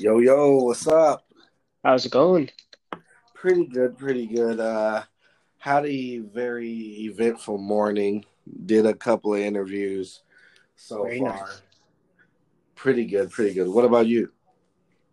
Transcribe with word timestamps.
Yo, 0.00 0.18
yo, 0.18 0.56
what's 0.64 0.86
up? 0.86 1.26
How's 1.84 2.06
it 2.06 2.12
going? 2.12 2.50
Pretty 3.34 3.66
good, 3.66 3.98
pretty 3.98 4.26
good. 4.26 4.60
Uh, 4.60 5.02
had 5.58 5.86
a 5.86 6.18
very 6.18 6.70
eventful 7.04 7.58
morning. 7.58 8.24
Did 8.66 8.86
a 8.86 8.94
couple 8.94 9.34
of 9.34 9.40
interviews 9.40 10.22
so 10.76 11.04
Very 11.04 11.18
far. 11.18 11.32
nice. 11.32 11.62
Pretty 12.74 13.04
good, 13.06 13.30
pretty 13.30 13.54
good. 13.54 13.68
What 13.68 13.84
about 13.84 14.06
you? 14.06 14.32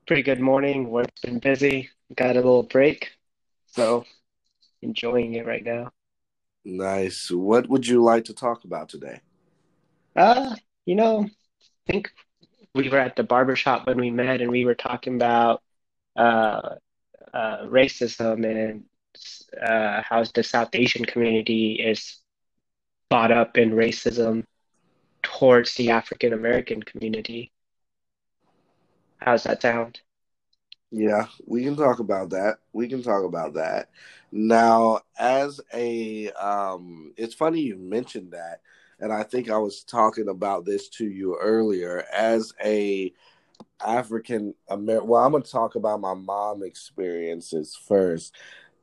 Pretty 0.08 0.24
good 0.24 0.40
morning. 0.40 0.90
Work's 0.90 1.22
been 1.22 1.40
busy. 1.40 1.90
Got 2.16 2.32
a 2.32 2.36
little 2.36 2.64
break, 2.64 3.12
so 3.68 4.06
enjoying 4.82 5.36
it 5.36 5.46
right 5.46 5.64
now. 5.64 5.92
Nice. 6.66 7.32
What 7.32 7.68
would 7.68 7.88
you 7.88 8.04
like 8.04 8.26
to 8.26 8.34
talk 8.36 8.64
about 8.64 8.90
today? 8.90 9.22
Uh, 10.16 10.56
you 10.86 10.96
know, 10.96 11.24
I 11.26 11.92
think 11.92 12.12
we 12.74 12.90
were 12.90 13.00
at 13.00 13.16
the 13.16 13.24
barber 13.24 13.56
shop 13.56 13.88
when 13.88 14.00
we 14.00 14.12
met, 14.12 14.42
and 14.42 14.52
we 14.52 14.66
were 14.66 14.76
talking 14.76 15.16
about 15.16 15.62
uh, 16.16 16.76
uh, 17.34 17.58
racism 17.66 18.46
and 18.46 18.84
uh, 19.62 20.02
how 20.08 20.24
the 20.34 20.44
South 20.44 20.70
Asian 20.74 21.06
community 21.06 21.74
is 21.74 22.22
bought 23.10 23.32
up 23.32 23.58
in 23.58 23.72
racism 23.72 24.44
towards 25.24 25.76
the 25.76 25.92
African 25.92 26.34
American 26.34 26.82
community. 26.84 27.52
How's 29.18 29.44
that 29.44 29.62
sound? 29.62 30.00
Yeah, 30.92 31.28
we 31.46 31.64
can 31.64 31.76
talk 31.76 32.00
about 32.00 32.30
that. 32.30 32.58
We 32.72 32.88
can 32.88 33.04
talk 33.04 33.26
about 33.26 33.56
that. 33.56 33.90
Now, 34.32 35.02
as 35.20 35.60
a 35.74 36.32
um 36.32 37.14
it's 37.18 37.34
funny 37.34 37.62
you 37.62 37.78
mentioned 37.78 38.32
that, 38.32 38.62
and 39.00 39.12
I 39.14 39.24
think 39.24 39.50
I 39.50 39.58
was 39.58 39.84
talking 39.84 40.30
about 40.30 40.66
this 40.66 40.90
to 40.90 41.06
you 41.06 41.38
earlier 41.40 42.04
as 42.14 42.54
a 42.64 43.14
African 43.86 44.54
American. 44.70 45.08
Well, 45.08 45.24
I'm 45.24 45.32
going 45.32 45.44
to 45.44 45.52
talk 45.52 45.76
about 45.76 46.02
my 46.02 46.14
mom 46.14 46.64
experiences 46.64 47.76
first. 47.76 48.36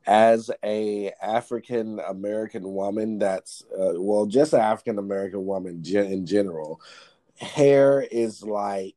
As 0.07 0.51
a 0.63 1.11
African 1.21 1.99
American 1.99 2.63
woman, 2.73 3.17
that's 3.17 3.63
uh, 3.71 3.93
well, 3.95 4.25
just 4.27 4.53
an 4.53 4.61
African 4.61 4.99
American 4.99 5.45
woman 5.45 5.83
in 5.83 6.25
general. 6.25 6.79
Hair 7.37 8.07
is 8.11 8.43
like 8.43 8.95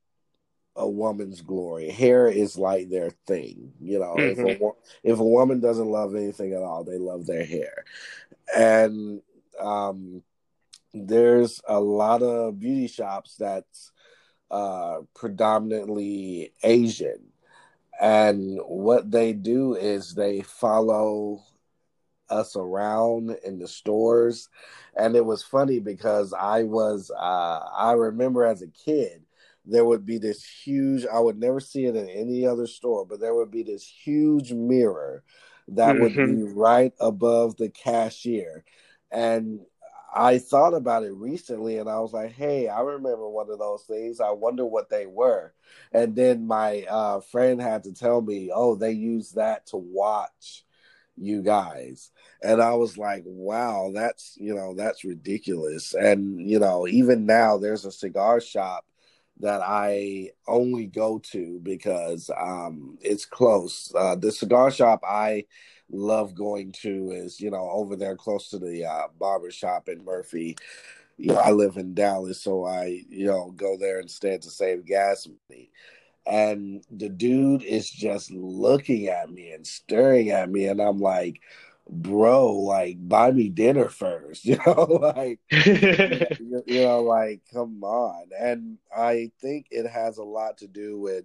a 0.76 0.88
woman's 0.88 1.40
glory. 1.40 1.90
Hair 1.90 2.28
is 2.28 2.56
like 2.56 2.88
their 2.88 3.10
thing. 3.26 3.72
You 3.80 3.98
know, 3.98 4.22
if 4.22 4.38
a 4.38 4.54
hmm 4.54 4.64
if 5.02 5.18
a 5.18 5.24
woman 5.24 5.60
doesn't 5.60 5.88
love 5.88 6.14
anything 6.14 6.52
at 6.52 6.62
all, 6.62 6.84
they 6.84 6.98
love 6.98 7.26
their 7.26 7.44
hair. 7.44 7.84
And 8.56 9.22
um, 9.60 10.22
there's 10.94 11.60
a 11.68 11.80
lot 11.80 12.22
of 12.22 12.58
beauty 12.58 12.86
shops 12.88 13.36
that's 13.38 13.92
uh, 14.50 14.98
predominantly 15.14 16.52
Asian, 16.62 17.32
and 18.00 18.58
what 18.66 19.10
they 19.10 19.32
do 19.32 19.74
is 19.74 20.14
they 20.14 20.40
follow 20.42 21.40
us 22.30 22.56
around 22.56 23.36
in 23.44 23.58
the 23.58 23.68
stores. 23.68 24.48
And 24.96 25.16
it 25.16 25.24
was 25.24 25.42
funny 25.42 25.78
because 25.80 26.32
i 26.32 26.62
was 26.64 27.10
uh 27.10 27.60
i 27.76 27.92
remember 27.92 28.44
as 28.44 28.62
a 28.62 28.68
kid 28.68 29.22
there 29.64 29.84
would 29.84 30.04
be 30.04 30.18
this 30.18 30.44
huge 30.44 31.06
i 31.12 31.18
would 31.18 31.38
never 31.38 31.60
see 31.60 31.86
it 31.86 31.96
in 31.96 32.08
any 32.08 32.46
other 32.46 32.66
store 32.66 33.04
but 33.06 33.20
there 33.20 33.34
would 33.34 33.50
be 33.50 33.62
this 33.62 33.86
huge 33.86 34.52
mirror 34.52 35.22
that 35.68 35.98
would 35.98 36.22
hmm 36.22 36.24
be 36.24 36.42
right 36.42 36.92
above 37.00 37.56
the 37.56 37.68
cashier. 37.68 38.64
And 39.10 39.60
i 40.14 40.38
thought 40.38 40.74
about 40.74 41.02
it 41.04 41.12
recently 41.12 41.78
and 41.78 41.88
i 41.88 41.98
was 41.98 42.12
like 42.12 42.32
hey 42.32 42.68
i 42.68 42.80
remember 42.80 43.28
one 43.28 43.50
of 43.50 43.58
those 43.58 43.82
things. 43.84 44.20
I 44.20 44.30
wonder 44.30 44.64
what 44.64 44.88
they 44.88 45.06
were. 45.06 45.52
And 45.92 46.14
then 46.16 46.46
my 46.46 46.84
uh 46.88 47.20
friend 47.20 47.60
had 47.60 47.84
to 47.84 47.92
tell 47.92 48.20
me 48.20 48.50
oh 48.52 48.74
they 48.74 48.92
use 48.92 49.32
that 49.32 49.66
to 49.68 49.76
watch 49.76 50.64
you 51.16 51.42
guys. 51.42 52.10
And 52.42 52.62
i 52.62 52.74
was 52.74 52.96
like 52.98 53.22
wow 53.26 53.90
that's 53.94 54.36
you 54.40 54.54
know 54.54 54.74
that's 54.74 55.04
ridiculous. 55.04 55.94
And 55.94 56.40
you 56.40 56.58
know 56.58 56.86
even 56.88 57.26
now 57.26 57.58
there's 57.58 57.84
a 57.84 57.92
cigar 57.92 58.40
shop 58.40 58.84
that 59.40 59.60
i 59.62 60.30
only 60.46 60.86
go 60.86 61.18
to 61.18 61.60
because 61.62 62.30
um 62.36 62.98
it's 63.00 63.24
close. 63.24 63.92
Uh 63.96 64.14
the 64.16 64.32
cigar 64.32 64.70
shop 64.70 65.00
i 65.06 65.44
love 65.90 66.34
going 66.34 66.70
to 66.72 67.10
is 67.12 67.40
you 67.40 67.50
know 67.50 67.68
over 67.70 67.96
there 67.96 68.16
close 68.16 68.50
to 68.50 68.58
the 68.58 68.84
uh 68.84 69.08
barber 69.18 69.50
shop 69.50 69.88
in 69.88 70.04
murphy. 70.04 70.56
You 71.16 71.28
know 71.32 71.38
i 71.40 71.50
live 71.50 71.76
in 71.76 71.94
dallas 71.94 72.40
so 72.42 72.64
i 72.64 73.02
you 73.08 73.26
know 73.26 73.52
go 73.56 73.76
there 73.76 74.00
instead 74.00 74.42
to 74.42 74.50
save 74.50 74.84
gas 74.84 75.26
money. 75.48 75.70
And 76.26 76.84
the 76.90 77.08
dude 77.08 77.62
is 77.62 77.90
just 77.90 78.30
looking 78.30 79.08
at 79.08 79.30
me 79.30 79.52
and 79.52 79.66
staring 79.66 80.30
at 80.30 80.50
me 80.50 80.66
and 80.66 80.80
i'm 80.80 80.98
like 81.00 81.40
bro 81.88 82.52
like 82.52 82.96
buy 83.08 83.30
me 83.30 83.48
dinner 83.48 83.88
first 83.88 84.44
you 84.44 84.58
know 84.66 84.84
like 85.00 85.40
you, 85.50 86.62
you 86.66 86.82
know 86.82 87.02
like 87.02 87.40
come 87.52 87.82
on. 87.82 88.26
And 88.38 88.78
i 88.96 89.30
think 89.40 89.66
it 89.70 89.88
has 89.88 90.18
a 90.18 90.22
lot 90.24 90.58
to 90.58 90.66
do 90.66 90.98
with 90.98 91.24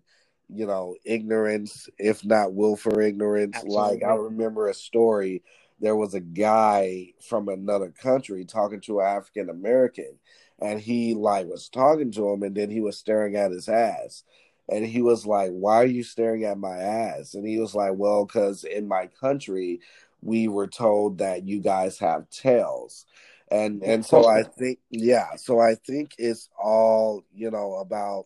you 0.50 0.66
know 0.66 0.96
ignorance 1.04 1.90
if 1.98 2.24
not 2.24 2.54
willful 2.54 3.00
ignorance. 3.00 3.62
Like 3.64 4.04
i 4.04 4.14
remember 4.14 4.68
a 4.70 4.74
story. 4.74 5.44
There 5.80 5.96
was 5.98 6.14
a 6.14 6.22
guy 6.22 7.10
from 7.28 7.50
another 7.50 7.90
country 7.90 8.46
talking 8.46 8.80
to 8.82 9.02
an 9.02 9.08
african 9.08 9.50
american 9.50 10.18
and 10.60 10.80
he 10.80 11.14
like 11.14 11.48
was 11.48 11.68
talking 11.68 12.12
to 12.14 12.30
him 12.30 12.44
and 12.44 12.56
then 12.56 12.70
he 12.70 12.80
was 12.80 12.98
staring 12.98 13.36
at 13.36 13.52
his 13.52 13.68
ass. 13.68 14.24
And 14.70 14.86
he 14.86 15.02
was 15.02 15.26
like 15.26 15.52
why 15.52 15.78
are 15.78 15.86
you 15.86 16.04
staring 16.04 16.46
at 16.46 16.58
my 16.58 16.78
ass? 16.78 17.34
And 17.34 17.46
he 17.46 17.60
was 17.60 17.76
like 17.76 17.94
well 17.96 18.24
because 18.24 18.64
in 18.64 18.88
my 18.88 19.08
country 19.08 19.82
we 20.24 20.48
were 20.48 20.68
told 20.68 21.20
that 21.20 21.48
you 21.48 21.60
guys 21.60 22.00
have 22.00 22.30
tails. 22.30 23.06
And 23.52 23.84
and 23.84 24.04
so 24.04 24.28
i 24.28 24.42
think 24.42 24.80
yeah 24.90 25.36
so 25.36 25.60
i 25.60 25.76
think 25.76 26.16
it's 26.18 26.50
all 26.58 27.24
you 27.32 27.52
know 27.52 27.76
about 27.76 28.26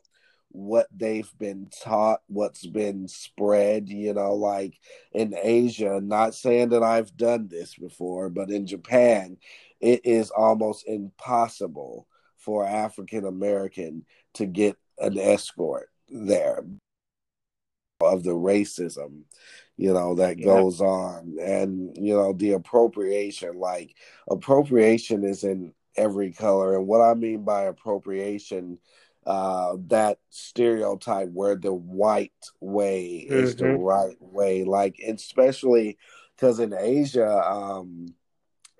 what 0.49 0.87
they've 0.95 1.29
been 1.37 1.67
taught 1.83 2.21
what's 2.27 2.65
been 2.65 3.07
spread 3.07 3.89
you 3.89 4.13
know 4.13 4.33
like 4.35 4.79
in 5.11 5.35
asia 5.41 5.99
not 6.01 6.33
saying 6.33 6.69
that 6.69 6.81
i've 6.81 7.17
done 7.17 7.49
this 7.49 7.75
before 7.75 8.29
but 8.29 8.49
in 8.49 8.65
japan 8.65 9.37
it 9.81 9.99
is 10.05 10.31
almost 10.31 10.87
impossible 10.87 12.07
for 12.37 12.65
african 12.65 13.25
american 13.25 14.05
to 14.33 14.45
get 14.45 14.77
an 14.99 15.17
escort 15.17 15.89
there 16.09 16.63
of 18.01 18.23
the 18.23 18.31
racism 18.31 19.23
you 19.77 19.93
know 19.93 20.15
that 20.15 20.41
Yeah. 20.41 20.41
goes 20.41 20.81
on. 20.81 21.37
And 21.41 21.95
you 21.97 22.13
know 22.15 22.33
the 22.33 22.53
appropriation 22.53 23.59
like 23.59 23.95
appropriation 24.29 25.23
is 25.23 25.43
in 25.43 25.73
every 25.95 26.31
color. 26.31 26.75
And 26.77 26.87
what 26.87 27.01
i 27.01 27.13
mean 27.13 27.43
by 27.43 27.63
appropriation 27.63 28.79
uh 29.25 29.75
that 29.87 30.19
stereotype 30.29 31.29
where 31.31 31.55
the 31.55 31.73
white 31.73 32.31
way 32.61 33.15
is 33.17 33.55
the 33.55 33.67
hmm 33.67 33.67
right 33.67 34.15
way 34.21 34.63
like 34.63 34.97
especially 35.05 35.97
because 36.35 36.59
in 36.59 36.73
asia 36.73 37.27
um 37.45 38.13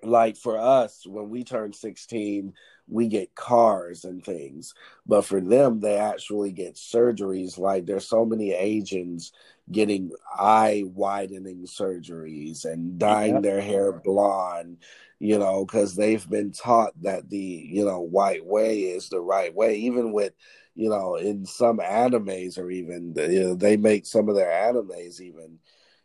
like 0.02 0.36
for 0.36 0.58
us 0.58 1.06
when 1.06 1.28
we 1.28 1.44
turn 1.44 1.72
16 1.72 2.54
we 2.90 3.08
get 3.08 3.34
cars 3.34 4.04
and 4.04 4.24
things 4.24 4.74
but 5.06 5.24
for 5.24 5.40
them 5.40 5.80
they 5.80 5.96
actually 5.96 6.52
get 6.52 6.74
surgeries 6.74 7.58
like 7.58 7.86
there's 7.86 8.06
so 8.08 8.24
many 8.24 8.52
asians 8.52 9.32
getting 9.70 10.10
eye 10.38 10.82
widening 10.94 11.64
surgeries 11.66 12.64
and 12.64 12.98
dyeing 12.98 13.34
Yep. 13.34 13.42
their 13.42 13.60
hair 13.60 13.92
blonde 13.92 14.78
you 15.18 15.38
know 15.38 15.64
because 15.64 15.94
they've 15.94 16.28
been 16.30 16.52
taught 16.52 16.92
that 17.02 17.28
the 17.28 17.38
you 17.38 17.84
know 17.84 18.00
white 18.00 18.44
way 18.44 18.80
is 18.80 19.08
the 19.08 19.20
right 19.20 19.54
way 19.54 19.76
even 19.76 20.12
with 20.12 20.32
you 20.74 20.88
know 20.88 21.16
in 21.16 21.44
some 21.44 21.78
animes 21.78 22.58
or 22.58 22.70
even 22.70 23.14
you 23.16 23.40
know, 23.42 23.54
they 23.54 23.76
make 23.76 24.06
some 24.06 24.28
of 24.28 24.36
their 24.36 24.50
animes 24.50 25.20
even 25.20 25.58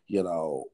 you 0.07 0.23
know 0.23 0.65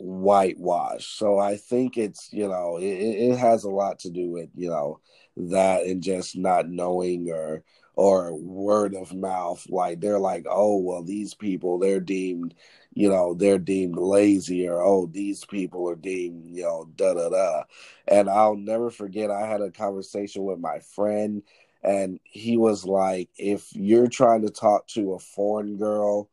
whitewash. 0.00 1.06
So 1.06 1.38
I 1.38 1.56
think 1.56 1.98
it's 1.98 2.32
you 2.32 2.48
know 2.48 2.78
it, 2.78 2.84
it 2.84 3.38
has 3.38 3.64
a 3.64 3.70
lot 3.70 4.00
to 4.00 4.10
do 4.10 4.30
with 4.30 4.50
you 4.54 4.70
know 4.70 5.00
that 5.36 5.84
and 5.86 6.02
just 6.02 6.36
not 6.36 6.68
knowing 6.68 7.30
or 7.30 7.62
or 7.96 8.34
word 8.34 8.94
of 8.94 9.14
mouth. 9.14 9.66
Like 9.68 10.00
they're 10.00 10.18
like, 10.20 10.46
oh 10.48 10.78
well, 10.78 11.02
these 11.02 11.34
people 11.34 11.78
they're 11.78 12.00
deemed 12.00 12.54
you 12.92 13.08
know 13.08 13.34
they're 13.34 13.58
deemed 13.58 13.96
lazy 13.96 14.66
or 14.68 14.82
oh 14.82 15.06
these 15.06 15.44
people 15.44 15.88
are 15.88 15.94
deemed 15.96 16.50
you 16.50 16.62
know 16.64 16.88
da 16.96 17.14
da 17.14 17.28
da. 17.28 17.62
And 18.08 18.28
I'll 18.28 18.56
never 18.56 18.90
forget 18.90 19.30
I 19.30 19.46
had 19.46 19.60
a 19.62 19.70
conversation 19.70 20.44
with 20.44 20.58
my 20.58 20.80
friend 20.80 21.42
and 21.82 22.20
he 22.24 22.56
was 22.58 22.84
like, 22.84 23.30
if 23.38 23.68
you're 23.72 24.08
trying 24.08 24.42
to 24.42 24.50
talk 24.50 24.86
to 24.88 25.14
a 25.14 25.18
foreign 25.18 25.76
girl 25.78 26.28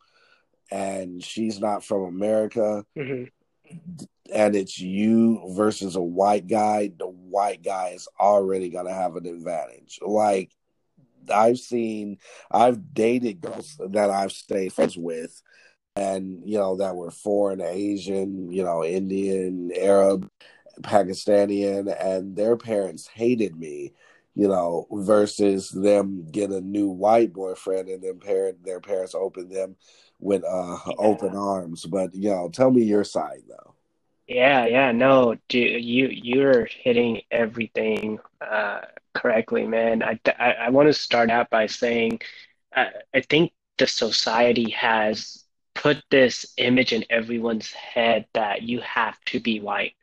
and 0.72 1.24
she's 1.24 1.60
not 1.60 1.84
from 1.84 2.04
America 2.04 2.86
hmm 2.96 3.24
and 4.34 4.56
it's 4.56 4.80
you 4.80 5.42
versus 5.56 5.96
a 5.96 6.02
white 6.02 6.48
guy, 6.48 6.92
the 6.98 7.08
white 7.08 7.64
guy 7.64 7.90
is 7.96 8.08
already 8.19 8.69
gonna 8.69 8.94
have 8.94 9.16
an 9.16 9.25
advantage. 9.25 10.00
Like 10.02 10.52
I've 11.34 11.60
seen, 11.60 12.18
I've 12.52 12.94
dated 12.94 13.42
girls 13.42 13.80
that 13.80 14.10
I've 14.10 14.31
stayed 14.31 14.74
friends 14.74 14.98
with, 14.98 15.42
and 15.96 16.42
you 16.46 16.58
know 16.58 16.78
that 16.78 16.96
were 16.96 17.12
foreign, 17.12 17.62
Asian, 17.62 18.52
you 18.52 18.64
know, 18.64 18.84
Indian, 18.84 19.72
Arab, 19.75 20.30
Pakistani, 20.81 21.88
and 22.00 22.36
their 22.36 22.58
parents 22.58 23.08
hated 23.08 23.56
me 23.58 23.94
you 24.38 24.48
know, 24.48 24.86
versus 24.92 25.72
them 25.72 26.24
get 26.31 26.52
a 26.52 26.62
new 26.62 26.90
white 26.90 27.34
boyfriend 27.34 27.90
and 27.90 28.04
then 28.04 28.19
parent 28.19 28.64
their 28.64 28.80
parents 28.80 29.16
open 29.16 29.50
them 29.50 29.75
with 30.19 30.44
uh 30.44 30.78
yeah. 30.88 30.94
open 30.98 31.36
arms. 31.36 31.86
But 31.86 32.16
you 32.16 32.30
know, 32.30 32.50
tell 32.50 32.72
me 32.72 32.84
your 32.84 33.04
side 33.04 33.44
though. 33.48 33.74
Yeah, 34.28 34.66
yeah, 34.66 34.92
no, 34.92 35.36
dude, 35.48 35.84
you 35.84 36.08
you're 36.08 36.66
hitting 36.66 37.22
everything 37.31 38.19
uh, 38.42 38.81
correctly, 39.14 39.66
man. 39.66 40.04
I 40.04 40.19
I, 40.38 40.52
I 40.54 40.69
want 40.69 40.88
to 40.88 40.94
start 40.94 41.30
out 41.30 41.50
by 41.50 41.68
saying 41.68 42.22
I, 42.75 42.90
I 43.14 43.22
think 43.22 43.54
the 43.78 43.88
society 43.88 44.72
has 44.72 45.44
put 45.75 46.04
this 46.10 46.54
image 46.58 46.92
in 46.92 47.06
everyone's 47.10 47.72
head 47.72 48.25
that 48.34 48.64
you 48.64 48.81
have 48.81 49.18
to 49.25 49.40
be 49.40 49.60
white. 49.60 49.94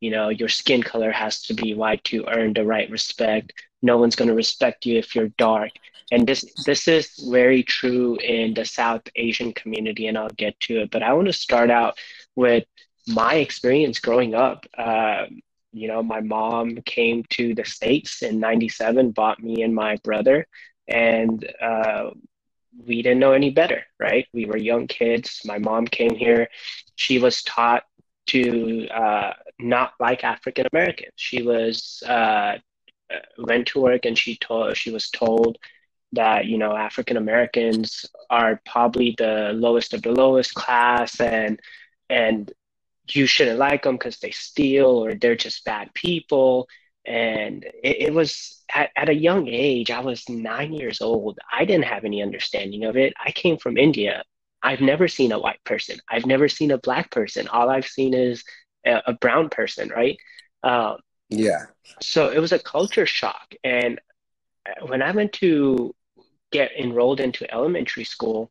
You 0.00 0.10
know, 0.10 0.28
your 0.28 0.48
skin 0.48 0.82
color 0.82 1.12
has 1.12 1.42
to 1.44 1.54
be 1.54 1.74
white 1.74 2.04
to 2.04 2.26
earn 2.28 2.52
the 2.52 2.64
right 2.64 2.90
respect. 2.90 3.52
No 3.82 3.98
one's 3.98 4.16
going 4.16 4.28
to 4.28 4.34
respect 4.34 4.86
you 4.86 4.98
if 4.98 5.14
you're 5.14 5.28
dark. 5.38 5.70
And 6.12 6.26
this 6.26 6.44
this 6.66 6.88
is 6.88 7.08
very 7.30 7.62
true 7.62 8.16
in 8.16 8.54
the 8.54 8.64
South 8.64 9.02
Asian 9.16 9.52
community, 9.52 10.08
and 10.08 10.18
I'll 10.18 10.28
get 10.30 10.58
to 10.60 10.80
it. 10.82 10.90
But 10.90 11.02
I 11.02 11.12
want 11.12 11.28
to 11.28 11.32
start 11.32 11.70
out 11.70 11.98
with 12.34 12.64
my 13.06 13.34
experience 13.36 14.00
growing 14.00 14.34
up, 14.34 14.66
uh, 14.76 15.26
you 15.72 15.88
know, 15.88 16.02
my 16.02 16.20
mom 16.20 16.76
came 16.84 17.24
to 17.30 17.54
the 17.54 17.64
States 17.64 18.22
in 18.22 18.40
97, 18.40 19.12
bought 19.12 19.42
me 19.42 19.62
and 19.62 19.74
my 19.74 19.96
brother, 20.02 20.46
and 20.88 21.48
uh, 21.62 22.10
we 22.86 23.02
didn't 23.02 23.20
know 23.20 23.32
any 23.32 23.50
better, 23.50 23.84
right? 23.98 24.26
We 24.32 24.46
were 24.46 24.56
young 24.56 24.86
kids. 24.86 25.40
My 25.44 25.58
mom 25.58 25.86
came 25.86 26.14
here. 26.14 26.48
She 26.96 27.18
was 27.18 27.42
taught 27.42 27.84
to 28.26 28.88
uh, 28.88 29.32
not 29.58 29.92
like 30.00 30.24
African 30.24 30.66
Americans. 30.72 31.12
She 31.16 31.42
was 31.42 32.02
uh, 32.06 32.58
went 33.38 33.68
to 33.68 33.80
work 33.80 34.04
and 34.04 34.18
she 34.18 34.36
told 34.36 34.76
she 34.76 34.90
was 34.90 35.10
told 35.10 35.58
that 36.12 36.46
you 36.46 36.58
know 36.58 36.76
African 36.76 37.16
Americans 37.16 38.06
are 38.28 38.60
probably 38.66 39.14
the 39.18 39.52
lowest 39.54 39.94
of 39.94 40.02
the 40.02 40.12
lowest 40.12 40.54
class 40.54 41.20
and 41.20 41.60
and 42.08 42.52
you 43.16 43.26
shouldn't 43.26 43.58
like 43.58 43.82
them 43.82 43.96
because 43.96 44.18
they 44.18 44.30
steal 44.30 45.04
or 45.04 45.14
they're 45.14 45.36
just 45.36 45.64
bad 45.64 45.92
people. 45.94 46.68
And 47.06 47.64
it, 47.82 48.02
it 48.08 48.14
was 48.14 48.62
at, 48.72 48.90
at 48.96 49.08
a 49.08 49.14
young 49.14 49.48
age, 49.48 49.90
I 49.90 50.00
was 50.00 50.28
nine 50.28 50.72
years 50.72 51.00
old. 51.00 51.38
I 51.52 51.64
didn't 51.64 51.86
have 51.86 52.04
any 52.04 52.22
understanding 52.22 52.84
of 52.84 52.96
it. 52.96 53.14
I 53.24 53.30
came 53.32 53.56
from 53.58 53.76
India. 53.76 54.22
I've 54.62 54.80
never 54.80 55.08
seen 55.08 55.32
a 55.32 55.38
white 55.38 55.62
person. 55.64 55.98
I've 56.08 56.26
never 56.26 56.48
seen 56.48 56.70
a 56.70 56.78
black 56.78 57.10
person. 57.10 57.48
All 57.48 57.70
I've 57.70 57.86
seen 57.86 58.14
is 58.14 58.44
a, 58.86 59.00
a 59.06 59.12
brown 59.14 59.48
person, 59.48 59.88
right? 59.88 60.18
Um, 60.62 60.98
yeah. 61.30 61.66
So 62.00 62.28
it 62.28 62.38
was 62.38 62.52
a 62.52 62.58
culture 62.58 63.06
shock. 63.06 63.54
And 63.64 64.00
when 64.86 65.02
I 65.02 65.12
went 65.12 65.32
to 65.34 65.94
get 66.52 66.72
enrolled 66.78 67.20
into 67.20 67.52
elementary 67.52 68.04
school, 68.04 68.50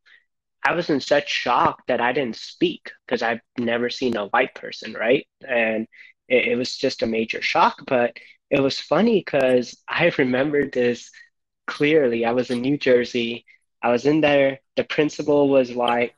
I 0.66 0.74
was 0.74 0.90
in 0.90 1.00
such 1.00 1.30
shock 1.30 1.86
that 1.88 2.02
I 2.02 2.12
didn't 2.12 2.36
speak 2.36 2.92
because 3.06 3.22
I've 3.22 3.42
never 3.58 3.90
seen 3.90 4.18
a 4.18 4.28
white 4.28 4.56
person, 4.56 4.94
right? 4.94 5.26
And 5.48 5.88
it, 6.28 6.50
it 6.50 6.56
was 6.56 6.76
just 6.76 7.02
a 7.02 7.08
major 7.08 7.42
shock. 7.42 7.82
But 7.86 8.18
it 8.50 8.62
was 8.62 8.80
funny 8.80 9.20
because 9.20 9.78
I 9.88 10.12
remembered 10.18 10.72
this 10.74 11.12
clearly. 11.68 12.26
I 12.26 12.32
was 12.32 12.50
in 12.50 12.62
New 12.62 12.78
Jersey. 12.78 13.46
I 13.82 13.92
was 13.92 14.06
in 14.06 14.22
there. 14.22 14.60
The 14.76 14.84
principal 14.84 15.50
was 15.50 15.74
white. 15.74 16.14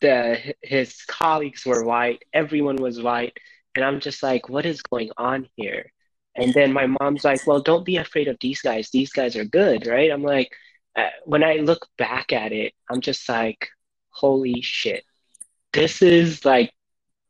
The 0.00 0.54
his 0.62 1.04
colleagues 1.04 1.66
were 1.66 1.84
white. 1.84 2.22
Everyone 2.32 2.76
was 2.76 3.02
white. 3.02 3.36
And 3.74 3.84
I'm 3.84 4.00
just 4.00 4.22
like, 4.22 4.48
what 4.48 4.66
is 4.66 4.82
going 4.82 5.10
on 5.16 5.48
here? 5.56 5.92
And 6.40 6.54
then 6.54 6.72
my 6.72 6.86
mom's 6.86 7.22
like, 7.22 7.46
well, 7.46 7.60
don't 7.60 7.84
be 7.84 7.98
afraid 7.98 8.26
of 8.26 8.38
these 8.40 8.62
guys. 8.62 8.88
These 8.90 9.12
guys 9.12 9.36
are 9.36 9.44
good, 9.44 9.86
right? 9.86 10.10
I'm 10.10 10.22
like, 10.22 10.50
uh, 10.96 11.10
when 11.26 11.44
I 11.44 11.56
look 11.56 11.86
back 11.98 12.32
at 12.32 12.50
it, 12.52 12.72
I'm 12.90 13.02
just 13.02 13.28
like, 13.28 13.68
holy 14.08 14.62
shit, 14.62 15.04
this 15.74 16.00
is 16.00 16.42
like 16.46 16.72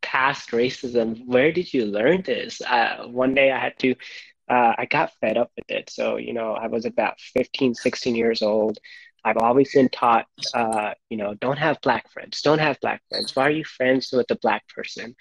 past 0.01 0.53
racism. 0.53 1.27
Where 1.27 1.51
did 1.51 1.75
you 1.75 1.87
learn 1.87 2.23
this? 2.23 2.61
Uh, 2.63 3.07
one 3.09 3.35
day 3.35 3.51
I 3.51 3.59
had 3.59 3.79
to, 3.81 3.97
uh, 4.49 4.75
I 4.79 4.87
got 4.87 5.13
fed 5.21 5.37
up 5.37 5.51
with 5.57 5.69
it. 5.69 5.91
So, 5.91 6.17
you 6.17 6.33
know, 6.33 6.53
I 6.53 6.69
was 6.69 6.85
about 6.85 7.21
15, 7.21 7.75
16 7.75 8.15
years 8.15 8.43
old. 8.43 8.79
I've 9.25 9.39
always 9.39 9.73
been 9.75 9.89
taught, 9.89 10.27
uh, 10.55 10.95
you 11.11 11.17
know, 11.17 11.35
don't 11.35 11.59
have 11.59 11.81
black 11.83 12.11
friends. 12.13 12.43
Don't 12.43 12.61
have 12.61 12.81
black 12.81 13.03
friends. 13.09 13.35
Why 13.35 13.49
are 13.49 13.51
you 13.51 13.65
friends 13.65 14.13
with 14.13 14.31
a 14.31 14.37
black 14.37 14.69
person? 14.69 15.17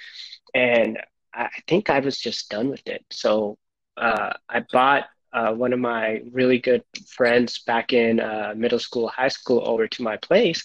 And 0.53 0.99
I 1.33 1.49
think 1.67 1.89
I 1.89 1.99
was 1.99 2.19
just 2.19 2.49
done 2.49 2.69
with 2.69 2.87
it. 2.87 3.03
So 3.09 3.57
uh, 3.99 4.33
I 4.47 4.61
bought 4.71 5.05
uh, 5.31 5.53
one 5.53 5.73
of 5.73 5.79
my 5.79 6.23
really 6.31 6.59
good 6.59 6.83
friends 7.07 7.59
back 7.59 7.93
in 7.93 8.19
uh, 8.19 8.53
middle 8.55 8.79
school, 8.79 9.07
high 9.07 9.27
school 9.27 9.67
over 9.67 9.87
to 9.87 10.03
my 10.03 10.17
place. 10.17 10.63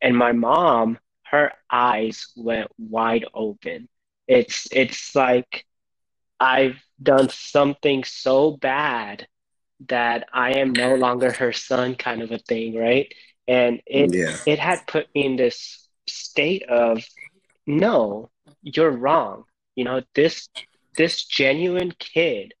And 0.00 0.16
my 0.16 0.32
mom, 0.32 0.98
her 1.24 1.52
eyes 1.70 2.28
went 2.36 2.68
wide 2.78 3.24
open. 3.34 3.88
It's 4.28 4.68
it's 4.72 5.14
like 5.14 5.66
I've 6.40 6.76
done 7.02 7.28
something 7.28 8.04
so 8.04 8.52
bad 8.52 9.26
that 9.88 10.28
I 10.32 10.52
am 10.52 10.72
no 10.72 10.94
longer 10.94 11.32
her 11.32 11.52
son 11.52 11.94
kind 11.96 12.22
of 12.22 12.30
a 12.32 12.38
thing, 12.38 12.76
right? 12.76 13.12
And 13.46 13.80
it 13.86 14.14
yeah. 14.14 14.36
it 14.46 14.58
had 14.58 14.86
put 14.86 15.08
me 15.14 15.26
in 15.26 15.36
this 15.36 15.88
state 16.06 16.64
of 16.64 17.04
no, 17.66 18.30
you're 18.62 18.90
wrong. 18.90 19.44
You 19.74 19.84
know, 19.84 20.02
this 20.14 20.48
this 20.96 21.24
genuine 21.24 21.92
kid, 21.98 22.54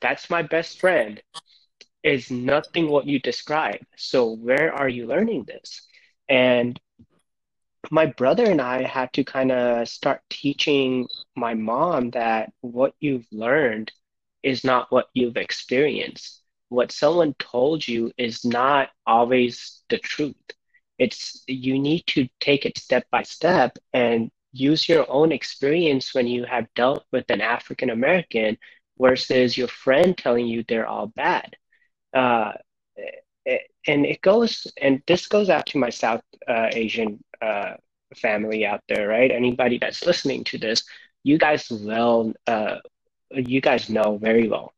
that's 0.00 0.30
my 0.30 0.42
best 0.42 0.80
friend, 0.80 1.22
is 2.02 2.30
nothing 2.30 2.88
what 2.88 3.06
you 3.06 3.18
describe. 3.18 3.80
So 3.96 4.32
where 4.36 4.72
are 4.72 4.88
you 4.88 5.06
learning 5.06 5.44
this? 5.44 5.82
And 6.28 6.80
my 7.90 8.06
brother 8.06 8.44
and 8.44 8.60
I 8.60 8.82
had 8.82 9.12
to 9.14 9.24
kind 9.24 9.50
of 9.52 9.88
start 9.88 10.20
teaching 10.30 11.08
my 11.34 11.54
mom 11.54 12.10
that 12.10 12.52
what 12.60 12.94
you've 13.00 13.26
learned 13.32 13.92
is 14.42 14.64
not 14.64 14.90
what 14.90 15.08
you've 15.14 15.36
experienced. 15.36 16.42
What 16.68 16.92
someone 16.92 17.34
told 17.38 17.86
you 17.86 18.12
is 18.16 18.44
not 18.44 18.90
always 19.06 19.82
the 19.88 19.98
truth. 19.98 20.36
It's 20.98 21.42
you 21.46 21.78
need 21.78 22.06
to 22.08 22.28
take 22.40 22.64
it 22.64 22.78
step 22.78 23.06
by 23.10 23.22
step 23.22 23.76
and 23.92 24.30
use 24.52 24.88
your 24.88 25.10
own 25.10 25.32
experience 25.32 26.14
when 26.14 26.26
you 26.26 26.44
have 26.44 26.72
dealt 26.74 27.04
with 27.10 27.30
an 27.30 27.40
African 27.40 27.90
American 27.90 28.58
versus 29.00 29.56
your 29.56 29.68
friend 29.68 30.16
telling 30.16 30.46
you 30.46 30.64
they're 30.68 30.86
all 30.86 31.06
bad. 31.08 31.56
Uh, 32.12 32.52
and 33.86 34.04
it 34.04 34.20
goes 34.20 34.66
and 34.80 35.02
this 35.06 35.26
goes 35.26 35.48
out 35.48 35.64
to 35.66 35.78
my 35.78 35.88
south 35.88 36.22
uh, 36.46 36.68
asian 36.72 37.22
uh, 37.40 37.72
family 38.14 38.66
out 38.66 38.82
there 38.88 39.08
right? 39.08 39.30
Anybody 39.30 39.78
that's 39.78 40.04
listening 40.04 40.44
to 40.44 40.58
this 40.58 40.84
you 41.22 41.38
guys 41.38 41.70
well 41.70 42.32
uh, 42.46 42.76
you 43.30 43.60
guys 43.60 43.88
know 43.88 44.18
very 44.18 44.48
well. 44.48 44.72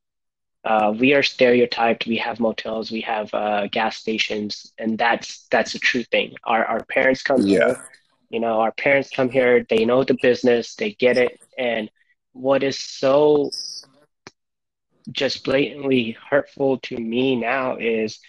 Uh, 0.64 0.94
we 0.96 1.12
are 1.12 1.22
stereotyped. 1.22 2.06
We 2.06 2.18
have 2.18 2.38
motels. 2.38 2.90
We 2.92 3.00
have 3.00 3.32
uh, 3.34 3.66
gas 3.68 3.96
stations. 3.96 4.72
And 4.78 4.96
that's 4.96 5.46
that's 5.50 5.74
a 5.74 5.78
true 5.78 6.04
thing. 6.04 6.34
Our, 6.44 6.64
our 6.64 6.84
parents 6.84 7.22
come 7.22 7.42
yeah. 7.42 7.58
here. 7.58 7.90
You 8.30 8.40
know 8.40 8.60
our 8.60 8.72
parents 8.72 9.10
come 9.10 9.30
here. 9.30 9.66
They 9.68 9.84
know 9.84 10.04
the 10.04 10.16
business. 10.22 10.74
They 10.74 10.92
get 10.92 11.18
it. 11.18 11.40
And 11.58 11.90
what 12.32 12.62
is 12.62 12.78
so 12.78 13.50
just 15.10 15.44
blatantly 15.44 16.16
hurtful 16.30 16.78
to 16.78 16.96
me 16.96 17.36
now 17.36 17.76
is 17.76 18.20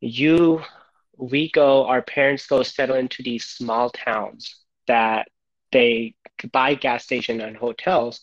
you 0.00 0.62
we 1.16 1.50
go 1.50 1.86
our 1.86 2.02
parents 2.02 2.46
go 2.46 2.62
settle 2.62 2.96
into 2.96 3.22
these 3.22 3.44
small 3.44 3.90
towns 3.90 4.56
that 4.86 5.28
they 5.70 6.14
buy 6.52 6.74
gas 6.74 7.04
station 7.04 7.40
and 7.40 7.56
hotels 7.56 8.20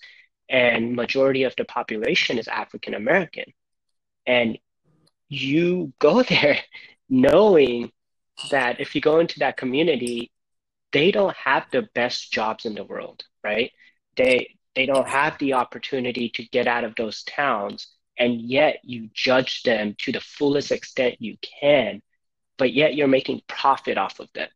and 0.50 0.96
majority 0.96 1.44
of 1.44 1.56
the 1.58 1.66
population 1.66 2.38
is 2.38 2.48
african 2.48 2.94
american. 2.94 3.46
And 4.26 4.60
you 5.28 5.94
go 6.00 6.24
there 6.30 6.60
knowing 7.10 7.92
that 8.52 8.80
if 8.80 8.94
you 8.96 9.02
go 9.02 9.20
into 9.20 9.40
that 9.40 9.58
community 9.58 10.32
they 10.92 11.12
don't 11.12 11.36
have 11.36 11.66
the 11.72 11.88
best 11.94 12.32
jobs 12.32 12.66
in 12.66 12.76
the 12.76 12.84
world 12.84 13.24
right? 13.44 13.72
They 14.18 14.56
they 14.80 14.88
don't 14.88 15.10
have 15.10 15.38
the 15.40 15.54
opportunity 15.54 16.30
to 16.32 16.44
get 16.46 16.68
out 16.68 16.86
of 16.86 16.96
those 16.96 17.24
towns 17.24 17.88
and 18.18 18.42
yet 18.42 18.80
you 18.84 19.10
judge 19.14 19.64
them 19.64 19.96
to 20.00 20.14
the 20.14 20.22
fullest 20.22 20.72
extent 20.72 21.22
you 21.22 21.38
can, 21.62 22.02
but 22.58 22.74
yet 22.74 22.96
you're 22.96 23.08
making 23.08 23.42
profit 23.48 23.98
off 23.98 24.20
of 24.20 24.30
them. 24.36 24.50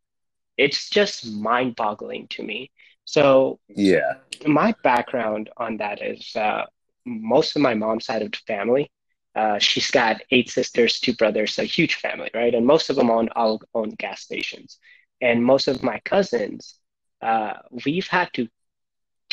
It's 0.58 0.90
just 0.90 1.26
mind 1.34 1.76
boggling 1.76 2.28
to 2.32 2.44
me. 2.44 2.72
So, 3.06 3.60
yeah, 3.70 4.14
my 4.48 4.76
background 4.84 5.50
on 5.58 5.78
that 5.78 6.02
is 6.02 6.36
uh, 6.36 6.66
most 7.06 7.56
of 7.56 7.62
my 7.64 7.76
mom's 7.76 8.06
side 8.06 8.24
of 8.24 8.32
the 8.32 8.40
family 8.48 8.92
Uh, 9.36 9.60
she's 9.60 9.92
got 9.92 10.22
eight 10.32 10.50
sisters, 10.50 11.00
two 11.02 11.14
brothers, 11.16 11.60
a 11.60 11.64
huge 11.66 11.96
family, 11.96 12.30
right? 12.36 12.56
And 12.56 12.66
most 12.68 12.90
of 12.90 12.96
them 12.98 13.12
own 13.12 13.30
all 13.36 13.62
own 13.74 13.92
gas 14.00 14.22
stations. 14.22 14.80
And 15.22 15.44
most 15.46 15.68
of 15.68 15.84
my 15.84 16.00
cousins, 16.06 16.80
uh, 17.22 17.56
we've 17.86 18.08
had 18.08 18.34
to 18.34 18.48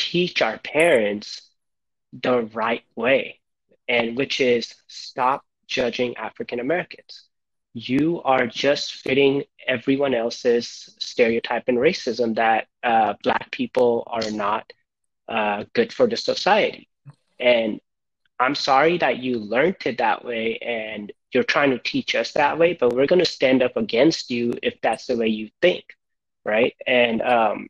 teach 0.01 0.41
our 0.41 0.57
parents 0.57 1.41
the 2.11 2.41
right 2.53 2.83
way, 2.95 3.39
and 3.87 4.17
which 4.17 4.41
is 4.41 4.73
stop 4.87 5.45
judging 5.67 6.17
African 6.17 6.59
Americans. 6.59 7.27
You 7.73 8.21
are 8.23 8.47
just 8.47 8.95
fitting 8.95 9.43
everyone 9.65 10.13
else's 10.13 10.93
stereotype 10.99 11.65
and 11.67 11.77
racism 11.77 12.35
that 12.35 12.67
uh, 12.83 13.13
Black 13.23 13.51
people 13.51 14.03
are 14.07 14.29
not 14.31 14.73
uh, 15.29 15.63
good 15.73 15.93
for 15.93 16.07
the 16.07 16.17
society. 16.17 16.89
And 17.39 17.79
I'm 18.39 18.55
sorry 18.55 18.97
that 18.97 19.19
you 19.19 19.37
learned 19.37 19.77
it 19.85 19.99
that 19.99 20.25
way 20.25 20.57
and 20.57 21.13
you're 21.31 21.43
trying 21.43 21.69
to 21.71 21.79
teach 21.79 22.15
us 22.15 22.33
that 22.33 22.57
way, 22.57 22.73
but 22.73 22.91
we're 22.93 23.07
going 23.07 23.19
to 23.19 23.25
stand 23.39 23.63
up 23.63 23.77
against 23.77 24.31
you 24.31 24.53
if 24.61 24.81
that's 24.81 25.05
the 25.05 25.15
way 25.15 25.27
you 25.27 25.49
think, 25.61 25.85
right? 26.43 26.75
And 26.85 27.21
um, 27.21 27.67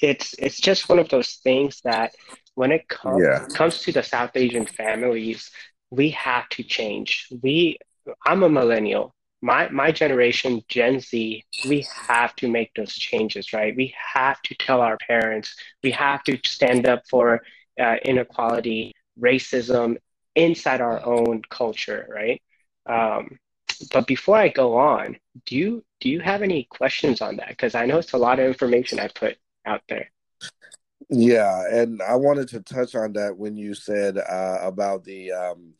it's 0.00 0.34
it's 0.38 0.60
just 0.60 0.88
one 0.88 0.98
of 0.98 1.08
those 1.08 1.34
things 1.42 1.80
that 1.84 2.14
when 2.54 2.72
it 2.72 2.88
com- 2.88 3.20
yeah. 3.20 3.46
comes 3.54 3.82
to 3.82 3.92
the 3.92 4.02
South 4.02 4.32
Asian 4.34 4.66
families, 4.66 5.50
we 5.90 6.10
have 6.10 6.48
to 6.50 6.62
change. 6.62 7.28
We 7.42 7.78
I'm 8.26 8.42
a 8.42 8.48
millennial. 8.48 9.14
My 9.42 9.68
my 9.68 9.90
generation, 9.90 10.62
Gen 10.68 11.00
Z, 11.00 11.44
we 11.66 11.86
have 12.08 12.36
to 12.36 12.48
make 12.48 12.72
those 12.74 12.94
changes, 12.94 13.52
right? 13.52 13.74
We 13.74 13.94
have 14.14 14.40
to 14.42 14.54
tell 14.54 14.80
our 14.80 14.98
parents. 14.98 15.54
We 15.82 15.90
have 15.92 16.22
to 16.24 16.38
stand 16.44 16.86
up 16.86 17.02
for 17.08 17.42
uh, 17.80 17.96
inequality, 18.04 18.92
racism 19.18 19.96
inside 20.34 20.80
our 20.80 21.04
own 21.04 21.42
culture, 21.50 22.06
right? 22.10 22.42
Um, 22.86 23.38
but 23.92 24.06
before 24.06 24.36
I 24.36 24.48
go 24.48 24.76
on, 24.76 25.16
do 25.46 25.56
you 25.56 25.84
do 26.00 26.08
you 26.08 26.20
have 26.20 26.42
any 26.42 26.64
questions 26.70 27.20
on 27.20 27.36
that? 27.36 27.48
Because 27.48 27.74
I 27.74 27.86
know 27.86 27.98
it's 27.98 28.12
a 28.12 28.18
lot 28.18 28.38
of 28.38 28.46
information 28.46 28.98
I 28.98 29.08
put 29.08 29.36
out 29.66 29.82
there. 29.88 30.10
Yeah, 31.08 31.64
and 31.70 32.00
I 32.02 32.14
wanted 32.16 32.48
to 32.48 32.60
touch 32.60 32.94
on 32.94 33.14
that 33.14 33.36
when 33.36 33.56
you 33.56 33.74
said 33.74 34.16
uh, 34.16 34.58
about 34.62 35.04
the 35.04 35.32
um, 35.32 35.74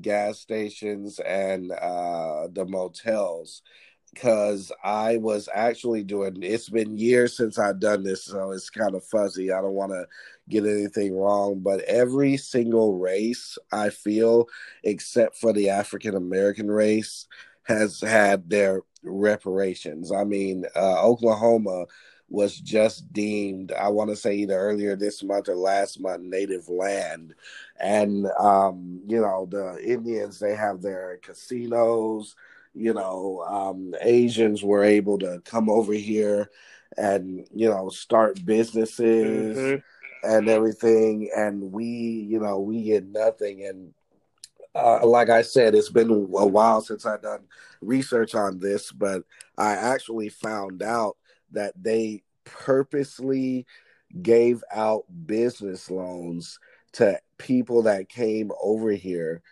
gas 0.00 0.40
stations 0.40 1.20
and 1.20 1.72
uh, 1.72 2.48
the 2.52 2.66
motels, 2.66 3.62
because 4.12 4.70
I 4.82 5.16
was 5.16 5.48
actually 5.52 6.04
doing. 6.04 6.42
It's 6.42 6.68
been 6.68 6.98
years 6.98 7.36
since 7.36 7.58
I've 7.58 7.80
done 7.80 8.02
this, 8.02 8.24
so 8.24 8.52
it's 8.52 8.68
kind 8.68 8.94
of 8.94 9.04
fuzzy. 9.04 9.50
I 9.52 9.62
don't 9.62 9.72
want 9.72 9.92
to 9.92 10.06
get 10.48 10.66
anything 10.66 11.16
wrong, 11.16 11.60
but 11.60 11.80
every 11.82 12.36
single 12.36 12.98
race 12.98 13.56
I 13.72 13.88
feel, 13.88 14.48
except 14.82 15.36
for 15.36 15.52
the 15.52 15.70
African 15.70 16.14
American 16.14 16.70
race, 16.70 17.26
has 17.62 18.00
had 18.00 18.50
their 18.50 18.82
reparations. 19.02 20.12
I 20.12 20.24
mean, 20.24 20.64
uh, 20.76 21.02
Oklahoma 21.02 21.86
was 22.34 22.58
just 22.58 23.12
deemed, 23.12 23.72
I 23.72 23.88
want 23.88 24.10
to 24.10 24.16
say 24.16 24.34
either 24.34 24.58
earlier 24.58 24.96
this 24.96 25.22
month 25.22 25.48
or 25.48 25.54
last 25.54 26.00
month, 26.00 26.22
native 26.22 26.68
land. 26.68 27.34
And, 27.78 28.26
um, 28.38 29.00
you 29.06 29.20
know, 29.20 29.46
the 29.48 29.80
Indians, 29.82 30.38
they 30.38 30.54
have 30.54 30.82
their 30.82 31.18
casinos, 31.22 32.34
you 32.74 32.92
know, 32.92 33.44
um, 33.48 33.94
Asians 34.00 34.62
were 34.64 34.82
able 34.82 35.18
to 35.20 35.40
come 35.44 35.70
over 35.70 35.92
here 35.92 36.50
and, 36.96 37.46
you 37.54 37.70
know, 37.70 37.88
start 37.88 38.44
businesses 38.44 39.56
mm-hmm. 39.56 40.28
and 40.28 40.48
everything. 40.48 41.30
And 41.36 41.72
we, 41.72 41.86
you 41.86 42.40
know, 42.40 42.58
we 42.58 42.82
get 42.82 43.06
nothing. 43.06 43.64
And, 43.64 43.94
uh, 44.74 45.06
like 45.06 45.30
I 45.30 45.42
said, 45.42 45.76
it's 45.76 45.88
been 45.90 46.10
a 46.10 46.46
while 46.46 46.80
since 46.80 47.06
I've 47.06 47.22
done 47.22 47.44
research 47.80 48.34
on 48.34 48.58
this, 48.58 48.90
but 48.90 49.22
I 49.56 49.74
actually 49.74 50.30
found 50.30 50.82
out 50.82 51.16
that 51.52 51.72
they 51.80 52.23
purposely 52.44 53.66
gave 54.22 54.62
out 54.72 55.04
business 55.26 55.90
loans 55.90 56.58
to 56.92 57.18
people 57.38 57.82
that 57.82 58.08
came 58.08 58.52
over 58.62 58.92
here 58.92 59.42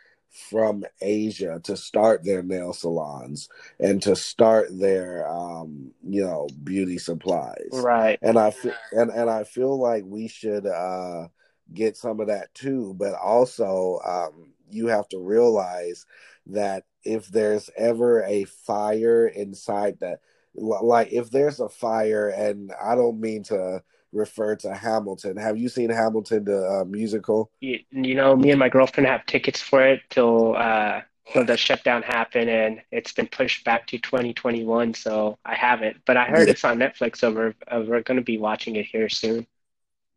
from 0.50 0.84
Asia 1.00 1.60
to 1.64 1.76
start 1.76 2.24
their 2.24 2.42
nail 2.42 2.72
salons 2.72 3.48
and 3.78 4.00
to 4.02 4.16
start 4.16 4.68
their 4.70 5.28
um 5.28 5.92
you 6.02 6.24
know 6.24 6.48
beauty 6.64 6.96
supplies. 6.96 7.68
Right. 7.72 8.18
And 8.22 8.38
i 8.38 8.50
feel 8.50 8.72
and, 8.92 9.10
and 9.10 9.28
i 9.28 9.44
feel 9.44 9.78
like 9.78 10.04
we 10.06 10.28
should 10.28 10.66
uh 10.66 11.28
get 11.74 11.96
some 11.96 12.20
of 12.20 12.28
that 12.28 12.54
too. 12.54 12.94
But 12.98 13.14
also 13.14 14.00
um 14.06 14.52
you 14.70 14.86
have 14.86 15.08
to 15.10 15.18
realize 15.18 16.06
that 16.46 16.84
if 17.04 17.28
there's 17.28 17.68
ever 17.76 18.22
a 18.24 18.44
fire 18.44 19.26
inside 19.26 19.98
that 20.00 20.20
like 20.54 21.12
if 21.12 21.30
there's 21.30 21.60
a 21.60 21.68
fire 21.68 22.28
and 22.28 22.72
i 22.82 22.94
don't 22.94 23.20
mean 23.20 23.42
to 23.42 23.82
refer 24.12 24.54
to 24.54 24.74
hamilton 24.74 25.36
have 25.36 25.56
you 25.56 25.68
seen 25.68 25.88
hamilton 25.88 26.44
the 26.44 26.68
uh, 26.68 26.84
musical 26.84 27.50
you, 27.60 27.78
you, 27.90 28.14
know 28.14 28.36
me 28.36 28.50
and 28.50 28.58
my 28.58 28.68
girlfriend 28.68 29.06
have 29.06 29.24
tickets 29.26 29.60
for 29.60 29.82
it 29.82 30.00
till 30.10 30.54
uh 30.56 31.00
till 31.32 31.44
the 31.44 31.56
shutdown 31.56 32.02
happened 32.02 32.50
and 32.50 32.82
it's 32.90 33.12
been 33.12 33.28
pushed 33.28 33.64
back 33.64 33.86
to 33.86 33.98
2021 33.98 34.92
so 34.92 35.38
i 35.44 35.54
haven't 35.54 35.96
but 36.04 36.16
i 36.16 36.24
heard 36.24 36.46
yeah. 36.46 36.52
it's 36.52 36.64
on 36.64 36.78
netflix 36.78 37.18
so 37.18 37.32
we're, 37.32 37.54
uh, 37.68 37.82
we're 37.86 38.02
going 38.02 38.18
to 38.18 38.24
be 38.24 38.36
watching 38.36 38.76
it 38.76 38.84
here 38.84 39.08
soon 39.08 39.46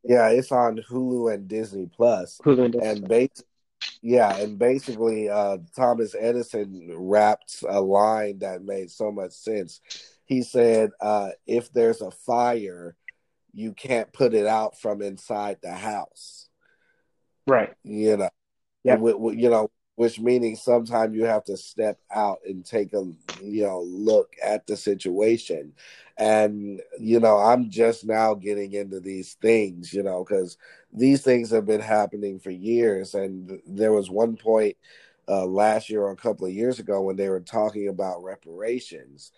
yeah 0.03 0.27
it's 0.27 0.51
on 0.51 0.77
hulu 0.89 1.33
and 1.33 1.47
disney 1.47 1.89
plus 1.95 2.41
hulu 2.43 2.65
and, 2.65 2.73
disney. 2.73 2.87
and 2.89 3.07
basically 3.07 3.45
yeah, 4.01 4.35
and 4.37 4.57
basically, 4.57 5.29
uh, 5.29 5.57
Thomas 5.75 6.15
Edison 6.17 6.91
rapped 6.95 7.63
a 7.67 7.81
line 7.81 8.39
that 8.39 8.63
made 8.63 8.91
so 8.91 9.11
much 9.11 9.31
sense 9.31 9.81
he 10.25 10.41
said, 10.41 10.91
uh, 10.99 11.29
if 11.47 11.71
there's 11.71 12.01
a 12.01 12.11
fire, 12.11 12.95
you 13.53 13.73
can't 13.73 14.11
put 14.11 14.33
it 14.33 14.45
out 14.45 14.77
from 14.77 15.01
inside 15.01 15.57
the 15.61 15.73
house. 15.73 16.49
Right. 17.47 17.73
You 17.83 18.17
know, 18.17 18.29
yeah. 18.83 18.97
You 18.97 19.49
know, 19.49 19.69
which 19.95 20.19
meaning 20.19 20.55
sometimes 20.55 21.15
you 21.15 21.25
have 21.25 21.43
to 21.45 21.57
step 21.57 21.99
out 22.13 22.39
and 22.45 22.65
take 22.65 22.93
a 22.93 23.03
you 23.41 23.63
know 23.63 23.81
look 23.81 24.33
at 24.43 24.67
the 24.67 24.77
situation 24.77 25.73
and 26.17 26.81
you 26.99 27.19
know 27.19 27.37
i'm 27.37 27.69
just 27.69 28.05
now 28.05 28.33
getting 28.33 28.73
into 28.73 28.99
these 28.99 29.33
things 29.35 29.93
you 29.93 30.03
know 30.03 30.23
because 30.23 30.57
these 30.93 31.21
things 31.21 31.49
have 31.49 31.65
been 31.65 31.81
happening 31.81 32.39
for 32.39 32.51
years 32.51 33.15
and 33.15 33.59
there 33.65 33.91
was 33.91 34.09
one 34.09 34.35
point 34.35 34.75
uh, 35.27 35.45
last 35.45 35.89
year 35.89 36.03
or 36.03 36.11
a 36.11 36.15
couple 36.15 36.45
of 36.45 36.53
years 36.53 36.77
ago 36.77 37.01
when 37.01 37.15
they 37.15 37.29
were 37.29 37.39
talking 37.39 37.87
about 37.87 38.23
reparations 38.23 39.31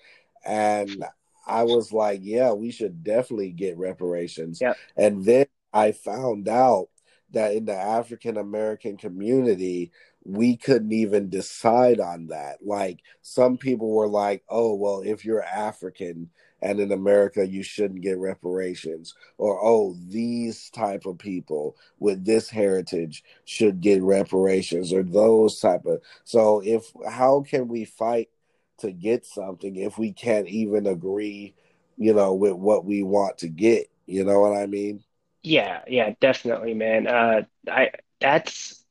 and 0.47 1.03
I 1.45 1.63
was 1.63 1.93
like, 1.93 2.21
yeah, 2.23 2.51
we 2.51 2.71
should 2.71 3.03
definitely 3.03 3.51
get 3.51 3.77
reparations. 3.77 4.59
Yep. 4.61 4.77
And 4.97 5.25
then 5.25 5.45
I 5.73 5.91
found 5.91 6.47
out 6.47 6.89
that 7.31 7.53
in 7.53 7.65
the 7.65 7.75
African 7.75 8.37
American 8.37 8.97
community, 8.97 9.91
we 10.23 10.57
couldn't 10.57 10.91
even 10.91 11.29
decide 11.29 11.99
on 11.99 12.27
that. 12.27 12.57
Like 12.61 12.99
some 13.21 13.57
people 13.57 13.91
were 13.91 14.07
like, 14.07 14.43
oh, 14.49 14.75
well, 14.75 15.01
if 15.01 15.23
you're 15.23 15.43
African 15.43 16.29
and 16.61 16.79
in 16.79 16.91
America, 16.91 17.47
you 17.47 17.63
shouldn't 17.63 18.01
get 18.01 18.17
reparations. 18.17 19.13
Or, 19.37 19.59
oh, 19.63 19.95
these 20.07 20.69
type 20.71 21.05
of 21.05 21.17
people 21.17 21.77
with 21.99 22.25
this 22.25 22.49
heritage 22.49 23.23
should 23.45 23.79
get 23.79 24.01
reparations 24.01 24.91
or 24.91 25.03
those 25.03 25.59
type 25.59 25.85
of. 25.85 26.01
So 26.23 26.61
if, 26.65 26.91
how 27.07 27.43
can 27.47 27.67
we 27.67 27.85
fight 27.85 28.29
to 28.79 28.91
get 28.91 29.25
something 29.25 29.75
if 29.75 29.97
we 29.97 30.11
can't 30.11 30.47
even 30.47 30.87
agree, 30.87 31.53
you 31.97 32.13
know, 32.13 32.33
with 32.33 32.53
what 32.53 32.85
we 32.85 33.03
want 33.03 33.39
to 33.39 33.47
get. 33.47 33.89
You 34.05 34.23
know 34.23 34.39
what 34.39 34.57
I 34.57 34.65
mean? 34.65 35.03
Yeah, 35.43 35.81
yeah, 35.87 36.13
definitely, 36.19 36.73
man. 36.73 37.07
Uh, 37.07 37.43
I 37.69 37.91
that's 38.19 38.83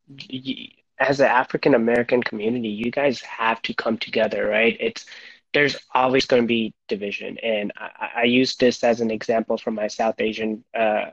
as 0.98 1.20
an 1.20 1.26
African 1.26 1.74
American 1.74 2.22
community, 2.22 2.68
you 2.68 2.90
guys 2.90 3.20
have 3.20 3.60
to 3.62 3.74
come 3.74 3.98
together, 3.98 4.46
right? 4.46 4.76
It's 4.80 5.06
there's 5.52 5.76
always 5.94 6.26
going 6.26 6.42
to 6.42 6.46
be 6.46 6.74
division, 6.88 7.38
and 7.38 7.72
I, 7.76 8.10
I 8.16 8.22
use 8.24 8.56
this 8.56 8.84
as 8.84 9.00
an 9.00 9.10
example 9.10 9.56
from 9.58 9.74
my 9.74 9.88
South 9.88 10.16
Asian 10.18 10.64
uh, 10.74 11.10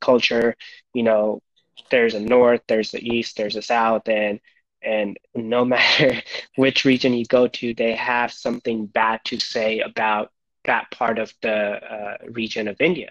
culture. 0.00 0.56
You 0.94 1.02
know, 1.02 1.42
there's 1.90 2.14
a 2.14 2.20
north, 2.20 2.62
there's 2.68 2.90
the 2.90 3.02
east, 3.02 3.36
there's 3.36 3.56
a 3.56 3.62
south, 3.62 4.08
and 4.08 4.40
and 4.82 5.18
no 5.34 5.64
matter 5.74 6.22
which 6.56 6.84
region 6.84 7.12
you 7.12 7.24
go 7.26 7.48
to, 7.48 7.74
they 7.74 7.94
have 7.94 8.32
something 8.32 8.86
bad 8.86 9.20
to 9.26 9.40
say 9.40 9.80
about 9.80 10.30
that 10.64 10.90
part 10.90 11.18
of 11.18 11.32
the 11.42 11.54
uh, 11.54 12.16
region 12.28 12.68
of 12.68 12.80
India. 12.80 13.10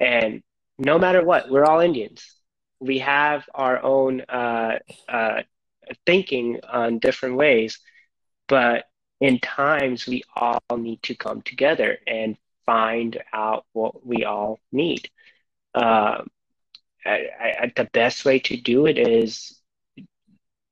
And 0.00 0.42
no 0.78 0.98
matter 0.98 1.24
what, 1.24 1.50
we're 1.50 1.64
all 1.64 1.80
Indians. 1.80 2.24
We 2.80 2.98
have 2.98 3.44
our 3.54 3.82
own 3.82 4.22
uh, 4.22 4.78
uh, 5.08 5.42
thinking 6.06 6.60
on 6.68 6.98
different 6.98 7.36
ways, 7.36 7.78
but 8.46 8.84
in 9.20 9.40
times 9.40 10.06
we 10.06 10.22
all 10.36 10.60
need 10.76 11.02
to 11.04 11.14
come 11.14 11.42
together 11.42 11.98
and 12.06 12.36
find 12.66 13.20
out 13.32 13.64
what 13.72 14.06
we 14.06 14.24
all 14.24 14.60
need. 14.70 15.10
Um, 15.74 16.28
I, 17.04 17.28
I, 17.40 17.72
the 17.74 17.88
best 17.92 18.24
way 18.24 18.38
to 18.40 18.56
do 18.56 18.86
it 18.86 18.98
is 18.98 19.57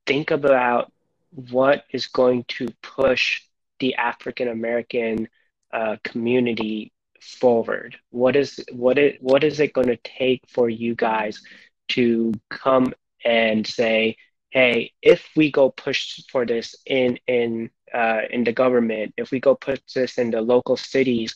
think 0.07 0.31
about 0.31 0.93
what 1.31 1.85
is 1.91 2.07
going 2.07 2.45
to 2.49 2.69
push 2.83 3.43
the 3.81 3.95
African 3.97 4.49
American 4.49 5.29
uh, 5.73 5.97
community 6.05 6.93
forward? 7.21 7.97
What 8.11 8.37
is 8.37 8.65
what 8.73 8.99
it 8.99 9.23
what 9.23 9.45
is 9.45 9.61
it 9.61 9.73
going 9.73 9.89
to 9.89 9.97
take 9.99 10.43
for 10.49 10.69
you 10.69 10.95
guys 10.95 11.43
to 11.91 12.33
come 12.51 12.95
and 13.25 13.67
say, 13.67 14.17
hey, 14.51 14.93
if 15.03 15.29
we 15.37 15.51
go 15.51 15.71
push 15.71 16.23
for 16.31 16.47
this 16.47 16.75
in 16.87 17.19
in 17.27 17.71
uh, 17.93 18.23
in 18.31 18.45
the 18.45 18.53
government, 18.53 19.15
if 19.17 19.31
we 19.31 19.41
go 19.41 19.55
put 19.55 19.83
this 19.95 20.19
in 20.19 20.31
the 20.31 20.41
local 20.41 20.77
cities, 20.77 21.35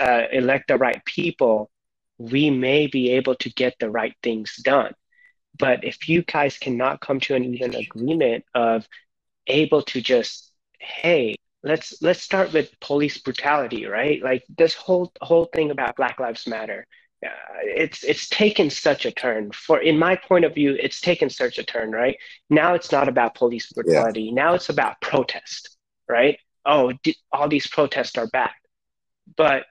uh, 0.00 0.24
elect 0.32 0.68
the 0.68 0.76
right 0.76 1.04
people, 1.04 1.70
we 2.18 2.50
may 2.50 2.86
be 2.86 3.10
able 3.12 3.34
to 3.36 3.50
get 3.50 3.74
the 3.80 3.90
right 3.90 4.14
things 4.22 4.56
done. 4.62 4.92
But 5.58 5.84
if 5.84 6.08
you 6.08 6.22
guys 6.22 6.58
cannot 6.58 7.00
come 7.00 7.20
to 7.20 7.34
an 7.34 7.44
even 7.54 7.74
agreement 7.74 8.44
of 8.54 8.86
able 9.46 9.82
to 9.82 10.00
just, 10.00 10.52
hey, 10.78 11.36
let's 11.62 12.00
let's 12.02 12.22
start 12.22 12.52
with 12.52 12.78
police 12.80 13.18
brutality, 13.18 13.86
right? 13.86 14.22
Like 14.22 14.44
this 14.56 14.74
whole 14.74 15.12
whole 15.20 15.46
thing 15.46 15.70
about 15.70 15.96
Black 15.96 16.20
Lives 16.20 16.46
Matter. 16.46 16.86
Uh, 17.24 17.30
it's 17.62 18.04
it's 18.04 18.28
taken 18.28 18.70
such 18.70 19.04
a 19.04 19.10
turn 19.10 19.50
for 19.50 19.80
in 19.80 19.98
my 19.98 20.14
point 20.14 20.44
of 20.44 20.54
view 20.54 20.76
it's 20.80 21.00
taken 21.00 21.28
such 21.28 21.58
a 21.58 21.64
turn 21.64 21.90
right 21.90 22.16
now 22.48 22.74
it's 22.74 22.92
not 22.92 23.08
about 23.08 23.34
police 23.34 23.72
brutality 23.72 24.22
yeah. 24.22 24.32
now 24.32 24.54
it's 24.54 24.68
about 24.68 25.00
protest 25.00 25.76
right 26.08 26.38
oh 26.64 26.92
all 27.32 27.48
these 27.48 27.66
protests 27.66 28.16
are 28.16 28.28
bad 28.28 28.52
but 29.36 29.64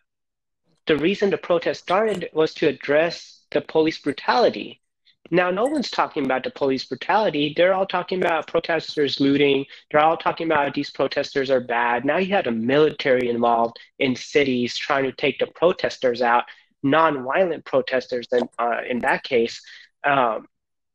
the 0.88 0.98
reason 0.98 1.29
the 1.29 1.38
protest 1.38 1.82
started 1.82 2.29
was 2.34 2.53
to 2.53 2.67
address 2.67 3.41
the 3.51 3.62
police 3.62 4.00
brutality 4.00 4.82
now, 5.31 5.51
no 5.51 5.65
one's 5.65 5.89
talking 5.89 6.25
about 6.25 6.43
the 6.43 6.51
police 6.51 6.86
brutality. 6.86 7.53
They're 7.55 7.74
all 7.74 7.86
talking 7.86 8.22
about 8.22 8.48
protesters 8.48 9.19
looting. 9.19 9.65
They're 9.89 10.01
all 10.01 10.17
talking 10.17 10.48
about 10.48 10.74
these 10.74 10.91
protesters 10.91 11.50
are 11.50 11.60
bad. 11.62 12.05
Now 12.05 12.17
you 12.17 12.34
have 12.34 12.46
the 12.46 12.51
military 12.51 13.29
involved 13.29 13.77
in 14.00 14.15
cities 14.15 14.77
trying 14.77 15.05
to 15.05 15.12
take 15.12 15.39
the 15.39 15.48
protesters 15.48 16.22
out, 16.22 16.43
non-violent 16.84 17.65
protesters 17.65 18.27
in, 18.31 18.48
uh, 18.60 18.81
in 18.88 19.00
that 19.00 19.24
case. 19.24 19.62
Um, 20.03 20.48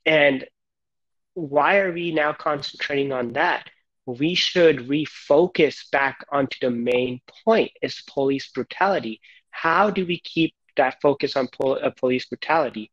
and 0.07 0.45
why 1.35 1.79
are 1.79 1.93
we 1.93 2.12
now 2.12 2.33
concentrating 2.33 3.12
on 3.12 3.33
that? 3.33 3.69
We 4.07 4.35
should 4.35 4.89
refocus 4.89 5.91
back 5.91 6.25
onto 6.31 6.59
the 6.61 6.71
main 6.71 7.21
point 7.45 7.73
is 7.83 8.03
police 8.07 8.49
brutality. 8.49 9.21
How 9.51 9.91
do 9.91 10.07
we 10.07 10.21
keep 10.21 10.55
that 10.77 11.01
focus 11.03 11.37
on 11.37 11.49
pol- 11.49 11.81
uh, 11.83 11.91
police 11.91 12.27
brutality? 12.27 12.92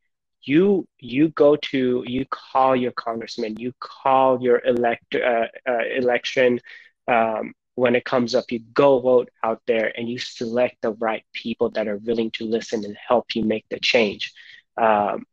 You 0.50 0.88
you 1.00 1.29
go 1.29 1.56
to 1.72 2.03
you 2.08 2.25
call 2.29 2.75
your 2.75 2.91
congressman, 2.91 3.56
you 3.58 3.72
call 3.79 4.41
your 4.41 4.60
elect 4.65 5.15
uh, 5.15 5.48
uh, 5.68 5.84
election 5.96 6.60
um, 7.08 7.53
when 7.75 7.96
it 7.96 8.03
comes 8.03 8.34
up. 8.34 8.46
You 8.50 8.60
go 8.74 9.00
vote 9.00 9.29
out 9.44 9.62
there 9.68 9.91
and 9.96 10.10
you 10.10 10.18
select 10.18 10.77
the 10.82 10.94
right 10.94 11.24
people 11.34 11.70
that 11.72 11.88
are 11.88 11.98
willing 11.98 12.32
to 12.32 12.46
listen 12.46 12.84
and 12.84 12.98
help 13.12 13.36
you 13.36 13.44
make 13.44 13.65
the 13.70 13.79
change. 13.79 14.34
Um, 14.75 15.25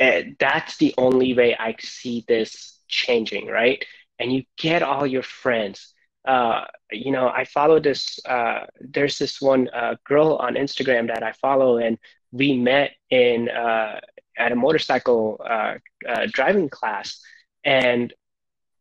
and 0.00 0.36
that's 0.40 0.78
the 0.78 0.94
only 0.96 1.34
way 1.34 1.54
I 1.54 1.76
see 1.78 2.24
this 2.26 2.80
changing, 2.88 3.46
right? 3.46 3.84
And 4.18 4.32
you 4.32 4.42
get 4.56 4.82
all 4.82 5.06
your 5.06 5.22
friends. 5.22 5.94
Uh, 6.26 6.64
you 6.90 7.12
know, 7.12 7.28
I 7.28 7.44
follow 7.44 7.78
this. 7.78 8.18
Uh, 8.26 8.66
there's 8.80 9.18
this 9.18 9.40
one 9.40 9.68
uh, 9.68 9.94
girl 10.04 10.36
on 10.40 10.54
Instagram 10.54 11.06
that 11.08 11.22
I 11.22 11.32
follow, 11.32 11.78
and 11.78 11.96
we 12.32 12.56
met 12.56 12.92
in 13.10 13.48
uh, 13.48 14.00
at 14.36 14.52
a 14.52 14.56
motorcycle 14.56 15.40
uh, 15.44 15.74
uh, 16.08 16.26
driving 16.30 16.68
class, 16.68 17.20
and 17.64 18.12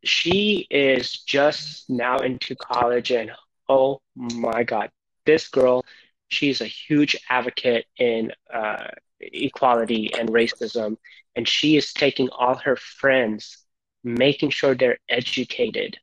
she 0.03 0.67
is 0.69 1.11
just 1.23 1.89
now 1.89 2.17
into 2.19 2.55
college, 2.55 3.11
and 3.11 3.31
oh 3.67 4.01
my 4.15 4.63
God, 4.63 4.91
this 5.25 5.47
girl, 5.47 5.83
she's 6.29 6.61
a 6.61 6.65
huge 6.65 7.15
advocate 7.29 7.85
in 7.97 8.31
uh, 8.53 8.87
equality 9.19 10.11
and 10.17 10.29
racism, 10.29 10.97
and 11.35 11.47
she 11.47 11.75
is 11.77 11.93
taking 11.93 12.29
all 12.29 12.55
her 12.55 12.75
friends, 12.75 13.57
making 14.03 14.51
sure 14.51 14.75
they're 14.75 14.99
educated 15.09 15.97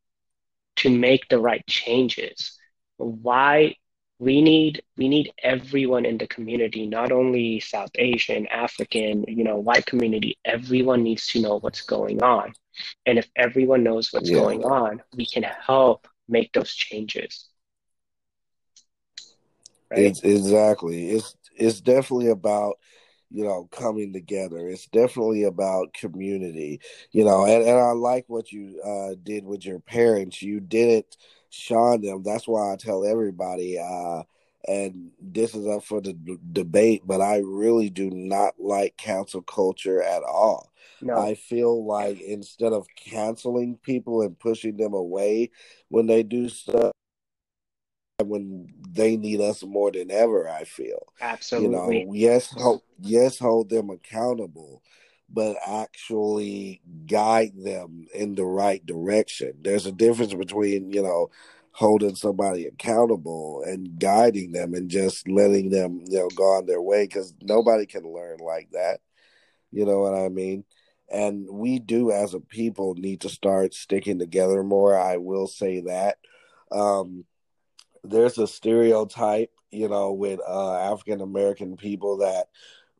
to 0.76 0.90
make 0.90 1.28
the 1.28 1.38
right 1.38 1.66
changes. 1.66 2.58
Why 2.96 3.76
we 4.18 4.40
need 4.40 4.82
we 4.96 5.08
need 5.08 5.32
everyone 5.42 6.04
in 6.04 6.18
the 6.18 6.26
community 6.28 6.86
not 6.86 7.10
only 7.10 7.58
south 7.58 7.90
asian 7.96 8.46
african 8.46 9.24
you 9.26 9.44
know 9.44 9.56
white 9.56 9.86
community. 9.86 10.38
Everyone 10.44 11.02
needs 11.02 11.26
to 11.28 11.40
know 11.40 11.58
what's 11.58 11.82
going 11.82 12.22
on. 12.22 12.52
And 13.06 13.18
if 13.18 13.28
everyone 13.36 13.82
knows 13.82 14.12
what's 14.12 14.30
yeah. 14.30 14.38
going 14.38 14.64
on 14.64 15.02
we 15.16 15.26
can 15.26 15.42
help 15.42 16.06
make 16.28 16.52
those 16.52 16.72
changes. 16.74 17.48
Right? 19.90 20.00
it's 20.00 20.22
exactly. 20.22 21.10
It's 21.10 21.36
it's 21.56 21.80
definitely 21.80 22.28
about 22.28 22.78
you 23.30 23.44
know 23.44 23.68
coming 23.72 24.12
together. 24.12 24.68
It's 24.68 24.86
definitely 24.86 25.44
about 25.44 25.92
community. 25.92 26.80
You 27.10 27.24
know 27.24 27.44
and, 27.46 27.64
and 27.64 27.78
i 27.78 27.90
like 27.90 28.26
what 28.28 28.52
you 28.52 28.80
uh, 28.84 29.16
did 29.22 29.44
with 29.44 29.66
your 29.66 29.80
parents. 29.80 30.40
You 30.40 30.60
did 30.60 30.88
it 30.88 31.16
shine 31.54 32.00
them. 32.02 32.22
That's 32.22 32.48
why 32.48 32.72
I 32.72 32.76
tell 32.76 33.04
everybody, 33.04 33.78
uh, 33.78 34.22
and 34.66 35.10
this 35.20 35.54
is 35.54 35.66
up 35.66 35.84
for 35.84 36.00
the 36.00 36.12
d- 36.12 36.38
debate, 36.52 37.02
but 37.04 37.20
I 37.20 37.38
really 37.38 37.90
do 37.90 38.10
not 38.10 38.54
like 38.58 38.96
cancel 38.96 39.42
culture 39.42 40.02
at 40.02 40.22
all. 40.22 40.72
No. 41.00 41.16
I 41.16 41.34
feel 41.34 41.84
like 41.84 42.20
instead 42.20 42.72
of 42.72 42.86
canceling 42.96 43.76
people 43.76 44.22
and 44.22 44.38
pushing 44.38 44.76
them 44.76 44.94
away 44.94 45.50
when 45.88 46.06
they 46.06 46.22
do 46.22 46.48
stuff, 46.48 46.92
when 48.22 48.68
they 48.90 49.16
need 49.16 49.40
us 49.40 49.62
more 49.62 49.90
than 49.90 50.10
ever, 50.10 50.48
I 50.48 50.64
feel. 50.64 51.12
Absolutely. 51.20 51.98
You 51.98 52.06
know, 52.06 52.14
yes, 52.14 52.50
hold, 52.50 52.82
yes, 53.00 53.38
hold 53.38 53.68
them 53.68 53.90
accountable, 53.90 54.82
but 55.30 55.56
actually 55.66 56.80
guide 57.06 57.52
them 57.56 58.06
in 58.14 58.34
the 58.34 58.44
right 58.44 58.84
direction. 58.84 59.52
There's 59.62 59.86
a 59.86 59.92
difference 59.92 60.34
between, 60.34 60.90
you 60.90 61.02
know, 61.02 61.30
holding 61.72 62.14
somebody 62.14 62.66
accountable 62.66 63.64
and 63.66 63.98
guiding 63.98 64.52
them 64.52 64.74
and 64.74 64.88
just 64.88 65.28
letting 65.28 65.70
them, 65.70 66.04
you 66.08 66.18
know, 66.18 66.28
go 66.36 66.44
on 66.56 66.66
their 66.66 66.80
way 66.80 67.04
because 67.04 67.34
nobody 67.42 67.84
can 67.84 68.04
learn 68.04 68.38
like 68.38 68.68
that. 68.72 69.00
You 69.72 69.84
know 69.84 69.98
what 69.98 70.14
I 70.14 70.28
mean? 70.28 70.64
And 71.10 71.48
we 71.50 71.80
do, 71.80 72.12
as 72.12 72.32
a 72.34 72.40
people, 72.40 72.94
need 72.94 73.22
to 73.22 73.28
start 73.28 73.74
sticking 73.74 74.18
together 74.18 74.62
more. 74.62 74.98
I 74.98 75.16
will 75.16 75.48
say 75.48 75.80
that. 75.82 76.18
Um, 76.70 77.24
there's 78.04 78.38
a 78.38 78.46
stereotype, 78.46 79.50
you 79.70 79.88
know, 79.88 80.12
with 80.12 80.40
uh, 80.46 80.76
African 80.78 81.20
American 81.20 81.76
people 81.76 82.18
that 82.18 82.46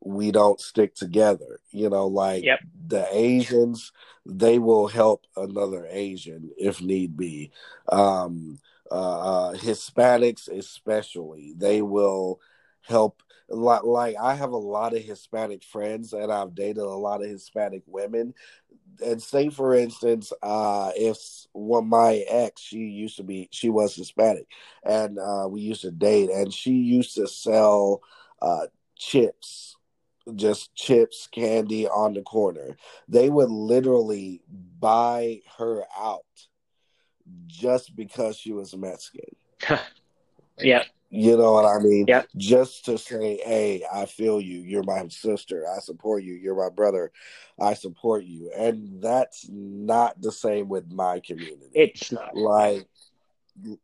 we 0.04 0.30
don't 0.30 0.60
stick 0.60 0.94
together. 0.94 1.60
You 1.70 1.90
know, 1.90 2.06
like 2.06 2.44
yep. 2.44 2.60
the 2.86 3.06
Asians, 3.10 3.92
they 4.26 4.58
will 4.58 4.86
help 4.86 5.24
another 5.36 5.86
Asian 5.90 6.50
if 6.56 6.80
need 6.80 7.16
be. 7.16 7.50
Um, 7.90 8.60
uh, 8.90 9.48
uh, 9.48 9.54
Hispanics, 9.54 10.48
especially, 10.48 11.54
they 11.56 11.82
will 11.82 12.40
help. 12.82 13.22
Like, 13.48 13.84
like 13.84 14.16
I 14.20 14.34
have 14.34 14.52
a 14.52 14.56
lot 14.56 14.94
of 14.94 15.02
Hispanic 15.02 15.62
friends, 15.64 16.12
and 16.12 16.32
I've 16.32 16.54
dated 16.54 16.78
a 16.78 16.88
lot 16.88 17.22
of 17.22 17.28
Hispanic 17.28 17.82
women. 17.86 18.34
And 19.04 19.20
say, 19.20 19.48
for 19.48 19.74
instance, 19.74 20.32
uh, 20.42 20.92
if 20.94 21.18
one 21.52 21.88
my 21.88 22.24
ex, 22.28 22.62
she 22.62 22.78
used 22.78 23.16
to 23.16 23.24
be, 23.24 23.48
she 23.50 23.68
was 23.68 23.94
Hispanic, 23.96 24.46
and 24.84 25.18
uh, 25.18 25.46
we 25.48 25.62
used 25.62 25.82
to 25.82 25.90
date, 25.90 26.30
and 26.30 26.54
she 26.54 26.72
used 26.72 27.16
to 27.16 27.26
sell 27.26 28.02
uh, 28.40 28.66
chips 28.96 29.76
just 30.34 30.74
chips, 30.74 31.28
candy 31.30 31.86
on 31.88 32.14
the 32.14 32.22
corner. 32.22 32.76
They 33.08 33.28
would 33.28 33.50
literally 33.50 34.42
buy 34.80 35.40
her 35.58 35.84
out 35.98 36.24
just 37.46 37.94
because 37.96 38.36
she 38.36 38.52
was 38.52 38.76
Mexican. 38.76 39.36
yeah. 40.58 40.84
You 41.10 41.36
know 41.36 41.52
what 41.52 41.64
I 41.64 41.78
mean? 41.78 42.06
Yeah. 42.08 42.24
Just 42.36 42.86
to 42.86 42.98
say, 42.98 43.40
hey, 43.44 43.84
I 43.92 44.06
feel 44.06 44.40
you. 44.40 44.58
You're 44.60 44.82
my 44.82 45.06
sister. 45.08 45.64
I 45.68 45.78
support 45.78 46.24
you. 46.24 46.34
You're 46.34 46.56
my 46.56 46.70
brother. 46.74 47.12
I 47.60 47.74
support 47.74 48.24
you. 48.24 48.50
And 48.56 49.00
that's 49.00 49.48
not 49.48 50.20
the 50.20 50.32
same 50.32 50.68
with 50.68 50.90
my 50.90 51.20
community. 51.20 51.70
It's 51.72 52.10
not. 52.10 52.36
Like, 52.36 52.88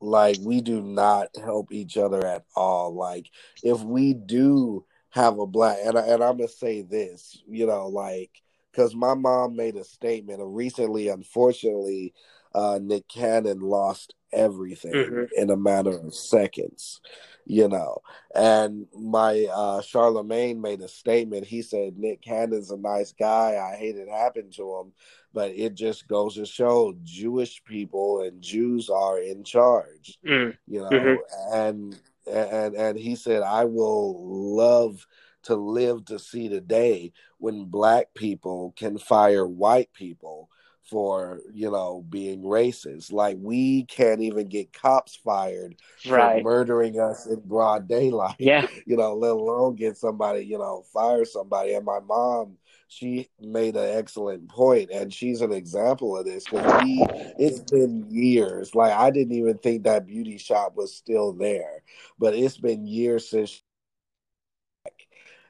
like 0.01 0.39
we 0.41 0.61
do 0.61 0.83
not 0.83 1.29
help 1.37 1.71
each 1.71 1.97
other 1.97 2.27
at 2.27 2.45
all. 2.57 2.95
Like, 2.95 3.31
if 3.63 3.81
we 3.81 4.13
do 4.13 4.85
have 5.11 5.39
a 5.39 5.47
black 5.47 5.79
and, 5.85 5.99
I, 5.99 6.03
and 6.03 6.23
I'm 6.23 6.37
gonna 6.39 6.49
say 6.49 6.83
this, 6.83 7.43
you 7.49 7.67
know, 7.67 7.89
like 7.89 8.43
because 8.71 8.95
my 8.95 9.15
mom 9.15 9.57
made 9.57 9.77
a 9.77 9.85
statement 9.85 10.41
recently. 10.43 11.09
Unfortunately, 11.09 12.15
uh, 12.55 12.79
Nick 12.81 13.09
Cannon 13.09 13.61
lost 13.61 14.15
everything 14.33 14.93
hmm 14.95 15.25
in 15.37 15.51
a 15.51 15.57
matter 15.57 15.97
of 15.97 16.15
seconds, 16.15 17.01
you 17.47 17.69
know. 17.69 17.99
And 18.35 18.87
my 18.97 19.47
uh 19.53 19.81
Charlamagne 19.81 20.61
made 20.61 20.81
a 20.81 20.89
statement. 20.89 21.47
He 21.47 21.63
said 21.63 21.99
Nick 21.99 22.23
Cannon's 22.23 22.71
a 22.71 22.77
nice 22.77 23.13
guy. 23.13 23.57
I 23.57 23.77
hate 23.77 23.97
it 23.97 24.09
happened 24.09 24.53
to 24.55 24.77
him, 24.77 24.93
but 25.33 25.51
it 25.53 25.75
just 25.75 26.09
goes 26.09 26.35
to 26.35 26.47
show 26.47 26.95
Jewish 27.05 27.63
people 27.65 28.23
and 28.23 28.43
Jews 28.43 28.89
are 28.91 29.21
in 29.21 29.45
charge, 29.45 30.19
mm 30.27 30.57
you 30.67 30.81
know. 30.81 31.23
And 31.53 31.97
and 32.27 32.75
and 32.75 32.99
he 32.99 33.15
said 33.17 33.43
I 33.43 33.65
will 33.65 34.57
love 34.57 35.07
to 35.45 35.55
live 35.57 36.05
to 36.07 36.19
see 36.19 36.49
the 36.49 36.61
day 36.61 37.13
when 37.39 37.65
black 37.65 38.09
people 38.15 38.75
can 38.77 38.99
fire 38.99 39.47
white 39.47 39.93
people 39.93 40.49
for 40.83 41.41
you 41.53 41.71
know 41.71 42.05
being 42.09 42.43
racist 42.43 43.13
like 43.13 43.37
we 43.41 43.85
can't 43.85 44.21
even 44.21 44.49
get 44.49 44.73
cops 44.73 45.15
fired 45.17 45.77
for 46.05 46.13
Right. 46.13 46.43
murdering 46.43 46.99
us 46.99 47.27
in 47.27 47.41
broad 47.41 47.87
daylight 47.89 48.35
Yeah. 48.39 48.67
you 48.87 48.97
know 48.97 49.15
let 49.15 49.31
alone 49.33 49.77
get 49.77 49.97
somebody 49.97 50.45
you 50.45 50.59
know 50.59 50.85
fire 50.93 51.25
somebody 51.25 51.75
and 51.75 51.85
my 51.85 52.01
mom 52.01 52.57
she 52.91 53.29
made 53.41 53.77
an 53.77 53.97
excellent 53.97 54.49
point 54.49 54.91
and 54.91 55.15
she's 55.15 55.43
an 55.43 55.53
example 55.53 56.17
of 56.17 56.25
this 56.25 56.45
because 56.45 56.83
we 56.83 57.07
it's 57.39 57.61
been 57.61 58.05
years. 58.11 58.75
Like 58.75 58.93
i 58.93 59.11
didn't 59.11 59.35
even 59.37 59.59
think 59.59 59.85
that 59.85 60.07
beauty 60.07 60.39
shop 60.39 60.75
was 60.77 60.95
still 60.95 61.33
there 61.33 61.83
but 62.19 62.35
it's 62.35 62.59
been 62.59 62.87
years 62.87 63.31
since 63.31 63.63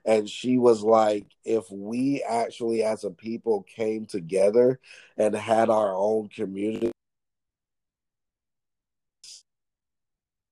and 0.04 0.28
she 0.28 0.58
was 0.58 0.82
like 0.82 1.26
if 1.44 1.64
we 1.70 2.22
actually 2.28 2.82
as 2.82 3.04
a 3.04 3.10
people 3.10 3.62
came 3.62 4.04
together 4.04 4.78
and 5.16 5.34
had 5.34 5.70
our 5.70 5.94
own 5.94 6.28
community 6.28 6.92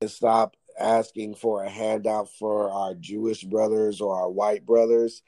and 0.00 0.10
stop 0.10 0.56
asking 0.78 1.34
for 1.34 1.64
a 1.64 1.68
handout 1.70 2.28
for 2.38 2.70
our 2.70 2.94
jewish 2.94 3.42
brothers 3.44 4.00
or 4.00 4.14
our 4.16 4.30
white 4.30 4.64
brothers 4.64 5.22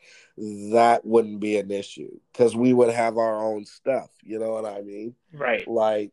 that 0.72 1.04
wouldn't 1.04 1.40
be 1.40 1.56
an 1.58 1.70
issue 1.70 2.10
because 2.32 2.54
we 2.56 2.72
would 2.72 2.92
have 2.92 3.18
our 3.18 3.42
own 3.42 3.64
stuff 3.64 4.10
you 4.22 4.38
know 4.38 4.50
what 4.52 4.64
i 4.64 4.80
mean 4.82 5.14
Right. 5.32 5.66
like 5.68 6.12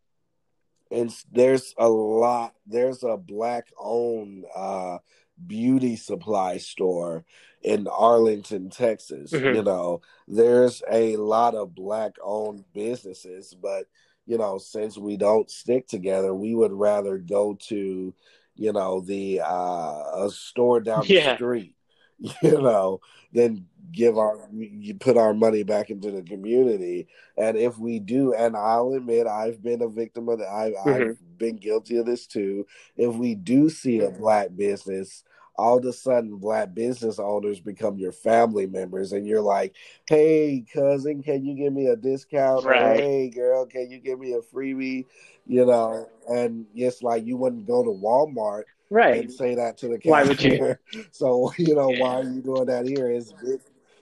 and 0.92 1.14
there's 1.32 1.74
a 1.78 1.88
lot 1.88 2.54
there's 2.66 3.04
a 3.04 3.18
black 3.18 3.68
owned 3.80 4.46
uh 4.56 4.98
beauty 5.46 5.96
supply 5.96 6.58
store 6.58 7.24
in 7.62 7.88
Arlington, 7.88 8.70
Texas. 8.72 9.32
hmm 9.32 9.54
You 9.54 9.62
know, 9.62 10.02
there's 10.28 10.82
a 10.90 11.16
lot 11.18 11.54
of 11.54 11.76
black 11.76 12.14
owned 12.24 12.64
businesses, 12.74 13.54
but 13.54 13.86
you 14.26 14.38
know, 14.38 14.58
since 14.58 14.98
we 14.98 15.16
don't 15.16 15.50
stick 15.50 15.88
together, 15.88 16.34
we 16.34 16.56
would 16.56 16.74
rather 16.74 17.18
go 17.18 17.54
to, 17.68 18.14
you 18.58 18.74
know, 18.74 19.02
the 19.02 19.42
uh 19.42 20.26
a 20.26 20.30
store 20.32 20.82
down 20.82 21.10
the 21.10 21.16
street, 21.16 21.76
you 22.20 22.62
know, 22.62 23.02
then 23.34 23.66
give 23.92 24.18
our 24.18 24.38
you 24.54 24.96
put 24.96 25.18
our 25.18 25.34
money 25.34 25.64
back 25.64 25.90
into 25.90 26.12
the 26.12 26.24
community. 26.24 27.08
And 27.38 27.58
if 27.58 27.78
we 27.78 28.00
do, 28.00 28.34
and 28.34 28.56
I'll 28.58 28.94
admit 28.94 29.28
I've 29.28 29.62
been 29.64 29.82
a 29.82 29.88
victim 29.90 30.30
of 30.30 30.40
that, 30.40 30.48
I, 30.50 30.74
I've 31.00 31.08
hmm 31.08 31.28
been 31.38 31.58
guilty 31.58 31.98
of 31.98 32.06
this 32.06 32.28
too. 32.28 32.66
If 32.96 33.16
we 33.16 33.36
do 33.36 33.70
see 33.70 34.02
a 34.02 34.12
black 34.12 34.56
business, 34.56 35.24
all 35.58 35.78
of 35.78 35.86
a 35.86 35.94
sudden 35.94 36.38
black 36.38 36.74
business 36.74 37.20
owners 37.20 37.60
become 37.60 37.98
your 37.98 38.12
family 38.12 38.68
members, 38.68 39.12
and 39.14 39.26
you're 39.26 39.42
like, 39.42 39.76
hey, 40.08 40.64
cousin, 40.74 41.24
can 41.24 41.46
you 41.46 41.56
give 41.56 41.74
me 41.74 41.88
a 41.88 41.96
discount? 41.96 42.66
Right. 42.66 43.00
hey, 43.00 43.30
girl, 43.30 43.66
can 43.66 43.90
you 43.90 44.00
give 44.00 44.20
me 44.20 44.34
a 44.34 44.40
freebie? 44.42 45.06
You 45.46 45.66
know, 45.66 46.08
and 46.30 46.66
it's 46.76 47.02
like 47.02 47.26
you 47.26 47.38
wouldn't 47.38 47.66
go 47.68 47.84
to 47.84 47.90
Walmart 47.90 48.64
Right. 48.90 49.22
and 49.22 49.32
say 49.32 49.56
that 49.56 49.78
to 49.80 49.88
the 49.90 50.00
Why 50.04 50.24
would 50.24 50.42
you? 50.42 50.52
cashier. 50.52 50.80
So, 51.12 51.52
you 51.58 51.76
know, 51.76 51.90
why 51.90 52.16
are 52.20 52.24
you 52.24 52.42
doing 52.42 52.66
that 52.68 52.86
here? 52.86 53.10
It's, 53.10 53.34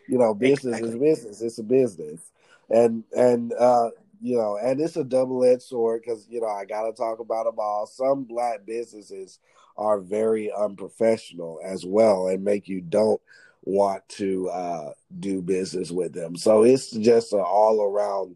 you 0.08 0.18
know, 0.18 0.34
business 0.34 0.80
is 0.80 0.96
business. 0.96 1.42
It's 1.42 1.58
a 1.60 1.64
business 1.64 2.32
and 2.70 3.04
and 3.16 3.54
uh 3.54 3.90
you 4.22 4.38
know 4.38 4.58
and 4.58 4.80
it's 4.82 4.98
a 4.98 5.04
double-edged 5.04 5.62
sword 5.62 6.02
because 6.04 6.28
you 6.30 6.42
know 6.42 6.48
i 6.48 6.66
gotta 6.66 6.92
talk 6.94 7.20
about 7.20 7.46
them 7.46 7.56
all 7.60 7.86
some 7.86 8.24
black 8.24 8.66
businesses 8.66 9.40
are 9.78 10.00
very 10.00 10.52
unprofessional 10.52 11.60
as 11.64 11.86
well 11.86 12.28
and 12.28 12.44
make 12.44 12.68
you 12.68 12.82
don't 12.82 13.22
want 13.64 14.08
to 14.10 14.48
uh 14.50 14.92
do 15.20 15.42
business 15.42 15.92
with 15.92 16.14
them. 16.14 16.36
So 16.36 16.64
it's 16.64 16.92
just 16.92 17.34
an 17.34 17.40
all-around 17.42 18.36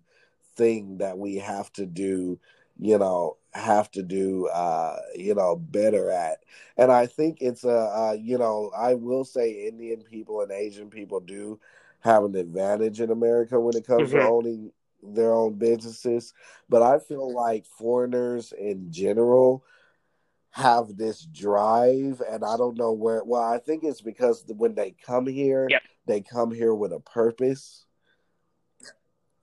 thing 0.55 0.97
that 0.97 1.17
we 1.17 1.35
have 1.37 1.71
to 1.73 1.85
do 1.85 2.39
you 2.79 2.97
know 2.97 3.37
have 3.53 3.89
to 3.91 4.03
do 4.03 4.47
uh 4.47 4.97
you 5.15 5.33
know 5.35 5.55
better 5.55 6.11
at. 6.11 6.39
And 6.77 6.91
i 6.91 7.05
think 7.05 7.37
it's 7.41 7.63
a 7.63 7.69
uh 7.77 8.15
you 8.19 8.37
know 8.37 8.71
i 8.77 8.93
will 8.93 9.23
say 9.25 9.67
indian 9.67 10.01
people 10.01 10.41
and 10.41 10.51
asian 10.51 10.89
people 10.89 11.19
do 11.19 11.59
have 12.01 12.23
an 12.23 12.35
advantage 12.35 13.01
in 13.01 13.09
america 13.11 13.59
when 13.59 13.75
it 13.75 13.85
comes 13.87 14.11
to 14.11 14.19
hmm 14.19 14.21
owning 14.21 14.71
their 15.01 15.33
own 15.33 15.53
businesses. 15.53 16.33
But 16.69 16.81
i 16.83 16.99
feel 16.99 17.33
like 17.33 17.65
foreigners 17.65 18.53
in 18.57 18.91
general 18.91 19.63
have 20.51 20.97
this 20.97 21.21
drive 21.25 22.21
and 22.29 22.43
i 22.43 22.57
don't 22.57 22.77
know 22.77 22.91
where 22.91 23.23
well 23.23 23.43
i 23.43 23.57
think 23.59 23.83
it's 23.83 24.01
because 24.01 24.43
when 24.57 24.73
they 24.75 24.95
come 25.05 25.27
here 25.27 25.67
Yep. 25.69 25.81
they 26.07 26.21
come 26.21 26.51
here 26.51 26.73
with 26.73 26.91
a 26.91 26.99
purpose 26.99 27.85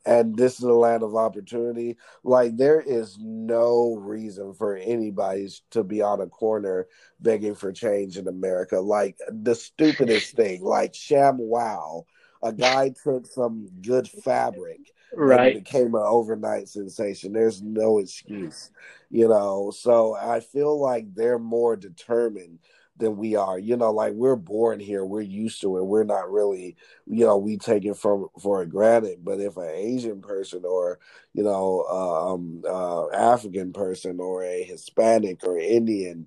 and 0.06 0.36
this 0.36 0.58
is 0.58 0.64
a 0.64 0.72
land 0.72 1.02
of 1.02 1.16
opportunity. 1.16 1.96
Like 2.22 2.56
there 2.56 2.80
is 2.80 3.18
no 3.20 3.96
reason 3.96 4.54
for 4.54 4.76
anybody 4.76 5.48
to 5.72 5.82
be 5.82 6.00
on 6.00 6.20
a 6.20 6.28
corner 6.28 6.86
begging 7.20 7.56
for 7.56 7.72
change 7.72 8.16
in 8.16 8.28
America. 8.28 8.78
Like 8.78 9.18
the 9.28 9.56
stupidest 9.56 10.36
thing, 10.36 10.62
like 10.62 10.92
ShamWow, 10.92 12.04
a 12.42 12.52
guy 12.52 12.94
took 13.02 13.26
some 13.26 13.68
good 13.82 14.08
fabric 14.08 14.92
Right. 15.14 15.54
became 15.54 15.94
an 15.94 16.02
overnight 16.04 16.68
sensation. 16.68 17.32
There's 17.32 17.62
no 17.62 17.98
excuse, 17.98 18.70
you 19.10 19.28
know. 19.28 19.70
So 19.74 20.14
I 20.14 20.40
feel 20.40 20.78
like 20.80 21.14
they're 21.14 21.38
more 21.38 21.76
determined 21.76 22.58
than 22.98 23.16
we 23.16 23.34
are. 23.36 23.58
You 23.58 23.76
know, 23.76 23.92
like 23.92 24.12
we're 24.14 24.36
born 24.36 24.80
here, 24.80 25.04
we're 25.04 25.20
used 25.22 25.60
to 25.62 25.76
it. 25.78 25.84
We're 25.84 26.04
not 26.04 26.30
really 26.30 26.76
you 27.06 27.24
know 27.24 27.36
we 27.36 27.56
take 27.56 27.84
it 27.84 27.96
from 27.96 28.26
for 28.42 28.64
granted 28.66 29.18
but 29.24 29.40
if 29.40 29.56
an 29.56 29.68
asian 29.72 30.20
person 30.20 30.62
or 30.64 30.98
you 31.34 31.42
know 31.42 31.84
uh, 31.88 32.32
um 32.34 32.62
uh 32.68 33.08
african 33.10 33.72
person 33.72 34.18
or 34.20 34.42
a 34.44 34.62
hispanic 34.64 35.44
or 35.44 35.58
indian 35.58 36.26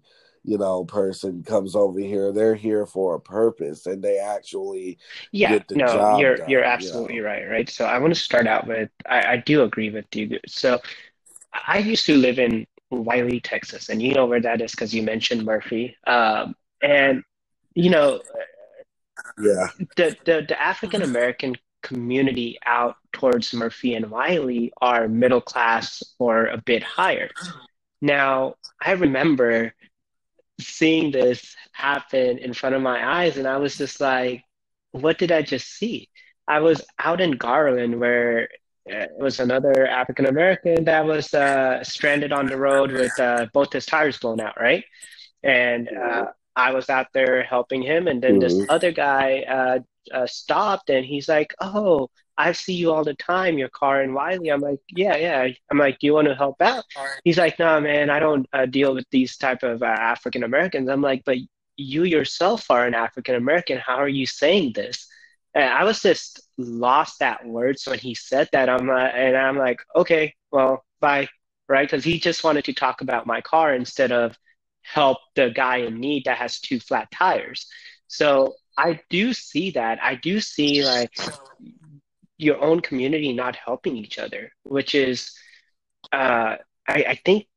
you 0.50 0.58
know 0.58 0.84
person 0.84 1.44
comes 1.44 1.76
over 1.76 2.00
here 2.00 2.32
they're 2.32 2.56
here 2.56 2.86
for 2.86 3.16
a 3.16 3.20
purpose 3.20 3.86
and 3.86 4.04
they 4.04 4.18
actually 4.18 4.98
Yeah. 5.32 5.50
get 5.52 5.68
the 5.68 5.76
No, 5.76 6.18
you're 6.20 6.38
you're 6.38 6.38
done 6.38 6.50
you 6.50 6.66
absolutely 6.66 7.20
know 7.20 7.26
right. 7.26 7.46
Right. 7.50 7.70
So 7.70 7.86
I 7.86 7.98
want 8.00 8.14
to 8.16 8.20
start 8.20 8.48
out 8.48 8.68
with 8.68 8.90
I, 9.08 9.34
I 9.34 9.38
do 9.38 9.64
agree 9.64 9.92
with 9.92 10.06
you. 10.16 10.40
So 10.48 10.80
I 11.68 11.78
used 11.80 12.06
to 12.08 12.16
live 12.16 12.40
in 12.40 12.66
Wylie, 12.90 13.42
Texas, 13.42 13.90
and 13.90 14.02
you 14.02 14.14
know 14.14 14.26
where 14.26 14.42
that 14.42 14.62
is 14.62 14.72
because 14.72 14.94
you 14.94 15.04
mentioned 15.04 15.46
Murphy. 15.46 15.96
Um, 16.08 16.56
and 16.82 17.24
you 17.76 17.90
know 17.92 18.22
yeah 19.38 19.68
the 19.98 20.16
the, 20.26 20.46
the 20.48 20.62
African 20.62 21.02
American 21.04 21.56
community 21.84 22.58
out 22.66 22.96
towards 23.14 23.54
Murphy 23.54 23.94
and 23.96 24.10
Wylie 24.12 24.72
are 24.82 25.08
middle 25.08 25.42
class 25.42 26.04
or 26.20 26.48
a 26.48 26.58
bit 26.58 26.84
higher. 26.84 27.30
Now, 28.02 28.56
I 28.82 28.92
remember 28.94 29.74
seeing 30.60 31.12
this 31.12 31.56
happen 31.74 32.38
in 32.40 32.54
front 32.54 32.76
of 32.76 32.82
my 32.82 33.22
eyes, 33.22 33.38
and 33.38 33.48
I 33.48 33.58
was 33.58 33.78
just 33.78 34.00
like, 34.02 34.44
what 34.92 35.18
did 35.18 35.32
I 35.32 35.42
just 35.42 35.68
see? 35.70 36.10
I 36.48 36.60
was 36.60 36.82
out 37.00 37.22
in 37.22 37.32
Garland 37.32 38.00
where 38.00 38.50
uh, 38.92 38.96
it 39.06 39.12
was 39.20 39.40
another 39.40 39.86
African 39.88 40.26
American 40.28 40.86
that 40.86 41.06
was 41.06 41.34
uh, 41.34 41.84
stranded 41.84 42.32
on 42.34 42.48
the 42.48 42.58
road 42.58 42.92
with 42.92 43.18
uh, 43.20 43.48
both 43.54 43.74
his 43.74 43.86
tires 43.86 44.18
blown 44.20 44.40
out, 44.42 44.60
right? 44.60 44.84
And 45.44 45.90
uh, 45.90 46.26
I 46.56 46.74
was 46.74 46.90
out 46.90 47.08
there 47.14 47.44
helping 47.44 47.82
him, 47.82 48.08
and 48.08 48.22
then 48.22 48.40
this 48.40 48.60
hmm 48.60 48.70
other 48.70 48.92
guy 48.92 49.42
uh, 49.50 49.80
uh, 50.16 50.28
stopped, 50.28 50.90
and 50.90 51.06
he's 51.06 51.30
like, 51.30 51.54
"Oh, 51.62 52.10
I 52.40 52.54
see 52.54 52.74
you 52.74 52.92
all 52.92 53.04
the 53.04 53.14
time. 53.16 53.58
Your 53.58 53.70
car 53.70 54.02
in 54.02 54.14
Wylie." 54.14 54.50
I'm 54.50 54.62
like, 54.62 54.80
"Yeah, 54.90 55.16
yeah." 55.18 55.48
I'm 55.70 55.78
like, 55.78 56.00
"Do 56.00 56.08
you 56.08 56.14
want 56.14 56.28
to 56.30 56.36
help 56.36 56.62
out?" 56.62 56.86
He's 57.24 57.38
like, 57.38 57.60
"No, 57.60 57.80
man, 57.82 58.10
I 58.10 58.20
don't 58.20 58.48
uh, 58.54 58.66
deal 58.66 58.94
with 58.96 59.06
these 59.12 59.38
type 59.38 59.62
of 59.64 59.84
uh, 59.84 59.86
African 59.86 60.44
Americans." 60.44 60.90
I'm 60.90 61.02
like, 61.02 61.24
"But 61.26 61.38
you 61.76 62.04
yourself 62.04 62.72
are 62.72 62.88
an 62.88 62.96
African 62.96 63.36
American. 63.36 63.78
How 63.78 63.98
are 63.98 64.10
you 64.10 64.26
saying 64.26 64.74
this?" 64.74 65.08
And 65.54 65.66
I 65.66 65.84
was 65.84 66.02
just 66.02 66.42
lost 66.58 67.22
at 67.22 67.46
words 67.46 67.86
when 67.86 68.00
he 68.00 68.16
said 68.16 68.50
that. 68.54 68.70
I'm 68.70 68.90
uh, 68.90 69.12
and 69.26 69.36
I'm 69.38 69.58
like, 69.58 69.82
"Okay, 69.96 70.34
well, 70.52 70.86
bye," 71.02 71.28
right? 71.68 71.88
Because 71.88 72.04
he 72.06 72.20
just 72.20 72.44
wanted 72.44 72.66
to 72.66 72.74
talk 72.74 73.02
about 73.02 73.28
my 73.28 73.42
car 73.42 73.74
instead 73.76 74.12
of 74.12 74.38
help 74.82 75.18
the 75.36 75.50
guy 75.50 75.78
in 75.78 76.00
need 76.00 76.24
that 76.26 76.38
has 76.38 76.60
two 76.60 76.80
flat 76.80 77.12
tires. 77.12 77.68
So 78.08 78.56
I 78.78 79.02
do 79.10 79.34
see 79.34 79.72
that. 79.72 80.00
I 80.02 80.16
do 80.16 80.40
see 80.40 80.84
like 80.86 81.12
your 82.40 82.60
own 82.64 82.80
community 82.80 83.34
not 83.34 83.56
helping 83.56 83.98
each 83.98 84.18
other, 84.18 84.52
which 84.64 84.96
is 84.96 85.32
uh, 86.12 86.56
I, 86.88 87.04
I 87.10 87.22
think 87.24 87.48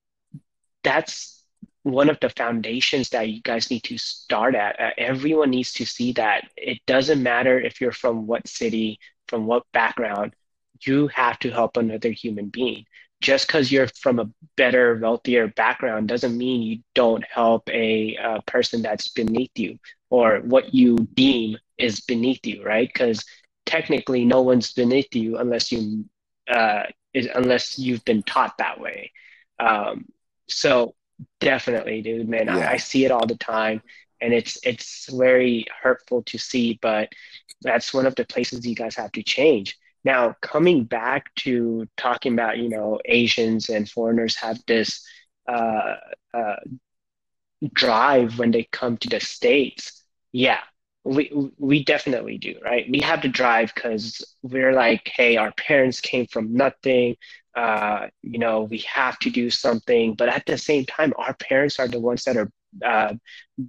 that's 0.84 1.42
one 1.84 2.10
of 2.10 2.18
the 2.20 2.30
foundations 2.30 3.10
that 3.10 3.28
you 3.28 3.40
guys 3.42 3.70
need 3.70 3.84
to 3.84 3.98
start 3.98 4.54
at. 4.54 4.78
Uh, 4.80 4.90
everyone 4.98 5.50
needs 5.50 5.72
to 5.74 5.86
see 5.86 6.12
that 6.12 6.44
it 6.56 6.78
doesn't 6.86 7.22
matter 7.22 7.60
if 7.60 7.80
you're 7.80 7.92
from 7.92 8.26
what 8.26 8.46
city, 8.46 8.98
from 9.28 9.46
what 9.46 9.64
background, 9.72 10.34
you 10.82 11.08
have 11.08 11.38
to 11.40 11.50
help 11.50 11.76
another 11.76 12.10
human 12.10 12.48
being. 12.48 12.84
Just 13.20 13.46
because 13.46 13.70
you're 13.70 13.88
from 14.00 14.18
a 14.18 14.28
better, 14.56 14.98
wealthier 15.00 15.46
background 15.46 16.08
doesn't 16.08 16.36
mean 16.36 16.62
you 16.62 16.78
don't 16.94 17.24
help 17.24 17.68
a, 17.70 18.16
a 18.16 18.42
person 18.42 18.82
that's 18.82 19.08
beneath 19.08 19.52
you 19.56 19.78
or 20.10 20.40
what 20.40 20.74
you 20.74 20.96
deem 21.14 21.56
is 21.78 22.00
beneath 22.00 22.44
you, 22.44 22.64
right? 22.64 22.88
Because 22.92 23.24
technically, 23.72 24.24
no 24.24 24.42
one's 24.42 24.72
beneath 24.72 25.14
you 25.14 25.38
unless 25.38 25.72
you 25.72 26.04
uh, 26.48 26.84
is, 27.14 27.28
unless 27.34 27.78
you've 27.78 28.04
been 28.04 28.22
taught 28.22 28.58
that 28.58 28.80
way. 28.80 29.12
Um, 29.58 30.06
so 30.48 30.94
definitely, 31.40 32.02
dude, 32.02 32.28
man, 32.28 32.46
yeah. 32.46 32.58
I, 32.58 32.72
I 32.72 32.76
see 32.76 33.04
it 33.04 33.10
all 33.10 33.26
the 33.26 33.36
time 33.36 33.82
and 34.20 34.32
it's 34.32 34.58
it's 34.62 35.12
very 35.12 35.66
hurtful 35.82 36.22
to 36.22 36.38
see 36.38 36.78
but 36.80 37.08
that's 37.60 37.92
one 37.92 38.06
of 38.06 38.14
the 38.14 38.24
places 38.24 38.64
you 38.64 38.74
guys 38.74 38.94
have 38.94 39.12
to 39.12 39.22
change 39.22 39.76
now, 40.04 40.34
coming 40.40 40.84
back 40.84 41.32
to 41.36 41.86
talking 41.96 42.32
about, 42.32 42.58
you 42.58 42.68
know, 42.68 42.98
Asians 43.04 43.68
and 43.68 43.88
foreigners 43.88 44.36
have 44.36 44.58
this 44.66 45.04
uh, 45.48 45.94
uh, 46.34 46.56
drive 47.72 48.38
when 48.38 48.50
they 48.50 48.64
come 48.64 48.96
to 48.98 49.08
the 49.08 49.20
States. 49.20 50.02
Yeah, 50.32 50.60
we 51.04 51.32
we 51.58 51.84
definitely 51.84 52.38
do, 52.38 52.54
right? 52.64 52.86
We 52.90 53.00
have 53.00 53.22
to 53.22 53.28
drive 53.28 53.74
because 53.74 54.24
we're 54.42 54.72
like, 54.72 55.10
hey, 55.14 55.36
our 55.36 55.52
parents 55.52 56.00
came 56.00 56.26
from 56.26 56.54
nothing. 56.54 57.16
Uh, 57.56 58.06
you 58.22 58.38
know, 58.38 58.62
we 58.62 58.78
have 58.78 59.18
to 59.20 59.30
do 59.30 59.50
something. 59.50 60.14
But 60.14 60.28
at 60.28 60.46
the 60.46 60.56
same 60.56 60.86
time, 60.86 61.12
our 61.18 61.34
parents 61.34 61.78
are 61.78 61.88
the 61.88 62.00
ones 62.00 62.24
that 62.24 62.36
are 62.36 62.50
uh, 62.84 63.14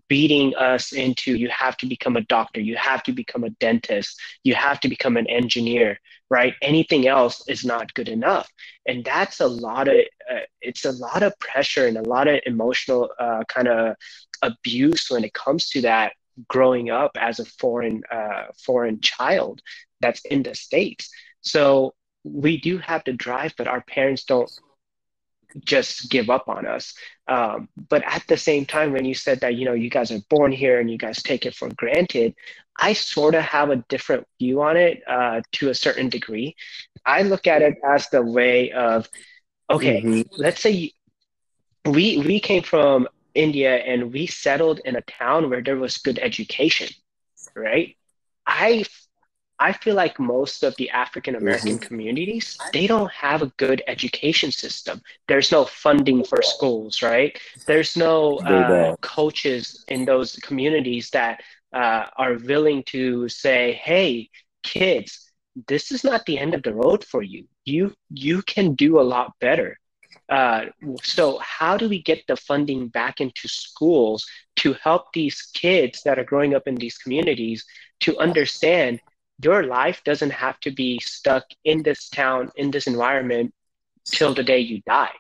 beating 0.08 0.56
us 0.56 0.94
into 0.94 1.36
you 1.36 1.50
have 1.50 1.76
to 1.78 1.86
become 1.88 2.16
a 2.16 2.22
doctor, 2.22 2.62
you 2.62 2.78
have 2.78 3.04
to 3.04 3.12
become 3.12 3.44
a 3.44 3.50
dentist, 3.50 4.20
you 4.44 4.56
have 4.56 4.80
to 4.80 4.88
become 4.88 5.18
an 5.18 5.28
engineer, 5.28 6.00
right? 6.30 6.54
Anything 6.62 7.08
else 7.08 7.44
is 7.50 7.66
not 7.66 7.94
good 7.96 8.08
enough, 8.08 8.50
and 8.88 9.04
that's 9.04 9.42
a 9.42 9.48
lot 9.48 9.88
of 9.88 9.96
uh, 10.32 10.40
it's 10.62 10.86
a 10.86 10.92
lot 10.94 11.24
of 11.24 11.38
pressure 11.40 11.88
and 11.88 11.98
a 11.98 12.08
lot 12.08 12.28
of 12.28 12.40
emotional 12.46 13.10
uh, 13.20 13.44
kind 13.50 13.68
of 13.68 13.96
abuse 14.42 15.10
when 15.10 15.24
it 15.24 15.34
comes 15.34 15.70
to 15.70 15.82
that 15.82 16.14
growing 16.48 16.90
up 16.90 17.18
as 17.20 17.40
a 17.40 17.46
foreign 17.46 18.04
uh, 18.12 18.46
foreign 18.66 19.00
child 19.02 19.62
that's 20.02 20.24
in 20.26 20.44
the 20.44 20.56
states. 20.56 21.10
So 21.42 21.94
we 22.24 22.60
do 22.60 22.78
have 22.78 23.04
to 23.06 23.14
drive, 23.14 23.54
but 23.58 23.68
our 23.68 23.82
parents 23.82 24.24
don't 24.24 24.52
just 25.64 26.10
give 26.10 26.30
up 26.30 26.50
on 26.50 26.66
us. 26.66 26.94
Um, 27.28 27.70
but 27.90 28.04
at 28.06 28.24
the 28.28 28.38
same 28.38 28.66
time, 28.66 28.92
when 28.92 29.06
you 29.06 29.14
said 29.14 29.42
that, 29.42 29.56
you 29.56 29.66
know, 29.66 29.74
you 29.74 29.90
guys 29.90 30.12
are 30.12 30.22
born 30.30 30.52
here 30.52 30.80
and 30.80 30.90
you 30.90 30.98
guys 30.98 31.22
take 31.22 31.46
it 31.46 31.56
for 31.56 31.70
granted, 31.70 32.34
I 32.78 32.94
sort 32.94 33.36
of 33.36 33.44
have 33.44 33.70
a 33.70 33.84
different 33.88 34.28
view 34.40 34.62
on 34.62 34.78
it 34.78 35.04
uh, 35.08 35.42
to 35.54 35.70
a 35.70 35.76
certain 35.76 36.10
degree. 36.10 36.56
I 37.06 37.22
look 37.24 37.48
at 37.48 37.62
it 37.62 37.76
as 37.84 38.10
the 38.10 38.22
way 38.22 38.72
of, 38.72 39.08
okay, 39.70 40.02
mm-hmm. 40.02 40.22
let's 40.38 40.62
say 40.62 40.92
we 41.86 42.18
we 42.18 42.40
came 42.40 42.64
from 42.64 43.08
India 43.36 43.76
and 43.78 44.14
we 44.14 44.28
settled 44.28 44.80
in 44.86 44.96
a 44.96 45.02
town 45.02 45.50
where 45.50 45.62
there 45.62 45.78
was 45.78 45.98
good 45.98 46.20
education, 46.20 46.90
right? 47.56 47.96
I 48.46 48.86
I 49.60 49.72
feel 49.72 49.96
like 49.96 50.20
most 50.20 50.64
of 50.64 50.76
the 50.76 50.90
African 50.90 51.36
American 51.36 51.74
mm-hmm. 51.74 51.88
communities, 51.88 52.58
they 52.74 52.88
don't 52.88 53.12
have 53.12 53.42
a 53.42 53.52
good 53.58 53.82
education 53.88 54.52
system. 54.52 55.02
There's 55.28 55.52
no 55.52 55.64
funding 55.66 56.24
for 56.24 56.42
schools, 56.42 57.02
right? 57.02 57.40
There's 57.68 57.96
no 57.96 58.40
uh, 58.40 58.96
coaches 58.98 59.86
in 59.88 60.06
those 60.06 60.36
communities 60.38 61.12
that 61.12 61.42
uh, 61.72 62.06
are 62.18 62.36
willing 62.36 62.84
to 62.88 63.30
say, 63.30 63.74
"Hey, 63.74 64.30
kids, 64.64 65.32
this 65.68 65.92
is 65.92 66.04
not 66.04 66.26
the 66.26 66.40
end 66.40 66.56
of 66.56 66.64
the 66.64 66.74
road 66.74 67.06
for 67.06 67.22
you. 67.22 67.46
You 67.64 67.94
you 68.10 68.42
can 68.42 68.76
do 68.76 69.00
a 69.00 69.10
lot 69.16 69.34
better." 69.40 69.80
Uh, 70.30 70.66
so 71.02 71.38
how 71.40 71.78
do 71.78 71.90
we 71.90 72.02
get 72.02 72.24
the 72.28 72.36
funding 72.36 72.88
back 72.88 73.22
into 73.22 73.48
schools 73.48 74.26
to 74.56 74.74
help 74.74 75.14
these 75.14 75.50
kids 75.54 76.02
that 76.04 76.18
are 76.18 76.24
growing 76.24 76.56
up 76.56 76.68
in 76.68 76.76
these 76.76 76.98
communities 76.98 77.66
to 78.00 78.18
understand 78.18 79.00
your 79.44 79.64
life 79.64 80.02
doesn't 80.06 80.32
have 80.32 80.60
to 80.62 80.72
be 80.72 81.00
stuck 81.00 81.44
in 81.66 81.84
this 81.84 82.10
town, 82.10 82.50
in 82.56 82.72
this 82.72 82.88
environment 82.88 83.54
till 84.06 84.34
the 84.34 84.44
day 84.44 84.60
you 84.60 84.82
die. 84.86 85.12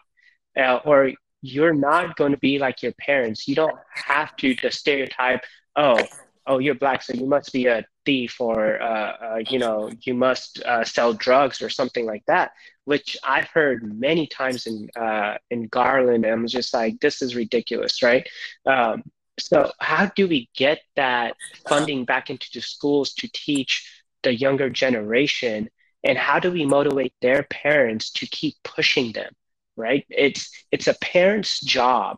Uh, 0.57 0.79
or 0.85 1.11
you're 1.41 1.73
not 1.73 2.15
going 2.15 2.31
to 2.31 2.37
be 2.37 2.57
like 2.59 2.81
your 2.81 2.93
parents. 2.93 3.47
You 3.47 3.55
don't 3.55 3.77
have 3.91 4.35
to 4.37 4.55
the 4.61 4.71
stereotype, 4.71 5.41
oh, 5.75 5.99
oh, 6.47 6.59
you're 6.59 6.75
black, 6.75 7.01
so 7.01 7.13
you 7.13 7.25
must 7.25 7.51
be 7.51 7.67
a 7.67 7.85
thief, 8.05 8.39
or 8.39 8.81
uh, 8.81 9.13
uh, 9.21 9.39
you 9.49 9.59
know, 9.59 9.91
you 10.01 10.13
must 10.13 10.61
uh, 10.63 10.83
sell 10.83 11.13
drugs 11.13 11.61
or 11.61 11.69
something 11.69 12.05
like 12.05 12.25
that. 12.27 12.51
Which 12.85 13.15
I've 13.23 13.47
heard 13.47 13.97
many 13.97 14.27
times 14.27 14.67
in 14.67 14.89
uh, 14.95 15.37
in 15.49 15.67
Garland, 15.67 16.25
and 16.25 16.33
I'm 16.33 16.47
just 16.47 16.73
like, 16.73 16.99
this 16.99 17.21
is 17.21 17.35
ridiculous, 17.35 18.03
right? 18.03 18.27
Um, 18.65 19.03
so 19.39 19.71
how 19.79 20.05
do 20.07 20.27
we 20.27 20.49
get 20.55 20.81
that 20.95 21.35
funding 21.67 22.05
back 22.05 22.29
into 22.29 22.47
the 22.53 22.61
schools 22.61 23.13
to 23.13 23.29
teach 23.33 24.03
the 24.21 24.33
younger 24.33 24.69
generation 24.69 25.69
and 26.03 26.17
how 26.17 26.39
do 26.39 26.51
we 26.51 26.65
motivate 26.65 27.13
their 27.21 27.43
parents 27.43 28.11
to 28.11 28.27
keep 28.27 28.55
pushing 28.63 29.11
them 29.13 29.33
right 29.75 30.05
it's 30.09 30.51
it's 30.71 30.87
a 30.87 30.93
parent's 30.95 31.59
job 31.61 32.17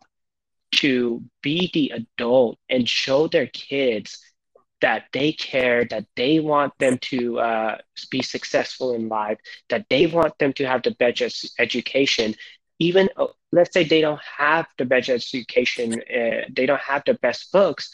to 0.71 1.23
be 1.41 1.69
the 1.73 1.93
adult 1.95 2.59
and 2.69 2.89
show 2.89 3.27
their 3.27 3.47
kids 3.47 4.19
that 4.85 5.05
they 5.13 5.33
care 5.33 5.85
that 5.91 6.05
they 6.15 6.39
want 6.39 6.73
them 6.79 6.97
to 7.01 7.39
uh, 7.39 7.77
be 8.11 8.21
successful 8.21 8.93
in 8.95 9.09
life 9.09 9.39
that 9.69 9.85
they 9.89 10.07
want 10.07 10.37
them 10.39 10.53
to 10.53 10.65
have 10.65 10.83
the 10.83 10.95
best 11.03 11.51
education 11.59 12.35
even 12.79 13.09
uh, 13.17 13.27
let's 13.51 13.73
say 13.73 13.83
they 13.83 14.01
don't 14.01 14.21
have 14.37 14.67
the 14.77 14.85
best 14.85 15.09
education 15.09 16.01
uh, 16.19 16.41
they 16.55 16.65
don't 16.65 16.81
have 16.93 17.03
the 17.05 17.15
best 17.25 17.51
books 17.51 17.91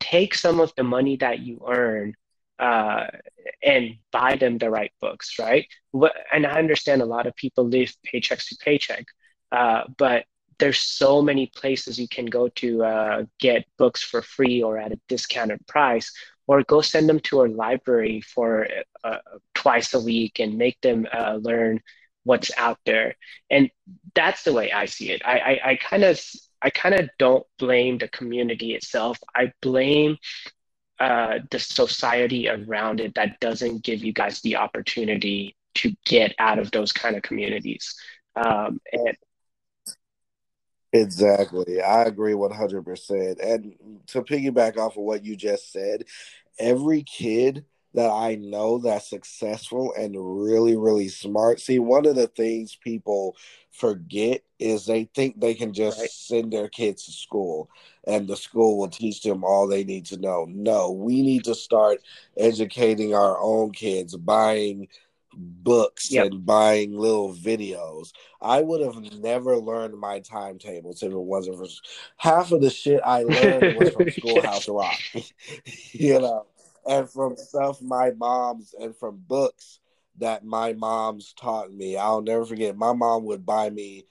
take 0.00 0.34
some 0.34 0.60
of 0.60 0.72
the 0.76 0.84
money 0.84 1.16
that 1.16 1.40
you 1.40 1.60
earn 1.68 2.14
uh, 2.58 3.06
and 3.62 3.96
buy 4.12 4.36
them 4.36 4.58
the 4.58 4.70
right 4.70 4.92
books, 5.00 5.38
right? 5.38 5.66
What, 5.92 6.12
and 6.32 6.46
I 6.46 6.58
understand 6.58 7.02
a 7.02 7.06
lot 7.06 7.26
of 7.26 7.36
people 7.36 7.64
live 7.68 7.92
paycheck 8.04 8.38
to 8.38 8.56
paycheck, 8.64 9.06
uh, 9.52 9.84
but 9.98 10.24
there's 10.58 10.78
so 10.78 11.22
many 11.22 11.50
places 11.54 11.98
you 11.98 12.08
can 12.08 12.26
go 12.26 12.48
to 12.48 12.84
uh, 12.84 13.24
get 13.38 13.66
books 13.78 14.02
for 14.02 14.22
free 14.22 14.62
or 14.62 14.78
at 14.78 14.92
a 14.92 15.00
discounted 15.08 15.66
price, 15.66 16.12
or 16.46 16.62
go 16.62 16.80
send 16.80 17.08
them 17.08 17.20
to 17.20 17.42
a 17.42 17.46
library 17.46 18.20
for 18.20 18.66
uh, 19.04 19.18
twice 19.54 19.94
a 19.94 20.00
week 20.00 20.38
and 20.40 20.56
make 20.58 20.80
them 20.80 21.06
uh, 21.12 21.38
learn 21.40 21.80
what's 22.24 22.50
out 22.56 22.78
there. 22.84 23.14
And 23.50 23.70
that's 24.14 24.42
the 24.44 24.52
way 24.52 24.72
I 24.72 24.86
see 24.86 25.10
it. 25.10 25.22
I 25.24 25.78
kind 25.80 26.04
of 26.04 26.20
I 26.62 26.70
kind 26.70 26.94
of 26.94 27.08
don't 27.18 27.46
blame 27.58 27.98
the 27.98 28.08
community 28.08 28.74
itself. 28.74 29.18
I 29.34 29.52
blame 29.62 30.16
uh, 30.98 31.40
the 31.50 31.58
society 31.58 32.48
around 32.48 33.00
it 33.00 33.14
that 33.14 33.38
doesn't 33.40 33.84
give 33.84 34.02
you 34.02 34.12
guys 34.12 34.40
the 34.40 34.56
opportunity 34.56 35.54
to 35.74 35.94
get 36.06 36.34
out 36.38 36.58
of 36.58 36.70
those 36.70 36.92
kind 36.92 37.16
of 37.16 37.22
communities. 37.22 37.94
Um, 38.34 38.80
and 38.92 39.16
Exactly. 40.92 41.80
I 41.82 42.04
agree 42.04 42.34
100%. 42.34 43.38
And 43.40 43.74
to 44.08 44.22
piggyback 44.22 44.78
off 44.78 44.96
of 44.96 45.02
what 45.02 45.24
you 45.24 45.36
just 45.36 45.72
said, 45.72 46.04
every 46.58 47.02
kid 47.02 47.64
that 47.94 48.10
I 48.10 48.36
know 48.36 48.78
that's 48.78 49.08
successful 49.10 49.92
and 49.98 50.14
really, 50.18 50.76
really 50.76 51.08
smart. 51.08 51.60
See, 51.60 51.78
one 51.78 52.06
of 52.06 52.14
the 52.16 52.28
things 52.28 52.76
people 52.76 53.36
forget 53.72 54.42
is 54.58 54.86
they 54.86 55.04
think 55.14 55.40
they 55.40 55.54
can 55.54 55.72
just 55.72 56.00
right. 56.00 56.10
send 56.10 56.52
their 56.52 56.68
kids 56.68 57.06
to 57.06 57.12
school 57.12 57.70
and 58.06 58.28
the 58.28 58.36
school 58.36 58.78
will 58.78 58.88
teach 58.88 59.22
them 59.22 59.44
all 59.44 59.66
they 59.66 59.84
need 59.84 60.06
to 60.06 60.18
know. 60.18 60.46
No, 60.48 60.90
we 60.92 61.22
need 61.22 61.44
to 61.44 61.54
start 61.54 62.00
educating 62.36 63.14
our 63.14 63.38
own 63.40 63.72
kids, 63.72 64.16
buying 64.16 64.88
books 65.36 66.10
yep. 66.10 66.26
and 66.26 66.44
buying 66.44 66.96
little 66.96 67.34
videos. 67.34 68.12
I 68.40 68.60
would 68.62 68.80
have 68.80 69.20
never 69.20 69.56
learned 69.56 69.98
my 69.98 70.20
timetables 70.20 71.02
if 71.02 71.12
it 71.12 71.18
wasn't 71.18 71.58
for 71.58 71.66
half 72.16 72.52
of 72.52 72.60
the 72.60 72.70
shit 72.70 73.00
I 73.04 73.22
learned 73.22 73.76
was 73.76 73.90
from 73.90 74.10
Schoolhouse 74.10 74.68
Rock. 74.68 74.98
you 75.92 76.20
know, 76.20 76.46
and 76.86 77.08
from 77.10 77.36
stuff 77.36 77.82
my 77.82 78.12
mom's 78.12 78.74
and 78.78 78.96
from 78.96 79.22
books 79.26 79.80
that 80.18 80.44
my 80.44 80.72
mom's 80.72 81.32
taught 81.34 81.72
me. 81.72 81.96
I'll 81.96 82.22
never 82.22 82.46
forget. 82.46 82.76
My 82.76 82.92
mom 82.92 83.24
would 83.24 83.44
buy 83.44 83.70
me 83.70 84.06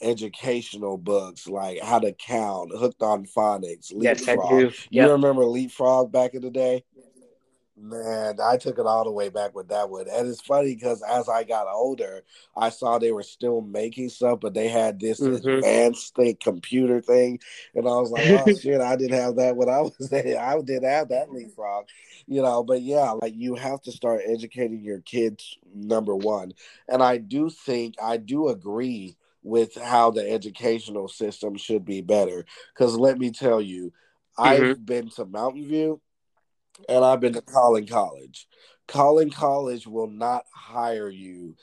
educational 0.00 0.96
books 0.96 1.46
like 1.46 1.80
how 1.80 1.98
to 1.98 2.12
count, 2.12 2.70
hooked 2.76 3.02
on 3.02 3.26
phonics, 3.26 3.92
leapfrog. 3.92 4.02
Yes, 4.02 4.28
I 4.28 4.34
do. 4.36 4.64
Yep. 4.66 4.74
You 4.90 5.12
remember 5.12 5.44
leapfrog 5.44 6.12
back 6.12 6.34
in 6.34 6.42
the 6.42 6.50
day? 6.50 6.84
Man, 7.82 8.38
I 8.44 8.58
took 8.58 8.78
it 8.78 8.84
all 8.84 9.04
the 9.04 9.10
way 9.10 9.30
back 9.30 9.54
with 9.54 9.68
that 9.68 9.88
one. 9.88 10.06
And 10.12 10.28
it's 10.28 10.42
funny 10.42 10.74
because 10.74 11.02
as 11.02 11.30
I 11.30 11.44
got 11.44 11.66
older, 11.66 12.22
I 12.54 12.68
saw 12.68 12.98
they 12.98 13.12
were 13.12 13.22
still 13.22 13.62
making 13.62 14.10
stuff, 14.10 14.40
but 14.40 14.52
they 14.52 14.68
had 14.68 15.00
this 15.00 15.24
hmm 15.24 15.60
advanced 15.62 16.14
thing, 16.14 16.36
computer 16.42 17.00
thing. 17.00 17.38
And 17.74 17.88
I 17.88 17.92
was 17.92 18.10
like, 18.10 18.26
oh 18.28 18.50
shit, 18.52 18.82
I 18.82 18.96
didn't 18.96 19.18
have 19.18 19.36
that 19.36 19.56
when 19.56 19.70
I 19.70 19.80
was 19.80 19.96
there. 20.10 20.38
I 20.38 20.60
did 20.60 20.82
have 20.82 21.08
that 21.08 21.32
leapfrog, 21.32 21.86
you 22.26 22.42
know. 22.42 22.62
But 22.62 22.82
yeah, 22.82 23.12
like 23.12 23.34
you 23.34 23.54
have 23.54 23.80
to 23.82 23.92
start 23.92 24.22
educating 24.26 24.82
your 24.82 25.00
kids, 25.00 25.56
number 25.74 26.14
one. 26.14 26.52
And 26.86 27.02
I 27.02 27.16
do 27.16 27.48
think, 27.48 27.94
I 28.02 28.18
do 28.18 28.48
agree 28.48 29.16
with 29.42 29.74
how 29.74 30.10
the 30.10 30.30
educational 30.30 31.08
system 31.08 31.56
should 31.56 31.86
be 31.86 32.02
better. 32.02 32.44
Because 32.74 32.94
let 32.96 33.18
me 33.18 33.30
tell 33.30 33.60
you, 33.62 33.92
hmm 34.42 34.72
I've 34.72 34.84
been 34.84 35.08
to 35.10 35.24
Mountain 35.24 35.66
View 35.66 36.00
and 36.88 37.04
I've 37.04 37.20
been 37.20 37.32
to 37.34 37.42
Collin 37.42 37.86
College. 37.86 38.48
Collin 38.88 39.30
College 39.30 39.86
will 39.86 40.08
not 40.08 40.44
hire 40.52 41.08
you. 41.08 41.56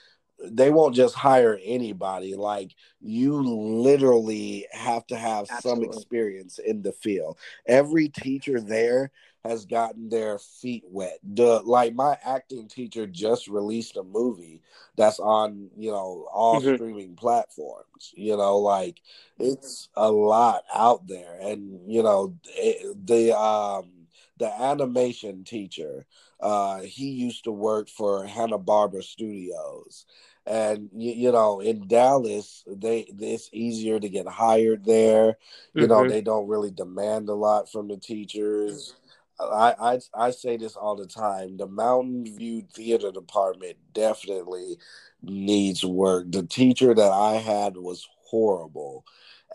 They 0.43 0.69
won't 0.69 0.95
just 0.95 1.15
hire 1.15 1.59
anybody. 1.63 2.35
Like 2.35 2.75
you 3.01 3.33
literally 3.41 4.67
have 4.71 5.05
to 5.07 5.17
have 5.17 5.47
some 5.47 5.83
experience 5.83 6.59
in 6.59 6.81
the 6.81 6.91
field. 6.91 7.37
Every 7.65 8.07
teacher 8.09 8.59
there 8.61 9.11
has 9.43 9.65
gotten 9.65 10.09
their 10.09 10.37
feet 10.39 10.83
wet. 10.87 11.19
The 11.23 11.61
like 11.63 11.93
my 11.95 12.17
acting 12.23 12.67
teacher 12.67 13.07
just 13.07 13.47
released 13.47 13.97
a 13.97 14.03
movie 14.03 14.61
that's 14.95 15.19
on, 15.19 15.69
you 15.77 15.91
know, 15.91 16.27
all 16.31 16.59
hmm 16.59 16.75
streaming 16.75 17.15
platforms. 17.15 18.13
You 18.15 18.37
know, 18.37 18.57
like 18.57 19.01
it's 19.39 19.89
a 19.95 20.11
lot 20.11 20.63
out 20.73 21.07
there 21.07 21.37
and 21.41 21.91
you 21.91 22.03
know 22.03 22.35
it, 22.45 23.05
the 23.05 23.37
um 23.37 23.91
the 24.39 24.51
animation 24.61 25.43
teacher. 25.45 26.05
Uh, 26.41 26.81
he 26.81 27.09
used 27.11 27.45
to 27.45 27.51
work 27.51 27.89
for 27.89 28.25
Hanna 28.25 28.59
Barbera 28.59 29.03
Studios, 29.03 30.05
and 30.45 30.89
you, 30.95 31.13
you 31.13 31.31
know 31.33 31.61
in 31.61 31.87
Dallas, 31.87 32.63
they 32.67 33.01
it's 33.19 33.49
easier 33.53 33.99
to 33.99 34.09
get 34.09 34.27
hired 34.27 34.85
there. 34.85 35.37
You 35.75 35.87
know 35.87 36.03
hmm 36.03 36.09
they 36.09 36.21
don't 36.21 36.47
really 36.49 36.71
demand 36.71 37.29
a 37.29 37.35
lot 37.35 37.71
from 37.71 37.87
the 37.89 37.97
teachers. 37.97 38.95
I, 39.39 39.75
I 39.79 39.99
I 40.27 40.31
say 40.31 40.57
this 40.57 40.75
all 40.77 40.95
the 40.97 41.07
time. 41.07 41.57
The 41.57 41.67
Mountain 41.67 42.25
View 42.37 42.63
Theater 42.73 43.11
Department 43.11 43.77
definitely 43.93 44.77
needs 45.23 45.85
work. 45.85 46.31
The 46.31 46.43
teacher 46.43 46.93
that 46.95 47.11
I 47.11 47.35
had 47.35 47.77
was 47.77 48.07
horrible. 48.25 49.05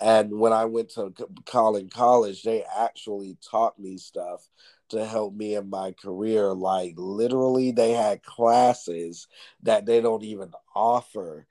And 0.01 0.39
when 0.39 0.53
I 0.53 0.65
went 0.65 0.91
to 0.91 1.13
Collin 1.47 1.89
College, 1.89 2.43
they 2.43 2.65
actually 2.65 3.37
taught 3.49 3.79
me 3.79 3.97
stuff 3.99 4.49
to 4.89 5.05
help 5.07 5.35
me 5.35 5.55
in 5.55 5.71
my 5.71 5.93
career. 5.93 6.53
Like 6.53 6.95
literally, 6.97 7.71
they 7.73 7.93
had 7.93 8.23
classes 8.23 9.29
that 9.63 9.87
they 9.87 10.01
don't 10.01 10.25
even 10.25 10.53
offer 10.75 11.47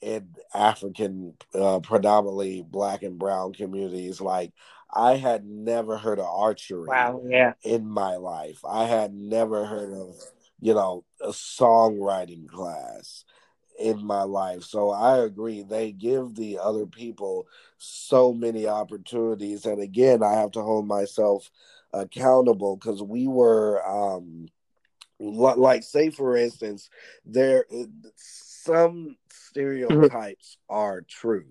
in 0.00 0.34
African, 0.54 1.34
uh, 1.54 1.80
predominantly 1.80 2.62
black 2.62 3.02
and 3.02 3.18
brown 3.18 3.52
communities. 3.52 4.20
Like 4.20 4.52
I 4.92 5.16
had 5.16 5.44
never 5.46 5.96
heard 5.96 6.18
of 6.18 6.26
archery 6.26 6.88
Wow. 6.88 7.22
Yeah. 7.24 7.54
in 7.62 7.86
my 7.88 8.16
life. 8.16 8.60
I 8.68 8.84
had 8.84 9.14
never 9.14 9.64
heard 9.64 9.92
of, 9.92 10.16
you 10.60 10.74
know, 10.74 11.04
a 11.20 11.28
songwriting 11.28 12.48
class 12.48 13.24
in 13.78 14.04
my 14.04 14.22
life. 14.22 14.62
So 14.62 14.90
I 14.90 15.18
agree. 15.18 15.62
They 15.62 15.92
give 15.92 16.34
the 16.34 16.58
other 16.58 16.86
people 16.86 17.46
so 17.78 18.32
many 18.32 18.66
opportunities. 18.66 19.66
And 19.66 19.80
again, 19.80 20.22
I 20.22 20.34
have 20.34 20.52
to 20.52 20.62
hold 20.62 20.86
myself 20.86 21.50
accountable 21.92 22.76
because 22.76 23.02
we 23.02 23.26
were 23.26 23.82
um 23.86 24.48
like 25.18 25.82
say 25.82 26.10
for 26.10 26.36
instance 26.36 26.90
there 27.24 27.64
some 28.16 29.16
hmm 29.88 30.06
stereotypes 30.10 30.56
are 30.68 31.02
true 31.02 31.46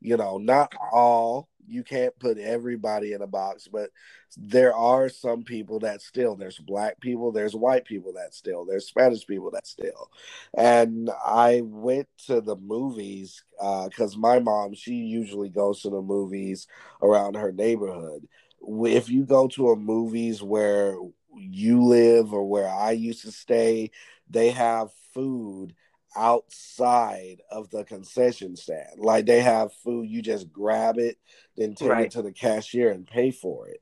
you 0.00 0.16
know 0.16 0.38
not 0.38 0.72
all 0.92 1.48
you 1.68 1.82
can't 1.82 2.18
put 2.18 2.38
everybody 2.38 3.12
in 3.12 3.22
a 3.22 3.26
box 3.26 3.68
but 3.68 3.90
there 4.36 4.74
are 4.74 5.08
some 5.08 5.42
people 5.42 5.78
that 5.78 6.02
still 6.02 6.34
there's 6.34 6.58
black 6.58 7.00
people 7.00 7.32
there's 7.32 7.54
white 7.54 7.84
people 7.84 8.12
that 8.12 8.34
still 8.34 8.64
there's 8.64 8.86
spanish 8.86 9.26
people 9.26 9.50
that 9.50 9.66
still 9.66 10.10
and 10.56 11.10
i 11.26 11.60
went 11.64 12.08
to 12.26 12.40
the 12.40 12.56
movies 12.56 13.42
because 13.58 14.14
uh, 14.14 14.18
my 14.18 14.38
mom 14.38 14.74
she 14.74 14.94
usually 14.94 15.48
goes 15.48 15.82
to 15.82 15.90
the 15.90 16.02
movies 16.02 16.66
around 17.02 17.36
her 17.36 17.52
neighborhood. 17.52 18.26
If 18.60 19.08
you 19.08 19.24
go 19.24 19.48
to 19.48 19.70
a 19.70 19.76
movies 19.76 20.42
where 20.42 20.96
you 21.36 21.84
live 21.84 22.32
or 22.32 22.48
where 22.48 22.68
I 22.68 22.92
used 22.92 23.22
to 23.24 23.32
stay, 23.32 23.90
they 24.28 24.50
have 24.50 24.90
food 25.14 25.74
outside 26.18 27.40
of 27.50 27.70
the 27.70 27.84
concession 27.84 28.56
stand. 28.56 28.98
Like 28.98 29.24
they 29.24 29.40
have 29.40 29.72
food, 29.72 30.10
you 30.10 30.20
just 30.20 30.52
grab 30.52 30.98
it, 30.98 31.18
then 31.56 31.74
take 31.74 31.98
it 32.00 32.10
to 32.12 32.22
the 32.22 32.32
cashier 32.32 32.90
and 32.90 33.06
pay 33.06 33.30
for 33.30 33.68
it. 33.68 33.80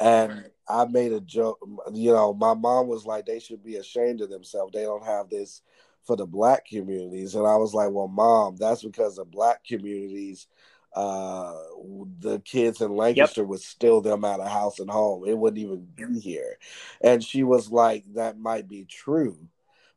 And 0.00 0.50
I 0.68 0.84
made 0.84 1.12
a 1.12 1.20
joke, 1.20 1.58
you 1.92 2.12
know, 2.12 2.34
my 2.34 2.54
mom 2.54 2.88
was 2.88 3.06
like, 3.06 3.26
they 3.26 3.38
should 3.38 3.62
be 3.64 3.76
ashamed 3.76 4.20
of 4.20 4.30
themselves. 4.30 4.72
They 4.72 4.82
don't 4.82 5.04
have 5.04 5.30
this 5.30 5.62
for 6.04 6.16
the 6.16 6.26
black 6.26 6.66
communities. 6.66 7.34
And 7.34 7.46
I 7.46 7.56
was 7.56 7.74
like, 7.74 7.90
well, 7.90 8.08
mom, 8.08 8.56
that's 8.56 8.82
because 8.82 9.16
the 9.16 9.24
black 9.24 9.64
communities 9.64 10.48
uh 10.94 11.54
the 12.20 12.40
kids 12.46 12.80
in 12.80 12.90
Yep. 12.90 12.96
Lancaster 12.96 13.44
would 13.44 13.60
steal 13.60 14.00
them 14.00 14.24
out 14.24 14.40
of 14.40 14.48
house 14.48 14.78
and 14.78 14.90
home. 14.90 15.24
It 15.28 15.36
wouldn't 15.36 15.62
even 15.62 15.86
be 15.94 16.18
here. 16.18 16.58
And 17.02 17.22
she 17.22 17.42
was 17.42 17.70
like, 17.70 18.04
that 18.14 18.38
might 18.38 18.68
be 18.68 18.84
true. 18.84 19.36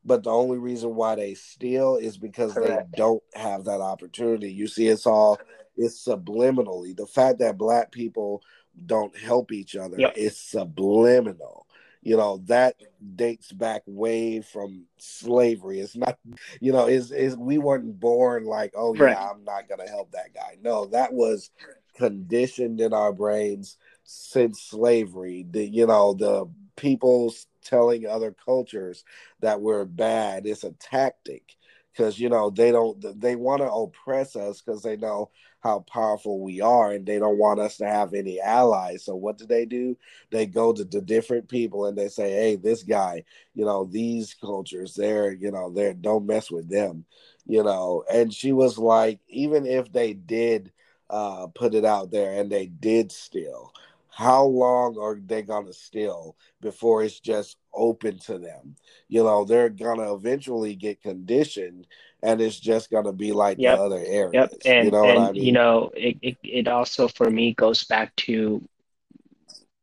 But 0.04 0.24
the 0.24 0.32
only 0.32 0.58
reason 0.58 0.96
why 0.96 1.16
they 1.16 1.36
steal 1.36 1.98
is 1.98 2.18
because 2.18 2.54
they 2.56 2.80
don't 2.96 3.24
have 3.36 3.66
that 3.66 3.82
opportunity. 3.82 4.52
You 4.52 4.68
see, 4.68 4.88
it's 4.88 5.06
all 5.06 5.40
it's 5.78 6.06
subliminally. 6.06 6.96
The 6.96 7.06
fact 7.06 7.40
that 7.40 7.58
black 7.58 7.92
people 7.92 8.42
don't 8.86 9.16
help 9.18 9.52
each 9.52 9.76
other 9.76 9.98
Yep. 10.00 10.14
is 10.18 10.38
subliminal. 10.38 11.68
You 12.04 12.18
know, 12.18 12.38
that 12.48 12.78
dates 13.16 13.52
back 13.52 13.84
way 13.86 14.42
from 14.42 14.86
slavery. 14.98 15.80
It's 15.80 15.96
not 15.96 16.18
you 16.60 16.72
know, 16.72 16.88
is 16.88 17.12
is 17.12 17.38
we 17.38 17.60
weren't 17.60 18.00
born 18.00 18.46
like, 18.46 18.74
oh 18.76 18.96
Right. 18.96 19.12
yeah, 19.12 19.30
I'm 19.30 19.44
not 19.44 19.70
gonna 19.70 19.88
help 19.88 20.12
that 20.14 20.34
guy. 20.34 20.58
No, 20.64 20.86
that 20.88 21.14
was 21.14 21.52
conditioned 21.96 22.82
in 22.82 22.94
our 22.94 23.14
brains 23.14 23.78
since 24.04 24.62
slavery. 24.62 25.46
The 25.50 25.64
you 25.64 25.86
know, 25.86 26.14
the 26.14 26.48
people 26.76 27.34
telling 27.62 28.06
other 28.06 28.36
cultures 28.46 29.04
that 29.42 29.62
we're 29.62 29.86
bad. 29.86 30.46
It's 30.46 30.64
a 30.64 30.72
tactic 30.74 31.56
because 31.92 32.20
you 32.20 32.30
know 32.30 32.50
they 32.50 32.72
don't 32.72 33.20
they 33.20 33.36
want 33.36 33.62
to 33.62 33.72
oppress 33.72 34.36
us 34.36 34.62
because 34.62 34.82
they 34.82 34.98
know 34.98 35.30
how 35.60 35.80
powerful 35.82 36.40
we 36.42 36.60
are 36.62 36.92
and 36.92 37.06
they 37.06 37.20
don't 37.20 37.38
want 37.38 37.60
us 37.60 37.78
to 37.78 37.86
have 37.86 38.14
any 38.14 38.40
allies. 38.40 39.06
So 39.06 39.16
what 39.16 39.38
do 39.38 39.46
they 39.46 39.66
do? 39.66 39.98
They 40.32 40.46
go 40.48 40.74
to 40.74 40.84
the 40.84 41.02
different 41.02 41.48
people 41.50 41.86
and 41.86 41.98
they 41.98 42.08
say 42.08 42.32
hey 42.32 42.56
this 42.56 42.84
guy 42.84 43.24
you 43.54 43.66
know 43.66 43.86
these 43.86 44.34
cultures 44.34 44.96
they're 44.96 45.32
you 45.32 45.52
know 45.52 45.70
they're 45.72 45.94
don't 45.94 46.26
mess 46.26 46.50
with 46.50 46.70
them 46.70 47.06
you 47.46 47.64
know? 47.64 48.04
And 48.12 48.34
she 48.34 48.52
was 48.52 48.78
like 48.78 49.20
even 49.28 49.66
if 49.66 49.92
they 49.92 50.14
did 50.14 50.72
uh 51.10 51.48
put 51.48 51.76
it 51.76 51.84
out 51.84 52.12
there 52.12 52.40
and 52.40 52.50
they 52.50 52.68
did 52.68 53.12
steal 53.12 53.74
how 54.12 54.44
long 54.46 54.98
are 55.00 55.16
they 55.24 55.42
gonna 55.42 55.74
steal 55.74 56.36
before 56.62 57.04
it's 57.04 57.20
just 57.20 57.58
open 57.74 58.18
to 58.20 58.38
them 58.38 58.76
you 59.08 59.24
know 59.24 59.44
they're 59.46 59.70
gonna 59.70 60.14
eventually 60.14 60.76
get 60.76 61.02
conditioned 61.02 61.88
and 62.24 62.42
it's 62.42 62.60
just 62.60 62.90
gonna 62.92 63.14
be 63.14 63.32
like 63.32 63.64
the 63.64 63.74
Yep. 63.74 63.76
other 63.76 64.02
Yep. 64.32 64.54
areas 64.54 64.74
you 64.78 64.90
And 64.90 64.92
know 64.92 65.08
what 65.08 65.18
i 65.18 65.30
and 65.30 65.36
you 65.36 65.52
know, 65.52 65.92
it, 65.96 66.18
it 66.22 66.38
it 66.44 66.68
also 66.68 67.08
for 67.08 67.30
me 67.30 67.54
goes 67.54 67.84
back 67.84 68.16
to 68.18 68.62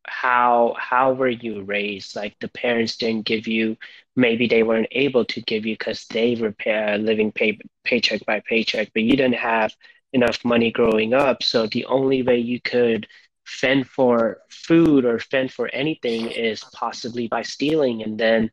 how 0.06 0.74
how 0.78 1.12
were 1.12 1.28
you 1.28 1.62
raised? 1.62 2.16
Like 2.16 2.36
the 2.40 2.48
parents 2.48 2.96
didn't 2.96 3.26
give 3.26 3.46
you, 3.46 3.76
maybe 4.16 4.46
they 4.46 4.62
weren't 4.62 4.88
able 4.92 5.24
to 5.26 5.40
give 5.42 5.66
you 5.66 5.74
because 5.74 6.06
they 6.06 6.36
were 6.40 6.52
pay, 6.52 6.96
living 6.98 7.32
pay, 7.32 7.58
paycheck 7.84 8.24
by 8.26 8.40
paycheck, 8.48 8.90
but 8.94 9.02
you 9.02 9.16
didn't 9.16 9.34
have 9.36 9.74
enough 10.12 10.44
money 10.44 10.70
growing 10.72 11.14
up. 11.14 11.42
So 11.42 11.66
the 11.66 11.84
only 11.86 12.22
way 12.22 12.38
you 12.38 12.60
could 12.60 13.06
fend 13.48 13.88
for 13.88 14.38
food 14.50 15.04
or 15.04 15.18
fend 15.18 15.52
for 15.52 15.68
anything 15.72 16.30
is 16.30 16.64
possibly 16.74 17.28
by 17.28 17.42
stealing. 17.42 18.02
And 18.02 18.18
then 18.18 18.50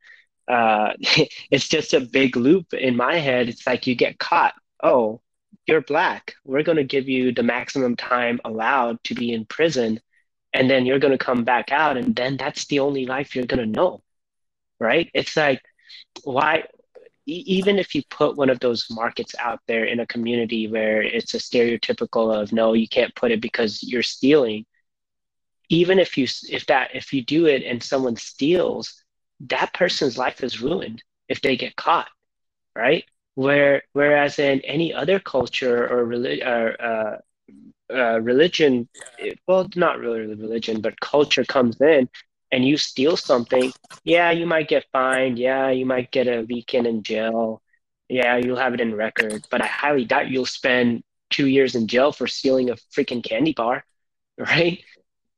uh, 0.47 0.93
it's 1.51 1.67
just 1.67 1.93
a 1.93 1.99
big 1.99 2.35
loop 2.35 2.73
in 2.73 2.95
my 2.95 3.17
head. 3.17 3.49
It's 3.49 3.67
like 3.67 3.87
you 3.87 3.95
get 3.95 4.19
caught. 4.19 4.53
Oh, 4.81 5.21
you're 5.67 5.81
black. 5.81 6.35
We're 6.43 6.63
going 6.63 6.77
to 6.77 6.83
give 6.83 7.09
you 7.09 7.31
the 7.31 7.43
maximum 7.43 7.95
time 7.95 8.39
allowed 8.45 9.03
to 9.05 9.15
be 9.15 9.33
in 9.33 9.45
prison 9.45 9.99
and 10.55 10.69
then 10.69 10.85
you're 10.85 10.99
going 10.99 11.17
to 11.17 11.23
come 11.23 11.43
back 11.43 11.71
out 11.71 11.97
and 11.97 12.15
then 12.15 12.37
that's 12.37 12.65
the 12.67 12.79
only 12.79 13.05
life 13.05 13.35
you're 13.35 13.45
going 13.45 13.59
to 13.59 13.79
know 13.79 14.01
right 14.79 15.11
it's 15.13 15.35
like 15.35 15.61
why 16.23 16.63
even 17.27 17.77
if 17.79 17.93
you 17.93 18.03
put 18.09 18.37
one 18.37 18.49
of 18.49 18.59
those 18.59 18.85
markets 18.89 19.35
out 19.39 19.59
there 19.67 19.85
in 19.85 19.99
a 19.99 20.07
community 20.07 20.67
where 20.67 21.01
it's 21.01 21.33
a 21.33 21.37
stereotypical 21.37 22.33
of 22.33 22.53
no 22.53 22.73
you 22.73 22.87
can't 22.87 23.13
put 23.15 23.31
it 23.31 23.41
because 23.41 23.83
you're 23.83 24.03
stealing 24.03 24.65
even 25.69 25.99
if 25.99 26.17
you 26.17 26.27
if 26.49 26.65
that 26.67 26.91
if 26.93 27.13
you 27.13 27.23
do 27.23 27.45
it 27.47 27.63
and 27.63 27.81
someone 27.81 28.15
steals 28.15 29.03
that 29.39 29.73
person's 29.73 30.17
life 30.17 30.43
is 30.43 30.61
ruined 30.61 31.03
if 31.27 31.41
they 31.41 31.57
get 31.57 31.75
caught, 31.75 32.07
right? 32.75 33.03
Where 33.35 33.83
whereas 33.93 34.39
in 34.39 34.61
any 34.61 34.93
other 34.93 35.19
culture 35.19 35.85
or, 35.87 36.13
uh, 36.13 37.17
uh, 37.93 38.21
religion, 38.21 38.87
well, 39.47 39.67
not 39.75 39.99
really 39.99 40.33
religion, 40.35 40.81
but 40.81 40.99
culture 40.99 41.43
comes 41.43 41.79
in 41.81 42.09
and 42.51 42.65
you 42.65 42.77
steal 42.77 43.17
something, 43.17 43.71
yeah, 44.03 44.31
you 44.31 44.45
might 44.45 44.67
get 44.67 44.85
fined. 44.91 45.37
Yeah, 45.37 45.69
you 45.69 45.85
might 45.85 46.11
get 46.11 46.27
a 46.27 46.43
weekend 46.43 46.87
in 46.87 47.03
jail. 47.03 47.61
Yeah, 48.07 48.37
you'll 48.37 48.57
have 48.57 48.73
it 48.73 48.81
in 48.81 48.95
record. 48.95 49.45
But 49.49 49.61
I 49.61 49.67
highly 49.67 50.05
doubt 50.05 50.29
you'll 50.29 50.45
spend 50.45 51.03
two 51.29 51.47
years 51.47 51.75
in 51.75 51.87
jail 51.87 52.11
for 52.11 52.27
stealing 52.27 52.69
a 52.69 52.75
freaking 52.95 53.23
candy 53.23 53.53
bar, 53.53 53.83
right? 54.37 54.83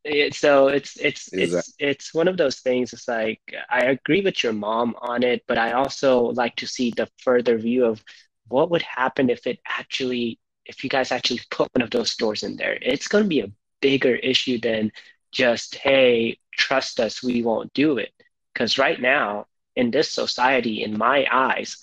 It, 0.08 0.36
so 0.36 0.70
it's 0.70 0.98
it's 0.98 1.34
exactly. 1.34 1.58
it's 1.58 1.76
it's 1.80 2.14
one 2.14 2.28
of 2.28 2.38
those 2.38 2.60
things. 2.60 2.94
It's 2.94 3.08
like 3.08 3.42
I 3.70 3.86
agree 3.86 4.22
with 4.22 4.44
your 4.44 4.54
mom 4.54 4.96
on 5.02 5.24
it, 5.24 5.44
but 5.48 5.58
I 5.58 5.74
also 5.74 6.22
like 6.32 6.56
to 6.58 6.68
see 6.68 6.92
the 6.96 7.10
further 7.24 7.58
view 7.58 7.86
of 7.86 8.04
what 8.48 8.70
would 8.72 8.84
happen 8.84 9.30
if 9.30 9.46
it 9.48 9.60
actually 9.68 10.40
if 10.66 10.84
you 10.84 10.90
guys 10.90 11.12
actually 11.12 11.42
put 11.52 11.70
one 11.76 11.82
of 11.84 11.92
those 11.92 12.12
stores 12.12 12.44
in 12.44 12.56
there. 12.56 12.78
It's 12.82 13.08
going 13.08 13.24
to 13.26 13.30
be 13.30 13.42
a 13.42 13.52
bigger 13.82 14.16
issue 14.16 14.60
than 14.60 14.92
just 15.32 15.76
hey 15.76 16.38
trust 16.54 17.00
us 17.00 17.22
we 17.24 17.44
won't 17.44 17.74
do 17.74 17.98
it 17.98 18.12
because 18.54 18.78
right 18.78 19.02
now 19.02 19.46
in 19.76 19.92
this 19.92 20.12
society 20.12 20.84
in 20.84 20.98
my 20.98 21.28
eyes 21.32 21.78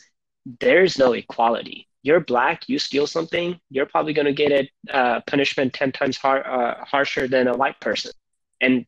there's 0.60 0.98
no 0.98 1.12
equality 1.12 1.88
you're 2.04 2.20
black 2.20 2.68
you 2.68 2.78
steal 2.78 3.08
something 3.08 3.60
you're 3.70 3.86
probably 3.86 4.14
going 4.14 4.26
to 4.26 4.32
get 4.34 4.52
a 4.52 4.96
uh, 4.96 5.20
punishment 5.26 5.74
10 5.74 5.92
times 5.92 6.16
har- 6.18 6.46
uh, 6.46 6.84
harsher 6.84 7.28
than 7.28 7.48
a 7.48 7.56
white 7.56 7.80
person 7.80 8.12
and 8.60 8.86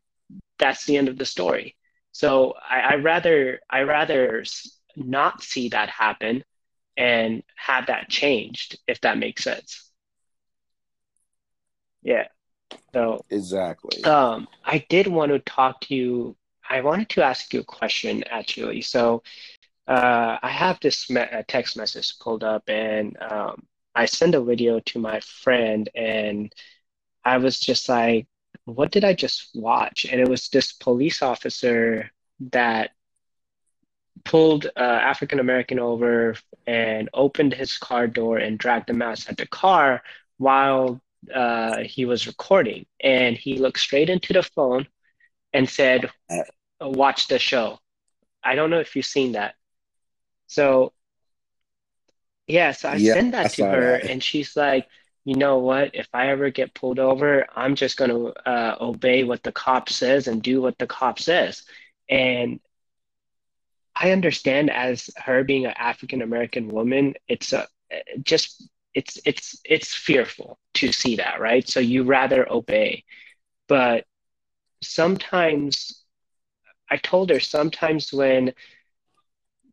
that's 0.61 0.87
the 0.87 0.97
end 0.97 1.09
of 1.09 1.19
the 1.19 1.27
story 1.27 1.77
so 2.13 2.55
I, 2.71 2.81
I 2.81 2.95
rather 2.97 3.61
i 3.71 3.83
rather 3.83 4.45
not 4.97 5.43
see 5.43 5.71
that 5.71 5.91
happen 5.91 6.45
and 6.97 7.43
have 7.57 7.89
that 7.89 8.09
changed 8.09 8.79
if 8.89 9.01
that 9.03 9.19
makes 9.19 9.45
sense 9.45 9.91
yeah 12.03 12.29
so 12.95 13.25
exactly. 13.31 14.05
Um, 14.05 14.49
I 14.65 14.85
did 14.89 15.07
want 15.07 15.33
to 15.33 15.39
talk 15.41 15.81
to 15.83 15.95
you. 15.95 16.37
I 16.69 16.81
wanted 16.81 17.11
to 17.11 17.23
ask 17.23 17.53
you 17.55 17.61
a 17.61 17.65
question 17.65 18.25
actually. 18.25 18.83
So 18.83 19.23
uh, 19.87 20.39
I 20.43 20.49
have 20.49 20.81
this 20.81 21.09
me- 21.11 21.27
text 21.49 21.77
message 21.77 22.19
pulled 22.19 22.45
up, 22.45 22.69
and 22.69 23.17
um, 23.23 23.67
I 23.95 24.07
sent 24.07 24.35
a 24.35 24.43
video 24.43 24.81
to 24.81 24.99
my 24.99 25.21
friend, 25.21 25.89
and 25.95 26.53
I 27.25 27.39
was 27.39 27.59
just 27.61 27.89
like, 27.89 28.27
"What 28.65 28.91
did 28.91 29.05
I 29.05 29.15
just 29.15 29.51
watch?" 29.55 30.05
And 30.05 30.21
it 30.21 30.29
was 30.29 30.49
this 30.49 30.73
police 30.73 31.23
officer 31.23 32.11
that 32.53 32.91
pulled 34.25 34.67
uh, 34.67 34.81
African 34.81 35.39
American 35.41 35.79
over 35.79 36.37
and 36.67 37.09
opened 37.15 37.55
his 37.55 37.79
car 37.79 38.07
door 38.09 38.39
and 38.39 38.59
dragged 38.59 38.89
the 38.89 38.93
him 38.93 39.03
outside 39.03 39.37
the 39.37 39.47
car 39.47 40.03
while 40.39 41.01
uh, 41.35 41.79
he 41.79 42.05
was 42.05 42.27
recording, 42.27 42.87
and 43.01 43.37
he 43.37 43.59
looked 43.59 43.79
straight 43.79 44.11
into 44.11 44.33
the 44.33 44.43
phone 44.43 44.87
and 45.53 45.69
said, 45.69 46.11
"Watch 46.81 47.29
the 47.29 47.39
show." 47.39 47.79
I 48.43 48.55
don't 48.55 48.71
know 48.71 48.81
if 48.81 48.97
you've 48.97 49.07
seen 49.07 49.33
that. 49.33 49.55
So, 50.47 50.93
yeah, 52.47 52.73
so 52.73 52.89
I 52.89 52.97
yeah, 52.97 53.15
sent 53.15 53.33
that 53.33 53.49
I 53.49 53.55
to 53.55 53.65
her, 53.67 53.97
that. 54.01 54.05
and 54.07 54.23
she's 54.23 54.57
like, 54.57 54.87
"You 55.25 55.35
know 55.37 55.59
what? 55.59 55.95
If 55.95 56.09
I 56.13 56.29
ever 56.29 56.51
get 56.51 56.75
pulled 56.75 56.99
over, 56.99 57.47
I'm 57.57 57.75
just 57.75 57.97
gonna 57.97 58.27
uh, 58.29 58.77
obey 58.81 59.25
what 59.25 59.43
the 59.43 59.53
cop 59.53 59.89
says 59.89 60.29
and 60.29 60.43
do 60.43 60.61
what 60.63 60.79
the 60.79 60.87
cop 60.87 61.19
says." 61.19 61.65
And 62.09 62.61
I 63.95 64.13
understand 64.13 64.71
as 64.71 65.11
her 65.17 65.43
being 65.45 65.67
an 65.67 65.75
African 65.77 66.23
American 66.23 66.69
woman, 66.69 67.15
it's 67.29 67.53
a 67.53 67.67
just 68.23 68.69
it's 68.95 69.19
it's 69.27 69.61
it's 69.65 69.95
fearful 69.95 70.59
to 70.75 70.93
see 70.93 71.17
that 71.17 71.41
right 71.41 71.69
so 71.69 71.81
you 71.81 72.05
rather 72.05 72.51
obey 72.53 73.05
but 73.69 74.05
sometimes 74.83 76.05
i 76.91 76.97
told 76.97 77.31
her 77.31 77.41
sometimes 77.41 78.13
when 78.13 78.53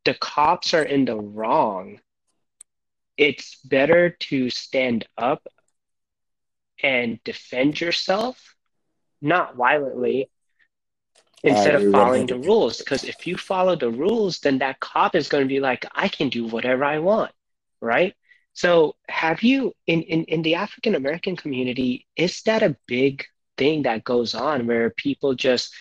the 0.06 0.14
cops 0.16 0.74
are 0.74 0.84
in 0.84 1.06
the 1.06 1.16
wrong 1.16 1.99
it's 3.18 3.56
better 3.64 4.10
to 4.10 4.49
stand 4.49 5.06
up 5.18 5.47
and 6.82 7.24
defend 7.24 7.80
yourself 7.80 8.56
not 9.22 9.56
violently 9.56 10.30
instead 11.43 11.76
of 11.76 11.91
following 11.91 12.26
the 12.26 12.38
rules 12.39 12.80
because 12.80 13.04
if 13.04 13.28
you 13.28 13.38
follow 13.38 13.76
the 13.76 13.89
rules 13.89 14.39
then 14.39 14.58
that 14.60 14.80
cop 14.80 15.16
is 15.16 15.30
going 15.30 15.43
to 15.43 15.47
be 15.47 15.60
like 15.60 15.86
i 15.93 16.08
can 16.08 16.30
do 16.30 16.45
whatever 16.47 16.84
i 16.84 16.99
want 16.99 17.32
right 17.82 18.16
so, 18.54 18.95
have 19.10 19.41
you 19.41 19.74
in 19.88 20.04
in 20.04 20.26
in 20.26 20.41
the 20.43 20.56
African 20.56 20.95
American 20.95 21.36
community? 21.36 22.08
Is 22.16 22.43
that 22.43 22.62
a 22.62 22.78
big 22.88 23.26
thing 23.58 23.84
that 23.84 24.04
goes 24.04 24.36
on 24.36 24.68
where 24.68 24.91
people 24.91 25.34
just 25.34 25.74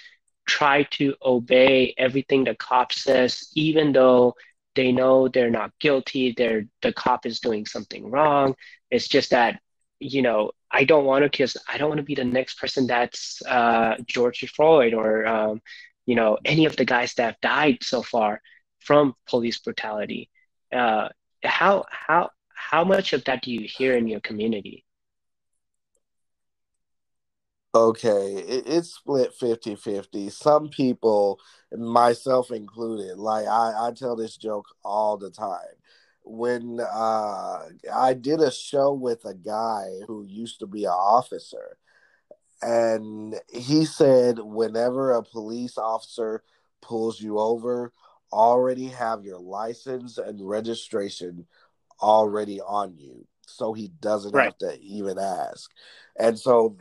try 0.46 0.84
to 0.84 1.14
obey 1.24 1.94
everything 1.98 2.44
the 2.44 2.54
cop 2.54 2.92
says, 2.92 3.48
even 3.54 3.92
though 3.92 4.34
they 4.74 4.92
know 4.92 5.28
they're 5.28 5.50
not 5.50 5.72
guilty? 5.80 6.34
They're 6.36 6.64
the 6.82 6.92
cop 6.92 7.26
is 7.26 7.40
doing 7.40 7.66
something 7.66 8.10
wrong. 8.10 8.54
It's 8.90 9.08
just 9.08 9.30
that 9.30 9.60
you 10.00 10.22
know 10.22 10.52
I 10.70 10.84
don't 10.84 11.04
want 11.04 11.22
to 11.24 11.30
because 11.30 11.56
I 11.68 11.78
don't 11.78 11.88
want 11.88 11.98
to 11.98 12.04
be 12.04 12.14
the 12.14 12.24
next 12.24 12.58
person 12.58 12.86
that's 12.86 13.42
uh, 13.46 13.96
George 14.06 14.40
Floyd 14.56 14.94
or 14.94 15.26
um, 15.26 15.60
you 16.06 16.14
know 16.14 16.38
any 16.44 16.66
of 16.66 16.76
the 16.76 16.84
guys 16.84 17.14
that 17.14 17.24
have 17.24 17.40
died 17.40 17.78
so 17.82 18.02
far 18.02 18.40
from 18.80 19.14
police 19.28 19.58
brutality. 19.58 20.30
Uh, 20.72 21.08
how 21.44 21.84
how 21.90 22.30
how 22.54 22.84
much 22.84 23.12
of 23.12 23.24
that 23.24 23.42
do 23.42 23.50
you 23.52 23.66
hear 23.68 23.96
in 23.96 24.06
your 24.08 24.20
community? 24.20 24.84
Okay, 27.74 28.34
it, 28.34 28.64
it's 28.66 28.94
split 28.94 29.32
50 29.32 29.76
50. 29.76 30.28
Some 30.30 30.68
people, 30.68 31.40
myself 31.72 32.50
included, 32.50 33.18
like 33.18 33.46
I, 33.46 33.88
I 33.88 33.92
tell 33.92 34.14
this 34.14 34.36
joke 34.36 34.66
all 34.84 35.16
the 35.16 35.30
time. 35.30 35.76
When 36.24 36.80
uh, 36.80 37.60
I 37.92 38.14
did 38.14 38.40
a 38.40 38.52
show 38.52 38.92
with 38.92 39.24
a 39.24 39.34
guy 39.34 39.86
who 40.06 40.24
used 40.24 40.60
to 40.60 40.66
be 40.66 40.84
an 40.84 40.90
officer, 40.90 41.78
and 42.62 43.36
he 43.52 43.86
said, 43.86 44.38
whenever 44.38 45.12
a 45.12 45.22
police 45.22 45.78
officer 45.78 46.44
pulls 46.82 47.20
you 47.20 47.38
over, 47.38 47.92
already 48.32 48.88
have 48.88 49.24
your 49.24 49.40
license 49.40 50.18
and 50.18 50.46
registration 50.46 51.46
already 52.00 52.60
on 52.60 52.96
you 52.96 53.26
so 53.52 53.72
he 53.72 53.88
doesn't 54.00 54.32
right. 54.32 54.44
have 54.44 54.58
to 54.58 54.80
even 54.80 55.18
ask. 55.18 55.70
And 56.16 56.38
so, 56.38 56.76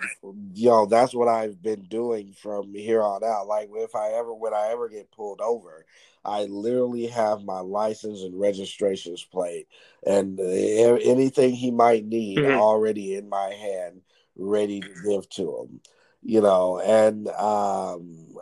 you 0.54 0.70
know, 0.70 0.86
that's 0.86 1.14
what 1.14 1.28
I've 1.28 1.62
been 1.62 1.84
doing 1.84 2.34
from 2.34 2.74
here 2.74 3.02
on 3.02 3.24
out. 3.24 3.48
Like, 3.48 3.70
if 3.74 3.96
I 3.96 4.10
ever, 4.10 4.34
when 4.34 4.54
I 4.54 4.70
ever 4.72 4.90
get 4.90 5.12
pulled 5.12 5.40
over, 5.42 5.86
I 6.26 6.44
literally 6.46 7.08
have 7.08 7.44
my 7.44 7.60
license 7.60 8.22
and 8.22 8.40
registrations 8.40 9.24
plate 9.24 9.68
and 10.06 10.40
uh, 10.40 10.44
anything 10.44 11.52
he 11.54 11.72
might 11.72 12.06
need 12.06 12.38
mm-hmm. 12.38 12.60
already 12.60 13.16
in 13.16 13.30
my 13.30 13.50
hand, 13.50 14.02
ready 14.36 14.82
to 14.82 14.94
give 15.08 15.30
to 15.30 15.58
him. 15.62 15.82
You 16.24 16.42
know, 16.42 16.80
and 16.80 17.28
um, 17.30 18.36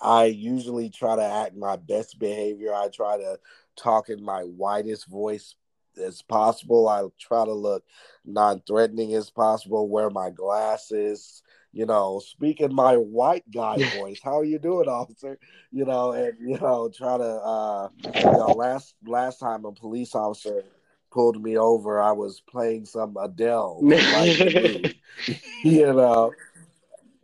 I 0.00 0.26
usually 0.26 0.88
try 0.88 1.16
to 1.16 1.22
act 1.22 1.54
my 1.54 1.76
best 1.76 2.18
behavior. 2.18 2.72
I 2.74 2.88
try 2.88 3.18
to 3.18 3.38
talk 3.76 4.08
in 4.08 4.24
my 4.24 4.44
widest 4.44 5.06
voice 5.06 5.54
as 5.98 6.22
possible. 6.22 6.88
I 6.88 7.04
try 7.18 7.44
to 7.44 7.52
look 7.52 7.84
non-threatening 8.24 9.14
as 9.14 9.30
possible. 9.30 9.88
Wear 9.88 10.10
my 10.10 10.30
glasses. 10.30 11.42
You 11.72 11.84
know, 11.84 12.20
speaking 12.24 12.74
my 12.74 12.96
white 12.96 13.44
guy 13.50 13.76
voice. 13.96 14.20
How 14.22 14.38
are 14.38 14.44
you 14.44 14.58
doing, 14.58 14.88
officer? 14.88 15.38
You 15.70 15.84
know, 15.84 16.12
and 16.12 16.32
you 16.40 16.58
know, 16.58 16.90
try 16.94 17.18
to. 17.18 17.24
uh 17.24 17.88
You 18.04 18.32
know, 18.32 18.52
last 18.56 18.94
last 19.06 19.38
time 19.38 19.64
a 19.64 19.72
police 19.72 20.14
officer 20.14 20.64
pulled 21.10 21.42
me 21.42 21.56
over, 21.56 22.00
I 22.00 22.12
was 22.12 22.40
playing 22.40 22.86
some 22.86 23.16
Adele. 23.18 23.80
you 25.64 25.92
know, 25.92 26.32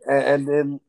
and, 0.07 0.23
and 0.23 0.47
then 0.47 0.79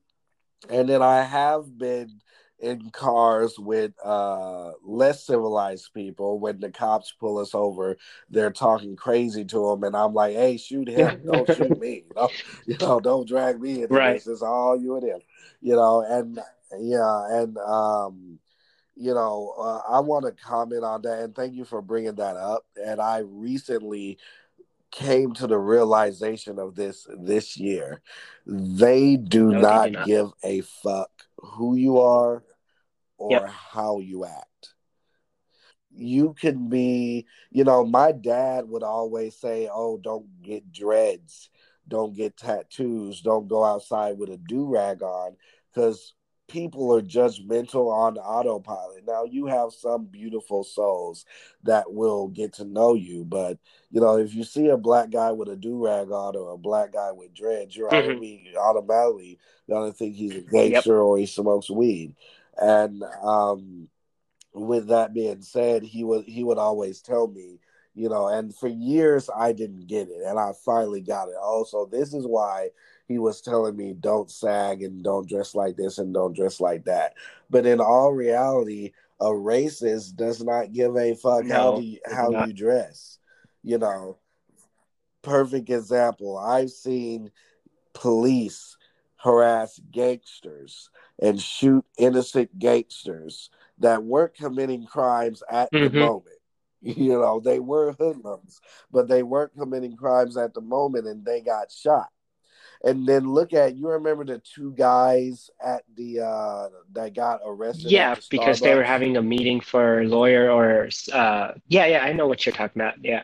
and 0.71 0.89
then 0.89 1.03
I 1.03 1.23
have 1.23 1.77
been 1.77 2.21
in 2.65 2.91
cars 2.91 3.59
with 3.59 3.93
uh, 4.03 4.73
less 4.83 5.27
civilized 5.27 5.93
people. 5.93 6.41
When 6.41 6.59
the 6.59 6.71
cops 6.71 7.13
pull 7.13 7.39
us 7.39 7.55
over, 7.55 7.97
they're 8.31 8.51
talking 8.51 8.97
crazy 8.97 9.45
to 9.45 9.71
them, 9.71 9.85
and 9.85 9.95
I'm 9.95 10.15
like, 10.15 10.35
"Hey, 10.35 10.57
shoot 10.57 10.89
him! 10.89 11.23
Don't 11.27 11.47
shoot 11.55 11.79
me! 11.79 12.05
You 12.09 12.15
know, 12.17 12.29
you 12.67 12.77
know, 12.81 13.01
don't 13.01 13.29
drag 13.29 13.61
me 13.61 13.83
into 13.83 13.95
right. 13.95 14.15
this. 14.15 14.27
It's 14.27 14.43
all 14.43 14.81
you 14.81 14.97
and 14.97 15.05
him." 15.05 15.21
You 15.61 15.77
know, 15.77 16.01
and 16.01 16.39
yeah, 16.79 17.41
and 17.41 17.59
um, 17.59 18.39
you 18.97 19.13
know, 19.15 19.55
uh, 19.59 19.81
I 19.89 20.01
want 20.01 20.25
to 20.25 20.33
comment 20.33 20.85
on 20.85 21.03
that, 21.03 21.21
and 21.21 21.35
thank 21.35 21.55
you 21.55 21.65
for 21.65 21.83
bringing 21.83 22.15
that 22.17 22.37
up. 22.37 22.65
And 22.83 23.01
I 23.01 23.19
recently 23.19 24.19
came 24.91 25.33
to 25.35 25.47
the 25.47 25.59
realization 25.59 26.59
of 26.59 26.77
this 26.77 27.07
this 27.19 27.57
year. 27.57 28.01
They 28.47 29.17
do, 29.17 29.51
no, 29.51 29.61
not, 29.61 29.87
do 29.87 29.93
not 29.93 30.07
give 30.07 30.31
a 30.43 30.61
fuck 30.61 31.11
who 31.37 31.77
you 31.77 31.99
are, 31.99 32.43
or 33.25 33.47
Yep. 33.47 33.49
how 33.49 33.99
you 34.01 34.25
act. 34.25 34.75
You 35.97 36.35
can 36.35 36.69
be, 36.69 37.27
you 37.51 37.65
know, 37.65 37.85
my 37.85 38.13
dad 38.13 38.69
would 38.69 38.83
always 38.83 39.37
say, 39.37 39.69
"Oh, 39.73 39.97
don't 39.97 40.43
get 40.43 40.73
dreads, 40.73 41.51
don't 41.87 42.15
get 42.15 42.37
tattoos, 42.37 43.21
don't 43.23 43.47
go 43.49 43.65
outside 43.65 44.19
with 44.19 44.31
a 44.31 44.37
do 44.37 44.67
rag 44.67 45.03
on," 45.03 45.37
because 45.73 46.15
people 46.49 46.95
are 46.95 47.01
judgmental 47.01 47.91
on 47.93 48.19
autopilot. 48.19 49.05
Now 49.07 49.25
you 49.25 49.47
have 49.47 49.73
some 49.73 50.05
beautiful 50.05 50.63
souls 50.65 51.25
that 51.63 51.93
will 51.93 52.29
get 52.29 52.53
to 52.55 52.65
know 52.65 52.95
you, 52.95 53.25
but 53.25 53.59
you 53.91 54.01
know, 54.01 54.19
if 54.19 54.35
you 54.35 54.43
see 54.45 54.69
a 54.69 54.77
black 54.77 55.11
guy 55.11 55.31
with 55.33 55.49
a 55.49 55.57
do 55.57 55.83
rag 55.83 56.11
on 56.11 56.37
or 56.37 56.51
a 56.51 56.59
black 56.59 56.93
guy 56.93 57.13
with 57.13 57.33
dreads, 57.33 57.77
you're 57.77 57.89
Mhm. 57.89 57.95
automatically 57.95 58.53
automatically 58.59 59.39
gonna 59.69 59.93
think 59.93 60.17
he's 60.17 60.33
a 60.33 60.41
Yep. 60.41 60.51
gangster 60.51 61.01
or 61.01 61.17
he 61.19 61.27
smokes 61.27 61.71
weed. 61.71 62.15
And 62.61 63.03
um 63.23 63.89
with 64.53 64.89
that 64.89 65.13
being 65.13 65.43
said, 65.43 65.83
he 65.83 66.05
would 66.05 66.25
he 66.27 66.45
would 66.45 66.59
always 66.59 67.01
tell 67.01 67.27
me, 67.29 67.59
you 67.95 68.09
know, 68.09 68.29
and 68.29 68.55
for 68.55 68.69
years 68.69 69.29
I 69.35 69.53
didn't 69.53 69.87
get 69.87 70.09
it, 70.09 70.23
and 70.25 70.39
I 70.39 70.53
finally 70.65 71.01
got 71.01 71.29
it. 71.29 71.37
Also, 71.41 71.87
this 71.87 72.15
is 72.15 72.27
why 72.27 72.71
he 73.07 73.19
was 73.19 73.41
telling 73.41 73.77
me 73.77 73.95
don't 73.99 74.31
sag 74.31 74.83
and 74.83 75.03
don't 75.03 75.29
dress 75.29 75.55
like 75.55 75.77
this 75.77 75.99
and 75.99 76.15
don't 76.15 76.35
dress 76.35 76.61
like 76.61 76.85
that. 76.85 77.15
But 77.51 77.67
in 77.67 77.81
all 77.81 78.13
reality, 78.13 78.93
a 79.21 79.27
racist 79.27 80.17
does 80.17 80.43
not 80.43 80.73
give 80.73 80.97
a 80.97 81.15
fuck 81.15 81.43
how 81.43 81.73
No, 81.73 81.77
do 81.79 81.83
you, 81.83 81.99
how 82.07 82.31
not. 82.31 82.49
you 82.49 82.55
dress. 82.55 83.19
You 83.63 83.79
know, 83.79 84.19
perfect 85.23 85.71
example. 85.71 86.39
I've 86.39 86.71
seen 86.71 87.31
police 87.93 88.77
harass 89.17 89.81
gangsters 89.91 90.91
and 91.21 91.41
shoot 91.41 91.85
innocent 91.99 92.59
gangsters 92.59 93.51
that 93.79 94.03
weren't 94.05 94.35
committing 94.35 94.85
crimes 94.87 95.43
at 95.51 95.71
the 95.71 95.91
Mhm. 95.91 95.99
moment. 95.99 96.29
You 96.83 97.19
know, 97.19 97.41
they 97.41 97.61
were 97.61 97.93
hoodlums, 97.93 98.61
but 98.91 99.09
they 99.09 99.23
weren't 99.23 99.55
committing 99.57 99.97
crimes 99.97 100.37
at 100.37 100.53
the 100.53 100.61
moment 100.61 101.07
and 101.07 101.25
they 101.25 101.41
got 101.41 101.73
shot. 101.73 102.09
And 102.85 103.07
then 103.07 103.33
look 103.33 103.55
at 103.55 103.75
you 103.77 103.89
remember 103.89 104.25
the 104.25 104.39
two 104.39 104.73
guys 104.73 105.49
at 105.65 105.85
the 105.97 106.21
uh 106.21 106.69
that 106.93 107.15
got 107.15 107.41
arrested 107.45 107.87
Yeah, 107.87 108.15
the 108.15 108.23
because 108.29 108.61
they 108.61 108.75
were 108.75 108.83
having 108.83 109.17
a 109.17 109.23
meeting 109.23 109.61
for 109.61 110.01
a 110.01 110.05
lawyer 110.07 110.51
or 110.51 110.91
uh 111.13 111.53
yeah, 111.69 111.87
yeah, 111.87 112.05
I 112.05 112.13
know 112.13 112.27
what 112.27 112.45
you're 112.45 112.55
talking 112.55 112.83
about. 112.83 113.03
Yeah. 113.03 113.23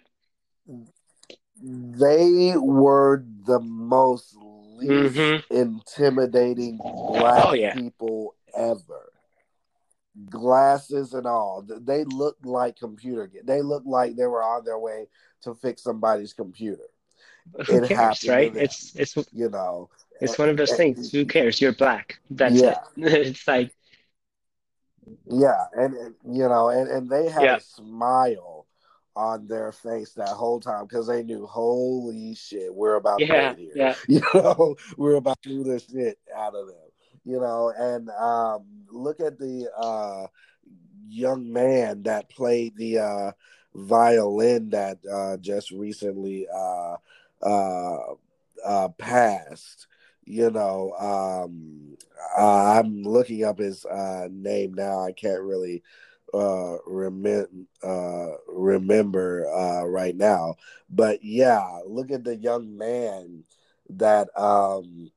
They 1.63 2.55
were 2.57 3.25
the 3.47 3.61
most 3.61 4.35
least 4.81 5.17
Mhm. 5.17 5.45
intimidating 5.51 6.77
black 6.79 7.45
Oh 7.47 7.53
yeah. 7.55 7.75
people 7.75 8.35
ever. 8.55 9.13
Glasses 10.29 11.15
and 11.15 11.27
all. 11.27 11.63
They 11.63 12.05
looked 12.05 12.45
like 12.45 12.77
computer. 12.77 13.31
They 13.45 13.63
looked 13.63 13.87
like 13.87 14.17
they 14.17 14.27
were 14.27 14.43
on 14.43 14.65
their 14.65 14.79
way 14.79 15.07
to 15.43 15.55
fix 15.55 15.83
somebody's 15.83 16.33
computer. 16.33 16.89
Who 17.67 17.85
It 17.85 17.89
cares, 17.89 18.29
right? 18.29 18.55
It's 18.57 18.95
it's 18.97 19.17
You 19.33 19.49
know. 19.49 19.89
it's 20.21 20.39
one 20.39 20.49
of 20.49 20.57
those 20.57 20.75
things. 20.75 21.11
Who 21.13 21.25
cares? 21.25 21.61
You're 21.61 21.73
black. 21.73 22.21
That's 22.31 22.57
Yeah. 22.57 22.81
it. 22.97 23.27
It's 23.29 23.47
like 23.49 23.75
Yeah, 25.27 25.65
and, 25.75 25.95
and 25.97 26.15
you 26.25 26.49
know, 26.49 26.69
and, 26.69 26.89
and 26.89 27.09
they 27.09 27.29
had 27.29 27.43
Yeah. 27.45 27.57
a 27.57 27.61
smile 27.61 28.60
on 29.17 29.47
their 29.47 29.73
face 29.73 30.13
that 30.13 30.29
whole 30.29 30.61
time 30.61 30.87
because 30.87 31.07
they 31.07 31.23
knew, 31.23 31.47
holy 31.47 32.35
shit, 32.35 32.75
we're 32.75 32.97
about 32.97 33.19
to 33.19 33.27
yeah, 33.27 33.55
get 33.55 33.59
here. 33.59 33.73
yeah. 33.75 33.95
You 34.09 34.23
know, 34.35 34.77
we're 34.97 35.17
about 35.17 35.43
to 35.43 35.49
do 35.49 35.65
the 35.65 35.79
shit 35.79 36.19
out 36.35 36.55
of 36.55 36.67
them. 36.67 36.77
You 37.25 37.41
know, 37.41 37.73
and 37.77 38.09
um, 38.11 38.65
look 38.91 39.21
at 39.21 39.39
the 39.39 39.69
uh, 39.77 40.27
young 41.09 41.53
man 41.53 42.05
that 42.05 42.31
played 42.31 42.77
the 42.77 42.99
uh, 42.99 43.33
violin 43.75 44.71
that 44.71 44.99
uh, 45.11 45.37
just 45.37 45.71
recently 45.71 46.47
uh, 46.53 46.97
uh, 47.43 48.15
uh, 48.65 48.89
passed. 48.97 49.87
You 50.25 50.51
know, 50.51 50.93
um, 50.93 51.97
uh, 52.39 52.79
I'm 52.79 53.03
looking 53.03 53.45
up 53.45 53.59
his 53.59 53.85
uh, 53.85 54.29
name 54.31 54.75
now. 54.75 55.05
I 55.05 55.13
can't 55.13 55.43
really 55.43 55.83
uh, 56.33 56.75
uh, 57.83 58.37
remember 58.49 59.47
uh, 59.53 59.85
right 59.87 60.17
now, 60.17 60.57
but 60.89 61.23
yeah, 61.25 61.81
look 61.87 62.11
at 62.11 62.25
the 62.25 62.37
young 62.37 62.77
man 62.77 63.45
that 63.91 64.29
um, 64.39 65.11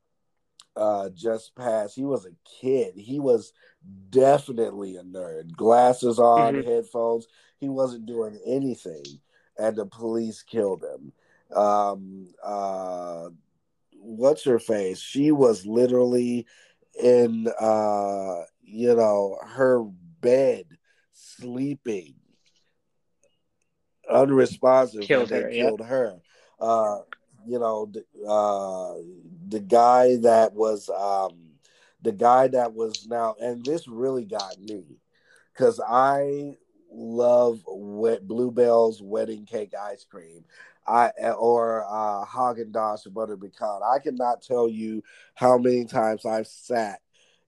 uh, 0.75 1.09
just 1.09 1.55
passed. 1.55 1.95
He 1.95 2.05
was 2.05 2.25
a 2.25 2.31
kid. 2.61 2.95
He 2.95 3.19
was 3.19 3.53
definitely 4.09 4.95
a 4.97 5.03
nerd. 5.03 5.55
Glasses 5.55 6.19
on, 6.19 6.55
Mhm. 6.55 6.65
headphones. 6.65 7.27
He 7.59 7.69
wasn't 7.69 8.05
doing 8.05 8.39
anything, 8.45 9.05
and 9.57 9.75
the 9.75 9.85
police 9.85 10.41
killed 10.41 10.83
him. 10.83 11.13
Um, 11.55 12.33
uh, 12.43 13.29
what's 13.99 14.43
her 14.43 14.59
face? 14.59 14.99
She 14.99 15.31
was 15.31 15.65
literally 15.65 16.45
in, 17.01 17.47
uh, 17.59 18.43
you 18.63 18.95
know, 18.95 19.37
her 19.43 19.83
bed 20.21 20.65
sleeping, 21.23 22.15
unresponsive, 24.09 25.01
Killed 25.01 25.29
her, 25.29 25.49
yeah. 25.49 25.63
killed 25.63 25.81
her. 25.81 26.19
Uh, 26.59 26.99
you 27.45 27.59
know, 27.59 27.91
the, 27.91 28.03
uh, 28.27 29.01
the 29.49 29.59
guy 29.59 30.15
that 30.17 30.53
was, 30.53 30.89
um, 30.89 31.37
the 32.01 32.11
guy 32.11 32.47
that 32.47 32.73
was 32.73 33.07
now, 33.07 33.35
and 33.41 33.63
this 33.65 33.87
really 33.87 34.25
got 34.25 34.59
me 34.59 34.99
because 35.53 35.79
I 35.85 36.57
love 36.91 37.61
wet 37.65 38.27
Blue 38.27 38.51
Bell's 38.51 39.01
wedding 39.01 39.45
cake 39.45 39.73
ice 39.79 40.03
cream. 40.03 40.45
I 40.85 41.11
or 41.37 41.85
uh 41.87 42.25
Haagen 42.25 42.71
Dazs 42.71 43.11
butter 43.11 43.37
pecan. 43.37 43.81
I 43.83 43.99
cannot 43.99 44.41
tell 44.41 44.67
you 44.67 45.01
how 45.33 45.57
many 45.57 45.85
times 45.85 46.25
I've 46.25 46.47
sat 46.47 46.99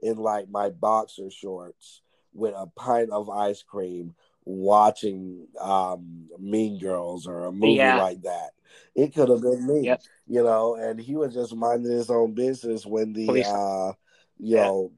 in 0.01 0.17
like 0.17 0.49
my 0.49 0.69
boxer 0.69 1.30
shorts 1.30 2.01
with 2.36 2.53
a 2.55 2.67
pint 2.75 3.09
of 3.11 3.29
ice 3.29 3.63
cream 3.63 4.13
watching 4.45 5.47
um 5.59 6.27
Mean 6.39 6.79
Girls 6.79 7.25
or 7.27 7.45
a 7.45 7.51
movie 7.51 7.75
Yeah. 7.75 7.97
like 7.97 8.21
that. 8.23 8.51
It 8.95 9.15
could 9.15 9.29
have 9.29 9.41
been 9.41 9.65
me, 9.67 9.81
Yep. 9.81 10.01
you 10.27 10.43
know, 10.43 10.75
and 10.75 10.99
he 10.99 11.15
was 11.15 11.33
just 11.33 11.55
minding 11.55 11.91
his 11.91 12.09
own 12.09 12.33
business 12.33 12.86
when 12.86 13.13
the 13.13 13.25
Police. 13.27 13.47
uh 13.47 13.93
you 14.39 14.55
Yeah. 14.57 14.63
know 14.65 14.91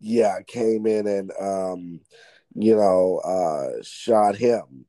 yeah, 0.00 0.40
came 0.46 0.86
in 0.86 1.06
and 1.06 1.32
um 1.40 2.00
you 2.54 2.76
know 2.76 3.18
uh 3.18 3.82
shot 3.82 4.36
him 4.36 4.86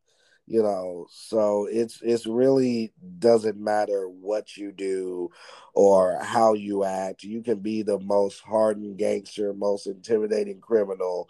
you 0.48 0.62
know 0.62 1.08
so 1.10 1.68
it's 1.72 2.00
it's 2.04 2.28
really 2.28 2.94
doesn't 3.18 3.58
matter 3.58 4.08
what 4.08 4.56
you 4.56 4.72
do 4.72 5.30
or 5.74 6.20
how 6.22 6.54
you 6.54 6.84
act 6.84 7.24
you 7.24 7.42
can 7.42 7.58
be 7.60 7.82
the 7.82 8.00
most 8.02 8.42
hardened 8.42 8.98
gangster 8.98 9.54
most 9.54 9.88
intimidating 9.88 10.60
criminal 10.62 11.28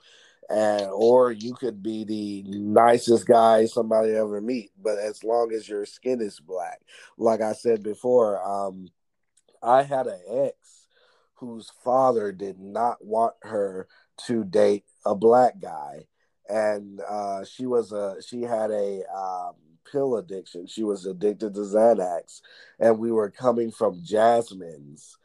and 0.50 0.88
or 0.92 1.32
you 1.32 1.54
could 1.54 1.82
be 1.82 2.04
the 2.04 2.44
nicest 2.48 3.26
guy 3.26 3.66
somebody 3.66 4.14
ever 4.14 4.40
meet 4.42 4.72
but 4.82 4.98
as 5.00 5.24
long 5.24 5.52
as 5.52 5.68
your 5.68 5.86
skin 5.86 6.22
is 6.22 6.40
black. 6.40 6.82
Like 7.18 7.42
i 7.42 7.54
said 7.54 7.84
before 7.84 8.42
um 8.44 8.90
i 9.64 9.84
had 9.84 10.08
an 10.08 10.20
ex 10.30 10.86
whose 11.36 11.72
father 11.84 12.32
did 12.32 12.60
not 12.60 13.04
want 13.04 13.34
her 13.42 13.88
to 14.18 14.44
date 14.44 14.86
a 15.06 15.16
black 15.16 15.60
guy. 15.60 16.06
And 16.48 17.02
uh, 17.02 17.44
she 17.46 17.66
was 17.66 17.92
a 17.92 18.18
she 18.26 18.42
had 18.42 18.72
a 18.72 19.04
um, 19.16 19.56
pill 19.92 20.18
addiction. 20.18 20.68
She 20.68 20.84
was 20.84 21.06
addicted 21.06 21.56
to 21.56 21.62
Xanax, 21.62 22.42
and 22.80 23.00
we 23.00 23.12
were 23.12 23.32
coming 23.32 23.72
from 23.72 24.04
Jasmine's, 24.04 25.18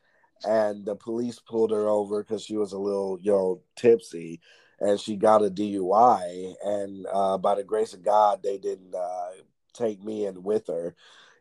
and 0.44 0.86
the 0.86 0.96
police 0.96 1.38
pulled 1.38 1.72
her 1.72 1.88
over 1.88 2.22
because 2.22 2.42
she 2.42 2.56
was 2.56 2.72
a 2.72 2.78
little 2.78 3.18
you 3.20 3.32
know 3.32 3.60
tipsy, 3.76 4.40
and 4.80 4.98
she 5.00 5.16
got 5.16 5.44
a 5.44 5.50
DUI. 5.50 6.54
And 6.64 7.06
uh, 7.12 7.38
by 7.38 7.54
the 7.56 7.64
grace 7.64 7.94
of 7.94 8.02
God, 8.02 8.42
they 8.42 8.58
didn't 8.58 8.94
uh, 8.94 9.30
take 9.74 10.02
me 10.02 10.26
in 10.26 10.42
with 10.42 10.66
her. 10.68 10.94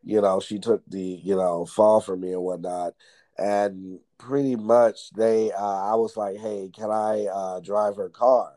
You 0.03 0.21
know, 0.21 0.39
she 0.39 0.59
took 0.59 0.83
the 0.87 1.01
you 1.01 1.35
know 1.35 1.65
fall 1.65 2.01
for 2.01 2.15
me 2.17 2.33
and 2.33 2.43
whatnot. 2.43 2.93
And 3.37 3.99
pretty 4.17 4.55
much 4.55 5.11
they, 5.11 5.51
uh, 5.51 5.91
I 5.91 5.95
was 5.95 6.17
like, 6.17 6.37
hey, 6.37 6.69
can 6.75 6.91
I 6.91 7.25
uh, 7.27 7.59
drive 7.61 7.95
her 7.97 8.09
car? 8.09 8.53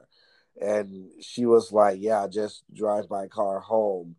and 0.60 1.10
she 1.20 1.46
was 1.46 1.72
like, 1.72 1.98
"Yeah, 2.00 2.26
just 2.28 2.64
drive 2.74 3.10
my 3.10 3.26
car 3.28 3.60
home." 3.60 4.16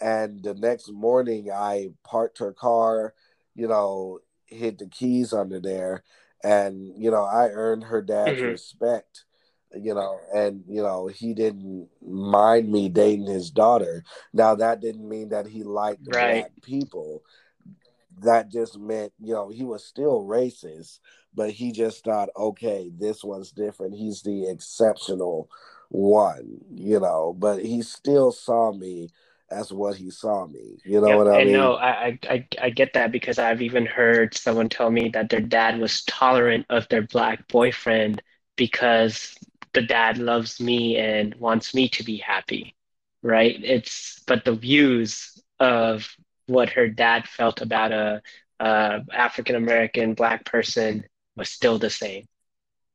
And 0.00 0.42
the 0.42 0.54
next 0.54 0.90
morning, 0.92 1.50
I 1.52 1.90
parked 2.04 2.38
her 2.40 2.52
car, 2.54 3.14
you 3.56 3.68
know, 3.68 4.20
hid 4.46 4.78
the 4.78 4.88
keys 4.88 5.34
under 5.34 5.60
there, 5.60 6.04
and 6.44 6.92
you 6.96 7.10
know, 7.12 7.24
I 7.24 7.50
earned 7.50 7.84
her 7.86 8.02
dad's 8.02 8.42
Mhm. 8.42 8.52
respect, 8.52 9.25
you 9.74 9.94
know, 9.94 10.18
and 10.34 10.64
you 10.68 10.82
know, 10.82 11.06
he 11.08 11.34
didn't 11.34 11.88
mind 12.06 12.70
me 12.70 12.88
dating 12.88 13.26
his 13.26 13.50
daughter. 13.50 14.04
Now, 14.32 14.54
that 14.56 14.80
didn't 14.80 15.08
mean 15.08 15.28
that 15.30 15.46
he 15.46 15.62
liked 15.64 16.04
Right. 16.06 16.44
black 16.44 16.52
people. 16.62 17.22
That 18.20 18.50
just 18.50 18.78
meant, 18.78 19.12
you 19.20 19.34
know, 19.34 19.48
he 19.50 19.64
was 19.64 19.84
still 19.84 20.22
racist, 20.24 21.00
but 21.34 21.50
he 21.50 21.72
just 21.72 22.04
thought, 22.04 22.30
okay, 22.36 22.90
this 22.98 23.22
one's 23.22 23.52
different. 23.52 23.94
He's 23.94 24.22
the 24.22 24.48
exceptional 24.48 25.50
one, 25.90 26.58
you 26.74 26.98
know, 27.00 27.34
but 27.38 27.62
he 27.62 27.82
still 27.82 28.32
saw 28.32 28.72
me 28.72 29.10
as 29.50 29.72
what 29.72 29.96
he 29.96 30.10
saw 30.10 30.46
me. 30.46 30.78
You 30.84 31.00
know 31.00 31.14
what 31.16 31.28
I 31.28 31.38
and 31.38 31.42
mean? 31.42 31.52
no, 31.52 31.74
I, 31.74 32.18
I 32.28 32.46
I 32.60 32.70
get 32.70 32.92
that 32.94 33.12
because 33.12 33.38
I've 33.38 33.62
even 33.62 33.86
heard 33.86 34.34
someone 34.34 34.68
tell 34.68 34.90
me 34.90 35.08
that 35.10 35.28
their 35.28 35.40
dad 35.40 35.78
was 35.78 36.02
tolerant 36.04 36.66
of 36.70 36.88
their 36.88 37.02
black 37.02 37.46
boyfriend 37.48 38.22
because 38.56 39.34
the 39.76 39.82
dad 39.82 40.18
loves 40.18 40.60
me 40.60 40.98
and 40.98 41.36
wants 41.36 41.74
me 41.74 41.88
to 41.90 42.04
be 42.04 42.18
happy, 42.18 42.76
right? 43.22 43.56
It's 43.64 44.22
but 44.26 44.44
the 44.44 44.54
views 44.56 45.42
of 45.60 46.08
what 46.48 46.70
her 46.70 46.88
dad 46.88 47.28
felt 47.28 47.62
about 47.62 47.92
a, 47.92 48.22
a 48.60 49.02
African 49.14 49.56
American 49.56 50.14
black 50.14 50.46
person 50.46 51.04
was 51.36 51.50
still 51.50 51.78
the 51.78 51.90
same. 51.90 52.24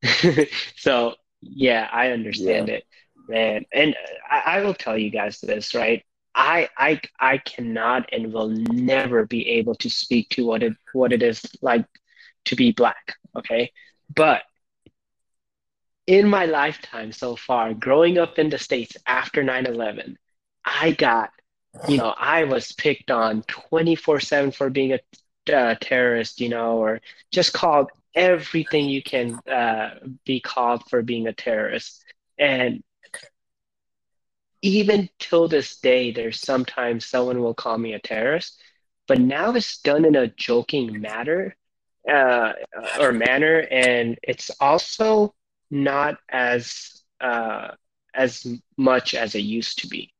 So 0.76 1.14
yeah, 1.42 1.88
I 1.92 2.10
Yeah. 2.10 2.12
understand 2.12 2.70
it, 2.70 2.84
man. 3.28 3.64
And 3.72 3.96
I, 4.30 4.58
I 4.58 4.60
will 4.62 4.74
tell 4.74 4.98
you 4.98 5.10
guys 5.10 5.40
this, 5.40 5.74
right? 5.74 6.04
I 6.34 6.68
I 6.78 7.00
I 7.20 7.38
cannot 7.38 8.08
and 8.12 8.32
will 8.32 8.48
never 8.50 9.26
be 9.26 9.48
able 9.50 9.74
to 9.76 9.90
speak 9.90 10.30
to 10.30 10.46
what 10.46 10.62
it 10.62 10.74
what 10.92 11.12
it 11.12 11.22
is 11.22 11.42
like 11.62 11.86
to 12.46 12.56
be 12.56 12.72
black, 12.72 13.14
okay? 13.36 13.72
But 14.14 14.42
in 16.06 16.28
my 16.28 16.46
lifetime 16.46 17.12
so 17.12 17.36
far, 17.36 17.74
growing 17.74 18.18
up 18.18 18.38
in 18.38 18.50
the 18.50 18.58
States 18.58 18.96
after 19.06 19.42
9/11, 19.42 20.16
I 20.64 20.92
got, 20.92 21.30
you 21.88 21.96
know, 21.96 22.14
I 22.16 22.44
was 22.44 22.72
picked 22.72 23.10
on 23.10 23.42
24/7 23.44 24.52
for 24.52 24.70
being 24.70 24.92
a 24.92 25.00
uh, 25.54 25.74
terrorist, 25.80 26.40
you 26.40 26.48
know, 26.48 26.78
or 26.78 27.00
just 27.32 27.52
called 27.52 27.90
everything 28.14 28.88
you 28.88 29.02
can 29.02 29.34
uh, 29.48 29.98
be 30.24 30.40
called 30.40 30.84
for 30.88 31.02
being 31.02 31.26
a 31.26 31.32
terrorist. 31.32 32.04
And 32.38 32.82
even 34.62 35.08
till 35.18 35.48
this 35.48 35.78
day, 35.78 36.12
there's 36.12 36.40
sometimes 36.40 37.06
someone 37.06 37.40
will 37.40 37.54
call 37.54 37.76
me 37.76 37.94
a 37.94 37.98
terrorist, 37.98 38.60
but 39.08 39.20
now 39.20 39.52
it's 39.54 39.78
done 39.78 40.04
in 40.04 40.14
a 40.14 40.28
joking 40.28 41.00
matter 41.00 41.56
uh, 42.08 42.52
or 43.00 43.12
manner, 43.12 43.66
and 43.70 44.18
it's 44.22 44.50
also 44.60 45.34
not 45.72 46.18
as 46.28 47.02
uh, 47.20 47.68
as 48.14 48.46
much 48.76 49.14
as 49.14 49.34
it 49.34 49.40
used 49.40 49.78
to 49.80 49.88
be. 49.88 50.12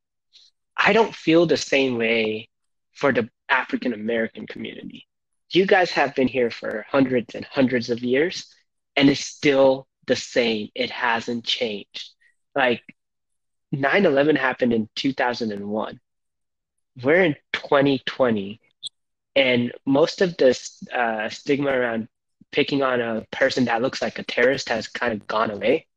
I 0.75 0.91
don't 0.93 1.15
feel 1.15 1.45
the 1.45 1.57
same 1.57 1.97
way 1.97 2.49
for 2.91 3.13
the 3.13 3.29
African 3.47 3.93
American 3.93 4.47
community. 4.47 5.07
You 5.51 5.67
guys 5.67 5.91
have 5.91 6.15
been 6.15 6.27
here 6.27 6.49
for 6.49 6.85
hundreds 6.89 7.35
and 7.35 7.45
hundreds 7.45 7.91
of 7.91 7.99
years, 7.99 8.47
and 8.95 9.09
it's 9.09 9.25
still 9.25 9.87
the 10.07 10.15
same. 10.15 10.69
It 10.73 10.89
hasn't 10.89 11.45
changed. 11.45 12.09
Like 12.55 12.81
9 13.71 14.05
11 14.05 14.35
happened 14.35 14.73
in 14.73 14.89
2001. 14.95 15.99
We're 17.03 17.23
in 17.23 17.35
2020, 17.53 18.59
and 19.35 19.71
most 19.85 20.21
of 20.21 20.35
this 20.37 20.81
uh, 20.91 21.29
stigma 21.29 21.69
around 21.69 22.07
picking 22.53 22.83
on 22.83 23.01
a 23.01 23.25
person 23.31 23.65
that 23.65 23.81
looks 23.81 24.01
like 24.01 24.19
a 24.19 24.23
terrorist 24.23 24.69
has 24.69 24.87
kind 24.87 25.11
of 25.11 25.27
gone 25.27 25.51
away. 25.51 25.87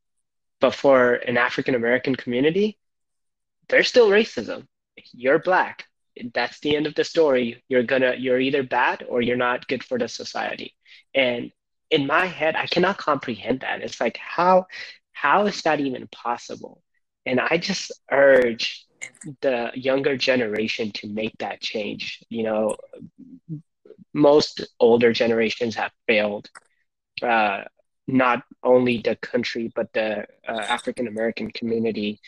But 0.60 0.74
for 0.74 1.14
an 1.14 1.36
African 1.36 1.74
American 1.76 2.16
community, 2.16 2.78
there's 3.68 3.88
still 3.88 4.08
racism. 4.08 4.66
You're 5.12 5.38
black. 5.38 5.84
That's 6.32 6.58
the 6.60 6.74
end 6.74 6.86
of 6.86 6.94
the 6.94 7.04
story. 7.04 7.62
You're 7.68 7.82
gonna, 7.82 8.14
you're 8.16 8.40
either 8.40 8.62
bad 8.62 9.04
or 9.08 9.20
you're 9.20 9.36
not 9.36 9.68
good 9.68 9.84
for 9.84 9.98
the 9.98 10.08
society. 10.08 10.74
And 11.14 11.52
in 11.90 12.06
my 12.06 12.26
head, 12.26 12.56
I 12.56 12.66
cannot 12.66 12.96
comprehend 12.98 13.60
that. 13.60 13.82
It's 13.82 14.00
like, 14.00 14.16
how, 14.16 14.66
how 15.12 15.46
is 15.46 15.62
that 15.62 15.80
even 15.80 16.08
possible? 16.08 16.82
And 17.26 17.38
I 17.38 17.58
just 17.58 17.92
urge 18.10 18.86
the 19.42 19.70
younger 19.74 20.16
generation 20.16 20.90
to 20.92 21.08
make 21.08 21.36
that 21.38 21.60
change. 21.60 22.24
You 22.30 22.44
know, 22.44 22.76
most 24.16 24.66
older 24.80 25.12
generations 25.12 25.74
have 25.76 25.92
failed, 26.08 26.48
uh, 27.22 27.64
not 28.08 28.42
only 28.62 28.98
the 28.98 29.16
country, 29.16 29.70
but 29.74 29.92
the 29.92 30.26
uh, 30.48 30.52
African 30.52 31.06
American 31.06 31.50
community, 31.50 32.18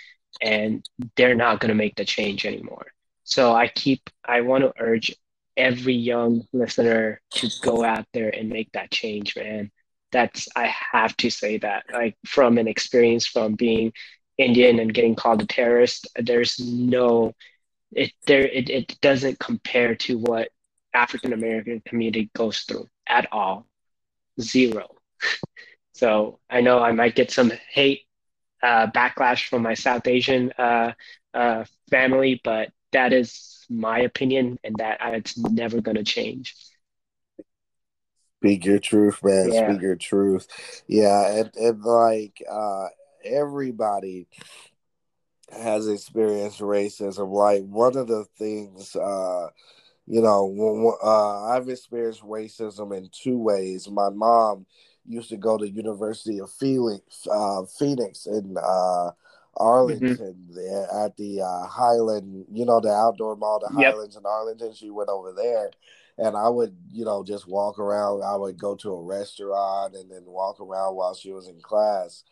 and 0.43 0.87
they're 1.17 1.35
not 1.35 1.61
going 1.61 1.71
to 1.71 1.75
make 1.75 1.97
the 1.97 2.05
change 2.05 2.45
anymore. 2.45 2.87
So 3.25 3.55
I 3.55 3.69
keep, 3.69 4.11
I 4.25 4.43
want 4.43 4.65
to 4.65 4.73
urge 4.79 5.15
every 5.57 5.95
young 5.95 6.47
listener 6.53 7.21
to 7.33 7.51
go 7.63 7.85
out 7.85 8.07
there 8.13 8.31
and 8.31 8.49
make 8.49 8.71
that 8.73 8.91
change, 8.91 9.35
man. 9.37 9.71
That's, 10.13 10.49
I 10.55 10.73
have 10.93 11.17
to 11.19 11.31
say 11.31 11.59
that, 11.59 11.85
like 11.93 12.17
from 12.25 12.59
an 12.59 12.69
experience 12.69 13.27
from 13.27 13.55
being 13.55 13.93
Indian 14.37 14.79
and 14.79 14.95
getting 14.95 15.15
called 15.15 15.43
a 15.43 15.47
terrorist, 15.47 16.07
there's 16.17 16.59
no, 16.61 17.35
it 17.93 18.13
there, 18.27 18.47
it, 18.47 18.71
it 18.71 19.01
doesn't 19.01 19.39
compare 19.39 19.95
to 19.97 20.19
what 20.19 20.49
African 20.95 21.33
American 21.33 21.83
community 21.85 22.31
goes 22.35 22.61
through 22.61 22.89
at 23.09 23.29
all. 23.33 23.67
Zero. 24.41 24.89
So 25.93 26.39
I 26.49 26.61
know 26.61 26.79
I 26.79 26.93
might 26.93 27.17
get 27.17 27.33
some 27.33 27.51
hate 27.73 28.03
uh, 28.63 28.87
backlash 28.87 29.49
from 29.49 29.63
my 29.63 29.75
South 29.75 30.07
Asian 30.07 30.53
uh, 30.53 30.93
uh, 31.35 31.65
family, 31.91 32.41
but 32.45 32.69
that 32.93 33.13
is 33.13 33.67
my 33.69 33.99
opinion, 34.01 34.61
and 34.63 34.77
that 34.79 34.99
it's 35.15 35.37
never 35.37 35.81
going 35.81 35.97
to 35.97 36.05
change. 36.05 36.55
Speak 38.41 38.65
your 38.65 38.79
truth, 38.79 39.25
man. 39.25 39.51
Yeah. 39.53 39.71
Speak 39.71 39.83
your 39.83 39.97
truth. 39.97 40.47
Yeah, 40.87 41.33
and, 41.33 41.51
and 41.57 41.83
like 41.83 42.43
uh 42.49 42.87
everybody 43.25 44.29
has 45.51 45.89
experienced 45.89 46.61
racism. 46.61 47.33
Like 47.33 47.65
one 47.65 47.97
of 47.97 48.07
the 48.07 48.25
things 48.39 48.95
uh 48.95 49.49
you 50.09 50.23
know, 50.23 50.97
uh, 51.03 51.45
I've 51.57 51.69
experienced 51.69 52.23
racism 52.23 52.97
in 52.97 53.11
two 53.13 53.39
ways. 53.39 53.89
My 53.91 54.11
mom 54.11 54.67
used 55.07 55.31
to 55.31 55.37
go 55.37 55.59
to 55.59 55.69
University 55.69 56.41
of 56.41 56.51
Phoenix, 56.53 57.27
uh, 57.31 57.65
Phoenix 57.79 58.27
in 58.27 58.57
uh, 58.63 59.13
hmm 59.85 60.15
Arlington 60.19 60.47
there 60.55 60.87
at 61.05 61.17
the 61.17 61.43
uh, 61.43 61.67
Highland, 61.67 62.47
you 62.53 62.65
know, 62.67 62.81
the 62.81 62.91
outdoor 62.93 63.37
mall, 63.37 63.61
the 63.61 63.69
Yep. 63.69 63.71
Highlands 63.71 64.17
in 64.17 64.25
Arlington. 64.27 64.75
She 64.75 64.91
went 64.91 65.11
over 65.11 65.33
there, 65.33 65.71
and 66.19 66.37
I 66.37 66.49
would, 66.49 66.77
you 66.93 67.05
know, 67.05 67.25
just 67.25 67.49
walk 67.49 67.79
around. 67.79 68.23
I 68.23 68.37
would 68.37 68.59
go 68.59 68.77
to 68.77 68.93
a 68.93 69.03
restaurant 69.03 69.95
and 69.95 70.11
then 70.11 70.25
walk 70.27 70.61
around 70.61 70.97
while 70.97 71.15
she 71.15 71.33
was 71.33 71.49
in 71.49 71.61
class. 71.61 72.25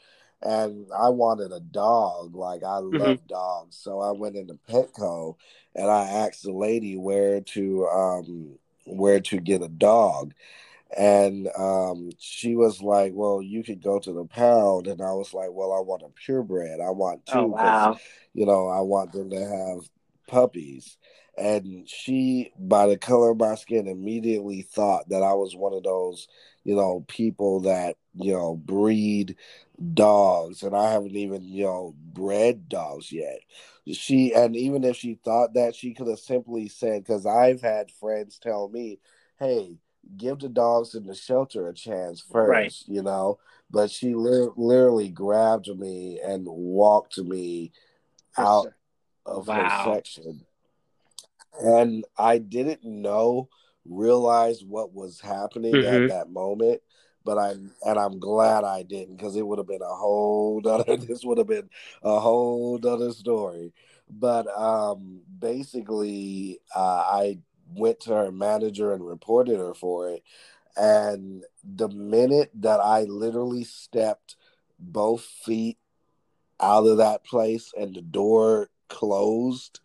And 0.42 0.86
I 0.96 1.08
wanted 1.08 1.52
a 1.52 1.60
dog. 1.60 2.34
Like 2.36 2.62
I 2.62 2.78
hmm 2.90 3.16
love 3.16 3.26
dogs, 3.26 3.76
so 3.76 4.00
I 4.00 4.12
went 4.12 4.36
into 4.36 4.58
Petco 4.68 5.36
and 5.74 5.90
I 5.90 6.04
asked 6.04 6.42
the 6.44 6.52
lady 6.52 6.96
where 6.96 7.40
to 7.40 7.86
um 7.88 8.58
where 8.86 9.20
to 9.20 9.40
get 9.40 9.62
a 9.62 9.68
dog. 9.68 10.34
And 10.96 11.48
um 11.58 12.10
she 12.18 12.54
was 12.56 12.80
like, 12.82 13.12
Well, 13.14 13.42
you 13.42 13.62
could 13.64 13.82
go 13.82 13.98
to 14.00 14.12
the 14.12 14.24
pound 14.26 14.86
and 14.86 15.00
I 15.02 15.12
was 15.12 15.34
like, 15.34 15.50
Well, 15.52 15.72
I 15.72 15.80
want 15.80 16.02
a 16.02 16.08
purebred. 16.10 16.80
I 16.80 16.90
want 16.90 17.26
two. 17.26 17.54
because 17.54 17.88
wow. 17.88 17.98
you 18.34 18.46
know, 18.46 18.68
I 18.68 18.80
want 18.80 19.12
them 19.12 19.30
to 19.30 19.38
have 19.40 19.88
puppies. 20.28 20.96
And 21.38 21.88
she, 21.88 22.52
by 22.58 22.86
the 22.86 22.96
color 22.96 23.30
of 23.32 23.38
my 23.38 23.56
skin, 23.56 23.86
immediately 23.88 24.62
thought 24.62 25.08
that 25.10 25.22
I 25.22 25.34
was 25.34 25.54
one 25.54 25.74
of 25.74 25.82
those, 25.82 26.28
you 26.64 26.74
know, 26.74 27.04
people 27.08 27.60
that, 27.60 27.96
you 28.14 28.32
know, 28.32 28.56
breed 28.56 29.36
dogs, 29.94 30.62
and 30.62 30.74
I 30.74 30.92
haven't 30.92 31.16
even, 31.16 31.42
you 31.42 31.64
know, 31.64 31.94
bred 31.98 32.68
dogs 32.68 33.12
yet. 33.12 33.40
She, 33.92 34.32
and 34.34 34.56
even 34.56 34.84
if 34.84 34.96
she 34.96 35.18
thought 35.24 35.54
that, 35.54 35.74
she 35.74 35.94
could 35.94 36.08
have 36.08 36.18
simply 36.18 36.68
said, 36.68 37.04
because 37.04 37.26
I've 37.26 37.60
had 37.60 37.90
friends 37.90 38.38
tell 38.38 38.68
me, 38.68 38.98
hey, 39.38 39.76
give 40.16 40.38
the 40.40 40.48
dogs 40.48 40.94
in 40.94 41.06
the 41.06 41.14
shelter 41.14 41.68
a 41.68 41.74
chance 41.74 42.24
Right. 42.32 42.64
first, 42.66 42.88
you 42.88 43.02
know. 43.02 43.38
But 43.70 43.90
she 43.90 44.14
li- 44.14 44.50
literally 44.56 45.08
grabbed 45.08 45.68
me 45.68 46.20
and 46.20 46.46
walked 46.46 47.18
me 47.18 47.72
out 48.38 48.72
of 49.24 49.46
her 49.46 49.68
section 49.84 50.44
and 51.60 52.04
I 52.16 52.38
didn't 52.38 52.84
know, 52.84 53.48
realize 53.84 54.64
what 54.64 54.92
was 54.92 55.20
happening 55.20 55.74
at 55.84 56.00
hmm 56.00 56.06
that 56.08 56.30
moment. 56.30 56.80
But 57.26 57.38
I'm 57.38 57.72
and 57.84 57.98
I'm 57.98 58.20
glad 58.20 58.64
I 58.64 58.84
didn't 58.84 59.16
because 59.16 59.36
it 59.36 59.46
would 59.46 59.58
have 59.58 59.66
been 59.66 59.82
a 59.82 59.96
whole 59.96 60.62
other. 60.66 60.96
This 60.96 61.24
would 61.24 61.38
have 61.38 61.48
been 61.48 61.68
a 62.02 62.20
whole 62.20 62.80
other 62.86 63.12
story. 63.12 63.74
But 64.08 64.46
um, 64.56 65.22
basically, 65.38 66.60
uh, 66.74 67.04
I 67.04 67.38
went 67.74 68.00
to 68.00 68.14
her 68.14 68.32
manager 68.32 68.94
and 68.94 69.06
reported 69.06 69.58
her 69.58 69.74
for 69.74 70.08
it. 70.10 70.22
And 70.76 71.42
the 71.64 71.88
minute 71.88 72.50
that 72.54 72.80
I 72.80 73.02
literally 73.04 73.64
stepped 73.64 74.36
both 74.78 75.22
feet 75.22 75.78
out 76.60 76.86
of 76.86 76.98
that 76.98 77.24
place 77.24 77.72
and 77.76 77.94
the 77.94 78.02
door 78.02 78.68
closed, 78.88 79.80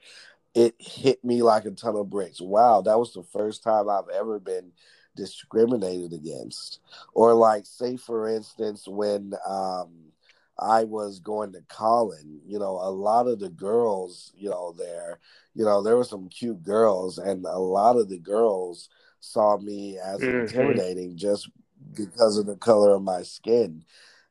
it 0.54 0.76
hit 0.80 1.24
me 1.24 1.42
like 1.42 1.66
a 1.66 1.72
ton 1.72 1.96
of 1.96 2.10
bricks. 2.10 2.42
Wow, 2.42 2.82
that 2.82 3.00
was 3.00 3.14
the 3.14 3.24
first 3.24 3.64
time 3.64 3.90
I've 3.90 4.10
ever 4.14 4.40
been 4.40 4.72
discriminated 5.16 6.14
against. 6.14 6.80
Or 7.14 7.34
like 7.34 7.66
say 7.66 7.98
for 7.98 8.28
instance 8.28 8.88
when 8.88 9.34
um 9.48 10.12
I 10.60 10.84
was 10.84 11.20
going 11.20 11.54
to 11.54 11.64
Collin, 11.68 12.40
you 12.46 12.60
know, 12.60 12.74
a 12.74 12.92
lot 12.92 13.28
of 13.28 13.40
the 13.40 13.50
girls, 13.50 14.32
you 14.38 14.50
know, 14.50 14.74
there, 14.78 15.20
you 15.56 15.66
know, 15.66 15.82
there 15.82 15.98
were 15.98 16.04
some 16.04 16.30
cute 16.30 16.62
girls 16.62 17.18
and 17.18 17.46
a 17.46 17.58
lot 17.58 17.98
of 17.98 18.10
the 18.10 18.20
girls 18.20 18.90
saw 19.20 19.58
me 19.58 19.98
as 19.98 20.20
mm-hmm. 20.20 20.42
intimidating 20.42 21.18
just 21.18 21.50
because 21.96 22.38
of 22.38 22.46
the 22.46 22.58
color 22.58 22.96
of 22.96 23.02
my 23.02 23.24
skin. 23.24 23.84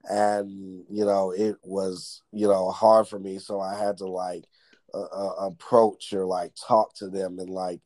And, 0.04 0.84
you 0.88 1.04
know, 1.04 1.32
it 1.32 1.56
was, 1.62 2.22
you 2.32 2.46
know, 2.46 2.70
hard 2.70 3.08
for 3.08 3.18
me. 3.18 3.38
So 3.38 3.60
I 3.60 3.76
had 3.78 3.98
to 3.98 4.06
like 4.06 4.44
uh, 4.94 5.02
uh, 5.02 5.46
approach 5.46 6.12
or 6.12 6.26
like 6.26 6.52
talk 6.54 6.94
to 6.94 7.08
them 7.08 7.38
and 7.38 7.50
like 7.50 7.80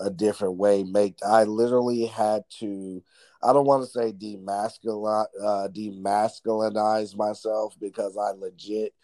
a 0.00 0.10
different 0.10 0.56
way. 0.56 0.84
Make, 0.84 1.18
I 1.26 1.44
literally 1.44 2.06
had 2.06 2.44
to, 2.60 3.02
I 3.42 3.52
don't 3.52 3.66
want 3.66 3.84
to 3.84 3.90
say 3.90 4.12
demasculine, 4.12 5.26
uh, 5.42 5.68
demasculinize 5.68 7.16
myself 7.16 7.76
because 7.80 8.16
I 8.16 8.30
legit 8.30 8.94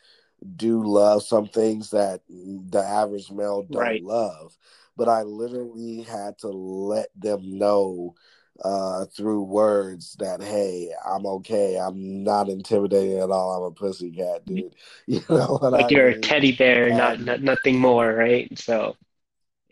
do 0.57 0.83
love 0.83 1.23
some 1.23 1.47
things 1.47 1.91
that 1.91 2.21
the 2.29 2.83
average 2.83 3.31
male 3.31 3.63
don't 3.63 3.81
right. 3.81 4.05
love. 4.05 4.57
But 4.97 5.09
I 5.09 5.23
literally 5.23 6.03
had 6.03 6.39
to 6.39 6.49
let 6.49 7.09
them 7.17 7.59
know 7.59 8.15
uh, 8.63 9.07
through 9.07 9.43
words 9.43 10.15
that 10.21 10.41
hey, 10.41 10.91
I'm 11.05 11.27
okay. 11.27 11.77
I'm 11.77 12.23
not 12.23 12.49
intimidating 12.49 13.19
at 13.19 13.31
all. 13.31 13.57
I'm 13.57 13.63
a 13.65 13.71
pussy 13.73 14.13
cat, 14.13 14.45
dude. 14.47 14.75
You 15.07 15.21
know 15.29 15.59
like 15.61 15.87
I 15.87 15.89
you're 15.91 16.11
mean? 16.11 16.19
a 16.19 16.21
teddy 16.21 16.53
bear, 16.53 16.87
and, 16.87 16.97
not, 16.97 17.21
not 17.21 17.43
nothing 17.43 17.79
more, 17.79 18.15
right? 18.15 18.57
So 18.59 18.97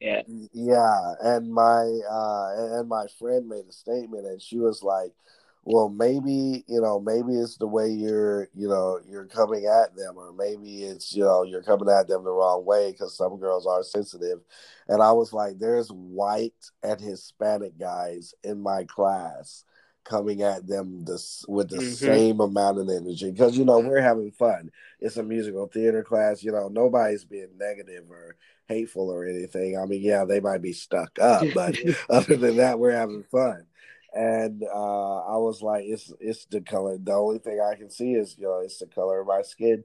yeah. 0.02 0.22
Yeah, 0.52 1.14
and 1.22 1.52
my 1.52 1.82
uh 2.10 2.78
and 2.78 2.88
my 2.88 3.06
friend 3.18 3.48
made 3.48 3.66
a 3.68 3.72
statement 3.72 4.26
and 4.26 4.42
she 4.42 4.58
was 4.58 4.82
like, 4.82 5.12
"Well, 5.64 5.88
maybe, 5.88 6.64
you 6.66 6.80
know, 6.80 6.98
maybe 7.00 7.34
it's 7.34 7.56
the 7.56 7.68
way 7.68 7.88
you're, 7.88 8.48
you 8.54 8.68
know, 8.68 8.98
you're 9.08 9.26
coming 9.26 9.66
at 9.66 9.94
them 9.96 10.16
or 10.16 10.32
maybe 10.32 10.82
it's, 10.84 11.14
you 11.14 11.22
know, 11.22 11.44
you're 11.44 11.62
coming 11.62 11.88
at 11.88 12.08
them 12.08 12.24
the 12.24 12.32
wrong 12.32 12.64
way 12.64 12.92
cuz 12.94 13.14
some 13.16 13.38
girls 13.38 13.66
are 13.66 13.84
sensitive." 13.84 14.40
And 14.88 15.02
I 15.02 15.12
was 15.12 15.32
like, 15.32 15.58
"There's 15.58 15.88
white 15.92 16.70
and 16.82 17.00
Hispanic 17.00 17.78
guys 17.78 18.34
in 18.42 18.60
my 18.60 18.84
class." 18.84 19.64
coming 20.04 20.42
at 20.42 20.66
them 20.66 21.04
this 21.04 21.44
with 21.46 21.68
the 21.68 21.76
mm-hmm. 21.76 21.92
same 21.92 22.40
amount 22.40 22.76
of 22.76 22.88
energy 22.88 23.30
because 23.30 23.56
you 23.56 23.64
know 23.64 23.78
we're 23.78 24.00
having 24.00 24.32
fun 24.32 24.68
it's 24.98 25.16
a 25.16 25.22
musical 25.22 25.68
theater 25.68 26.02
class 26.02 26.42
you 26.42 26.50
know 26.50 26.66
nobody's 26.66 27.24
being 27.24 27.56
negative 27.56 28.10
or 28.10 28.34
hateful 28.72 29.10
or 29.10 29.26
anything. 29.26 29.78
I 29.78 29.86
mean, 29.86 30.02
yeah, 30.02 30.24
they 30.24 30.40
might 30.40 30.62
be 30.62 30.72
stuck 30.72 31.18
up, 31.20 31.44
but 31.54 31.76
other 32.10 32.36
than 32.36 32.56
that, 32.56 32.78
we're 32.78 32.92
having 32.92 33.24
fun. 33.24 33.66
And 34.14 34.62
uh, 34.62 35.18
I 35.20 35.36
was 35.38 35.62
like, 35.62 35.84
it's 35.86 36.12
it's 36.20 36.44
the 36.46 36.60
color. 36.60 36.98
The 36.98 37.12
only 37.12 37.38
thing 37.38 37.60
I 37.60 37.76
can 37.76 37.90
see 37.90 38.12
is 38.12 38.36
you 38.38 38.44
know 38.44 38.60
it's 38.60 38.78
the 38.78 38.86
color 38.86 39.20
of 39.20 39.26
my 39.26 39.42
skin. 39.42 39.84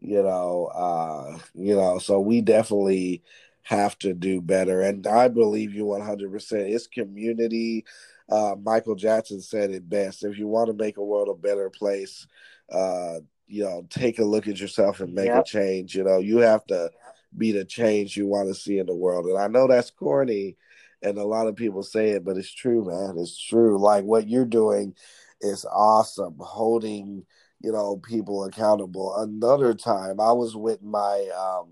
You 0.00 0.22
know, 0.22 0.66
uh, 0.74 1.38
you 1.54 1.76
know. 1.76 1.98
So 1.98 2.20
we 2.20 2.40
definitely 2.40 3.22
have 3.62 3.96
to 4.00 4.12
do 4.12 4.40
better. 4.40 4.80
And 4.80 5.06
I 5.06 5.28
believe 5.28 5.74
you 5.74 5.86
100. 5.86 6.32
percent 6.32 6.68
It's 6.68 6.86
community. 6.86 7.84
Uh, 8.28 8.56
Michael 8.62 8.94
Jackson 8.94 9.40
said 9.40 9.70
it 9.70 9.88
best. 9.88 10.24
If 10.24 10.38
you 10.38 10.48
want 10.48 10.68
to 10.68 10.84
make 10.84 10.96
a 10.96 11.04
world 11.04 11.28
a 11.28 11.34
better 11.34 11.70
place, 11.70 12.26
uh, 12.72 13.18
you 13.46 13.64
know, 13.64 13.86
take 13.90 14.18
a 14.18 14.24
look 14.24 14.48
at 14.48 14.58
yourself 14.58 15.00
and 15.00 15.14
make 15.14 15.26
yep. 15.26 15.42
a 15.42 15.44
change. 15.44 15.94
You 15.94 16.04
know, 16.04 16.18
you 16.18 16.38
have 16.38 16.64
to 16.66 16.90
be 17.36 17.52
the 17.52 17.64
change 17.64 18.16
you 18.16 18.26
want 18.26 18.48
to 18.48 18.54
see 18.54 18.78
in 18.78 18.86
the 18.86 18.94
world. 18.94 19.26
And 19.26 19.38
I 19.38 19.48
know 19.48 19.66
that's 19.66 19.90
corny 19.90 20.56
and 21.02 21.18
a 21.18 21.24
lot 21.24 21.46
of 21.46 21.56
people 21.56 21.82
say 21.82 22.10
it, 22.10 22.24
but 22.24 22.36
it's 22.36 22.52
true, 22.52 22.84
man. 22.84 23.18
It's 23.18 23.38
true. 23.38 23.78
Like 23.78 24.04
what 24.04 24.28
you're 24.28 24.44
doing 24.44 24.94
is 25.40 25.64
awesome. 25.64 26.36
Holding, 26.38 27.24
you 27.60 27.72
know, 27.72 27.96
people 27.96 28.44
accountable. 28.44 29.16
Another 29.16 29.74
time 29.74 30.20
I 30.20 30.32
was 30.32 30.54
with 30.56 30.82
my 30.82 31.28
um 31.36 31.70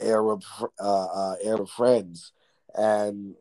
Arab 0.00 0.42
uh, 0.78 1.06
uh 1.06 1.36
Arab 1.44 1.68
friends 1.68 2.32
and 2.74 3.34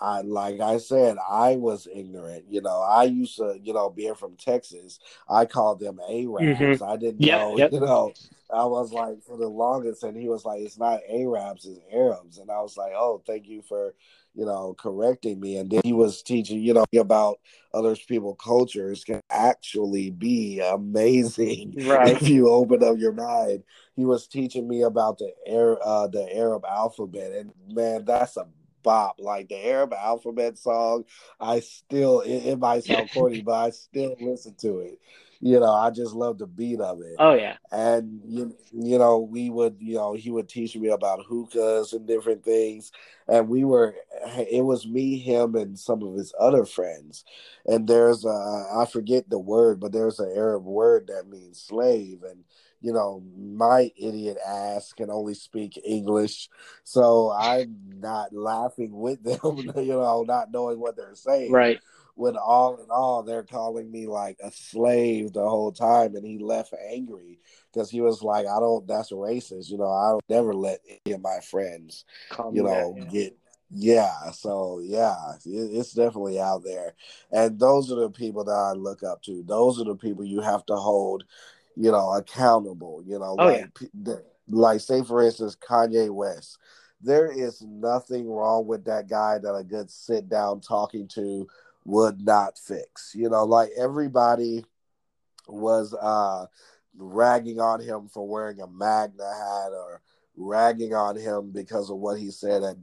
I 0.00 0.22
like 0.22 0.60
I 0.60 0.78
said, 0.78 1.16
I 1.28 1.56
was 1.56 1.86
ignorant. 1.92 2.44
You 2.48 2.60
know, 2.62 2.80
I 2.80 3.04
used 3.04 3.36
to, 3.36 3.58
you 3.62 3.72
know, 3.72 3.90
being 3.90 4.14
from 4.14 4.36
Texas, 4.36 4.98
I 5.28 5.44
called 5.44 5.80
them 5.80 6.00
Arabs. 6.00 6.60
Mm-hmm. 6.60 6.84
I 6.84 6.96
didn't 6.96 7.22
yep, 7.22 7.40
know, 7.40 7.56
yep. 7.56 7.72
you 7.72 7.80
know, 7.80 8.12
I 8.52 8.64
was 8.64 8.92
like 8.92 9.22
for 9.22 9.36
the 9.36 9.48
longest, 9.48 10.02
and 10.02 10.16
he 10.16 10.28
was 10.28 10.44
like, 10.44 10.60
"It's 10.60 10.78
not 10.78 11.00
Arabs, 11.08 11.66
it's 11.66 11.80
Arabs," 11.92 12.38
and 12.38 12.50
I 12.50 12.60
was 12.60 12.76
like, 12.76 12.92
"Oh, 12.94 13.22
thank 13.26 13.46
you 13.46 13.62
for." 13.62 13.94
You 14.36 14.44
know, 14.44 14.74
correcting 14.76 15.38
me, 15.38 15.58
and 15.58 15.70
then 15.70 15.82
he 15.84 15.92
was 15.92 16.20
teaching, 16.20 16.60
you 16.60 16.74
know, 16.74 16.84
about 16.98 17.38
other 17.72 17.94
people 17.94 18.34
cultures 18.34 19.04
can 19.04 19.20
actually 19.30 20.10
be 20.10 20.58
amazing 20.58 21.76
right. 21.86 22.20
if 22.20 22.28
you 22.28 22.48
open 22.48 22.82
up 22.82 22.98
your 22.98 23.12
mind. 23.12 23.62
He 23.94 24.04
was 24.04 24.26
teaching 24.26 24.66
me 24.66 24.82
about 24.82 25.18
the 25.18 25.30
air, 25.46 25.78
uh, 25.80 26.08
the 26.08 26.28
Arab 26.34 26.64
alphabet, 26.64 27.30
and 27.30 27.52
man, 27.68 28.04
that's 28.04 28.36
a 28.36 28.48
bop. 28.84 29.16
Like 29.18 29.48
the 29.48 29.66
Arab 29.66 29.92
alphabet 29.92 30.56
song, 30.56 31.04
I 31.40 31.58
still 31.60 32.20
it, 32.20 32.46
it 32.46 32.58
might 32.60 32.84
sound 32.84 33.10
corny, 33.12 33.42
but 33.42 33.54
I 33.54 33.70
still 33.70 34.14
listen 34.20 34.54
to 34.60 34.78
it. 34.78 35.00
You 35.40 35.60
know, 35.60 35.72
I 35.72 35.90
just 35.90 36.14
love 36.14 36.38
the 36.38 36.46
beat 36.46 36.80
of 36.80 37.00
it. 37.02 37.16
Oh 37.18 37.34
yeah. 37.34 37.56
And 37.72 38.20
you, 38.24 38.56
you 38.72 38.98
know, 38.98 39.18
we 39.18 39.50
would, 39.50 39.76
you 39.80 39.96
know, 39.96 40.14
he 40.14 40.30
would 40.30 40.48
teach 40.48 40.76
me 40.76 40.88
about 40.88 41.26
hookahs 41.26 41.92
and 41.92 42.06
different 42.06 42.44
things. 42.44 42.92
And 43.26 43.48
we 43.48 43.64
were 43.64 43.96
it 44.50 44.64
was 44.64 44.86
me, 44.86 45.18
him, 45.18 45.54
and 45.56 45.78
some 45.78 46.02
of 46.02 46.14
his 46.14 46.32
other 46.38 46.64
friends. 46.64 47.24
And 47.66 47.88
there's 47.88 48.24
a 48.24 48.66
I 48.74 48.86
forget 48.90 49.28
the 49.28 49.38
word, 49.38 49.80
but 49.80 49.92
there's 49.92 50.20
an 50.20 50.32
Arab 50.34 50.64
word 50.64 51.08
that 51.08 51.28
means 51.28 51.60
slave. 51.60 52.22
And 52.22 52.44
you 52.84 52.92
know, 52.92 53.22
my 53.34 53.90
idiot 53.96 54.36
ass 54.46 54.92
can 54.92 55.10
only 55.10 55.32
speak 55.32 55.80
English, 55.82 56.50
so 56.84 57.32
I'm 57.32 57.78
not 57.98 58.34
laughing 58.34 58.90
with 58.92 59.22
them, 59.22 59.38
you 59.76 59.94
know, 59.94 60.22
not 60.28 60.52
knowing 60.52 60.78
what 60.78 60.94
they're 60.94 61.14
saying. 61.14 61.50
Right. 61.50 61.80
When 62.14 62.36
all 62.36 62.76
in 62.76 62.90
all, 62.90 63.22
they're 63.22 63.42
calling 63.42 63.90
me 63.90 64.06
like 64.06 64.36
a 64.44 64.52
slave 64.52 65.32
the 65.32 65.48
whole 65.48 65.72
time, 65.72 66.14
and 66.14 66.26
he 66.26 66.36
left 66.38 66.74
angry 66.90 67.40
because 67.72 67.90
he 67.90 68.02
was 68.02 68.22
like, 68.22 68.46
"I 68.46 68.60
don't. 68.60 68.86
That's 68.86 69.10
racist. 69.10 69.70
You 69.70 69.78
know, 69.78 69.90
I 69.90 70.10
don't 70.10 70.22
never 70.28 70.52
let 70.52 70.80
any 71.06 71.14
of 71.14 71.22
my 71.22 71.40
friends, 71.40 72.04
Calm 72.28 72.54
you 72.54 72.64
know, 72.64 72.94
yeah. 72.98 73.04
get." 73.06 73.38
Yeah, 73.70 74.30
so 74.30 74.78
yeah, 74.84 75.16
it's 75.44 75.94
definitely 75.94 76.38
out 76.38 76.62
there, 76.62 76.94
and 77.32 77.58
those 77.58 77.90
are 77.90 77.96
the 77.96 78.10
people 78.10 78.44
that 78.44 78.52
I 78.52 78.72
look 78.72 79.02
up 79.02 79.22
to. 79.22 79.42
Those 79.42 79.80
are 79.80 79.84
the 79.84 79.96
people 79.96 80.24
you 80.24 80.40
have 80.42 80.64
to 80.66 80.76
hold 80.76 81.24
you 81.76 81.90
know, 81.90 82.12
accountable. 82.14 83.02
You 83.06 83.18
know, 83.18 83.36
oh, 83.38 83.46
like 83.46 83.70
yeah. 84.06 84.14
like 84.48 84.80
say 84.80 85.02
for 85.02 85.22
instance, 85.22 85.56
Kanye 85.56 86.10
West. 86.10 86.58
There 87.00 87.30
is 87.30 87.60
nothing 87.60 88.30
wrong 88.30 88.66
with 88.66 88.86
that 88.86 89.08
guy 89.08 89.38
that 89.38 89.54
a 89.54 89.62
good 89.62 89.90
sit 89.90 90.28
down 90.30 90.60
talking 90.60 91.06
to 91.08 91.46
would 91.84 92.24
not 92.24 92.58
fix. 92.58 93.12
You 93.14 93.28
know, 93.28 93.44
like 93.44 93.70
everybody 93.76 94.64
was 95.46 95.92
uh 95.94 96.46
ragging 96.96 97.60
on 97.60 97.80
him 97.80 98.08
for 98.08 98.26
wearing 98.26 98.60
a 98.60 98.66
MAGA 98.66 99.22
hat 99.22 99.72
or 99.72 100.00
ragging 100.36 100.94
on 100.94 101.16
him 101.16 101.50
because 101.50 101.90
of 101.90 101.98
what 101.98 102.18
he 102.18 102.30
said 102.30 102.62
at, 102.62 102.76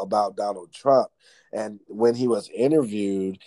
about 0.00 0.36
Donald 0.36 0.72
Trump. 0.72 1.10
And 1.52 1.80
when 1.88 2.14
he 2.14 2.28
was 2.28 2.48
interviewed, 2.54 3.38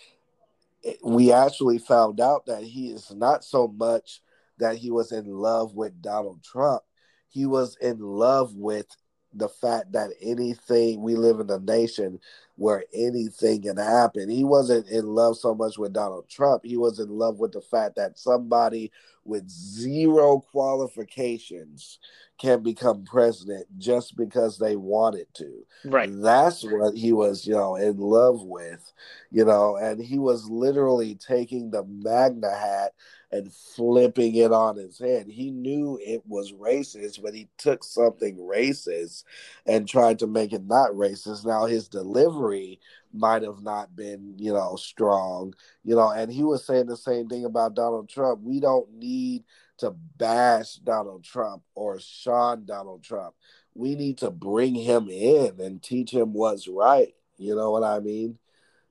we 1.03 1.31
actually 1.31 1.79
found 1.79 2.19
out 2.19 2.45
that 2.45 2.63
he 2.63 2.89
is 2.89 3.11
not 3.13 3.43
so 3.43 3.67
much 3.67 4.21
that 4.59 4.77
he 4.77 4.91
was 4.91 5.11
in 5.11 5.25
love 5.25 5.75
with 5.75 6.01
Donald 6.01 6.43
Trump. 6.43 6.83
He 7.29 7.45
was 7.45 7.77
in 7.81 7.99
love 7.99 8.55
with 8.55 8.87
the 9.35 9.49
fact 9.49 9.91
that 9.91 10.11
anything 10.21 11.01
we 11.01 11.15
live 11.15 11.39
in 11.39 11.49
a 11.49 11.59
nation 11.59 12.19
where 12.55 12.85
anything 12.93 13.63
can 13.63 13.75
happen. 13.75 14.29
He 14.29 14.45
wasn't 14.45 14.87
in 14.87 15.05
love 15.05 15.37
so 15.37 15.53
much 15.53 15.77
with 15.77 15.91
Donald 15.91 16.29
Trump. 16.29 16.63
He 16.63 16.77
was 16.77 16.99
in 16.99 17.09
love 17.09 17.37
with 17.37 17.51
the 17.51 17.61
fact 17.61 17.97
that 17.97 18.17
somebody 18.17 18.93
with 19.25 19.49
zero 19.49 20.39
qualifications 20.39 21.99
can 22.37 22.63
become 22.63 23.03
president 23.03 23.65
just 23.77 24.15
because 24.15 24.57
they 24.57 24.77
wanted 24.77 25.27
to. 25.33 25.65
Right. 25.83 26.09
That's 26.11 26.63
what 26.63 26.95
he 26.95 27.11
was, 27.11 27.45
you 27.45 27.55
know, 27.55 27.75
in 27.75 27.97
love 27.97 28.41
with, 28.41 28.93
you 29.31 29.43
know, 29.43 29.75
and 29.75 30.01
he 30.01 30.17
was 30.17 30.49
literally 30.49 31.15
taking 31.15 31.71
the 31.71 31.83
MAGA 31.83 32.51
hat 32.51 32.93
and 33.35 33.51
flipping 33.51 34.35
it 34.35 34.53
on 34.53 34.77
his 34.77 34.97
head. 34.97 35.27
He 35.27 35.51
knew 35.51 35.99
it 36.01 36.23
was 36.25 36.53
racist, 36.53 37.21
but 37.21 37.33
he 37.33 37.49
took 37.57 37.83
something 37.83 38.37
racist 38.37 39.25
and 39.65 39.87
tried 39.87 40.19
to 40.19 40.27
make 40.27 40.53
it 40.53 40.65
not 40.65 40.91
racist. 40.91 41.45
Now 41.45 41.65
his 41.65 41.89
delivery 41.89 42.79
might 43.13 43.41
have 43.41 43.61
not 43.61 43.93
been, 43.93 44.35
you 44.37 44.53
know, 44.53 44.77
strong, 44.77 45.53
you 45.83 45.95
know, 45.95 46.11
and 46.11 46.31
he 46.31 46.43
was 46.43 46.65
saying 46.65 46.85
the 46.85 46.95
same 46.95 47.27
thing 47.27 47.43
about 47.43 47.75
Donald 47.75 48.07
Trump. 48.07 48.41
We 48.41 48.61
don't 48.61 48.89
need 48.93 49.43
to 49.79 49.91
bash 50.17 50.75
Donald 50.75 51.25
Trump 51.25 51.61
or 51.75 51.99
shun 51.99 52.63
Donald 52.65 53.03
Trump. 53.03 53.35
We 53.73 53.95
need 53.95 54.19
to 54.19 54.31
bring 54.31 54.75
him 54.75 55.09
in 55.09 55.59
and 55.59 55.83
teach 55.83 56.11
him 56.11 56.31
what's 56.31 56.69
right. 56.69 57.13
You 57.37 57.55
know 57.55 57.71
what 57.71 57.83
I 57.83 57.99
mean? 57.99 58.37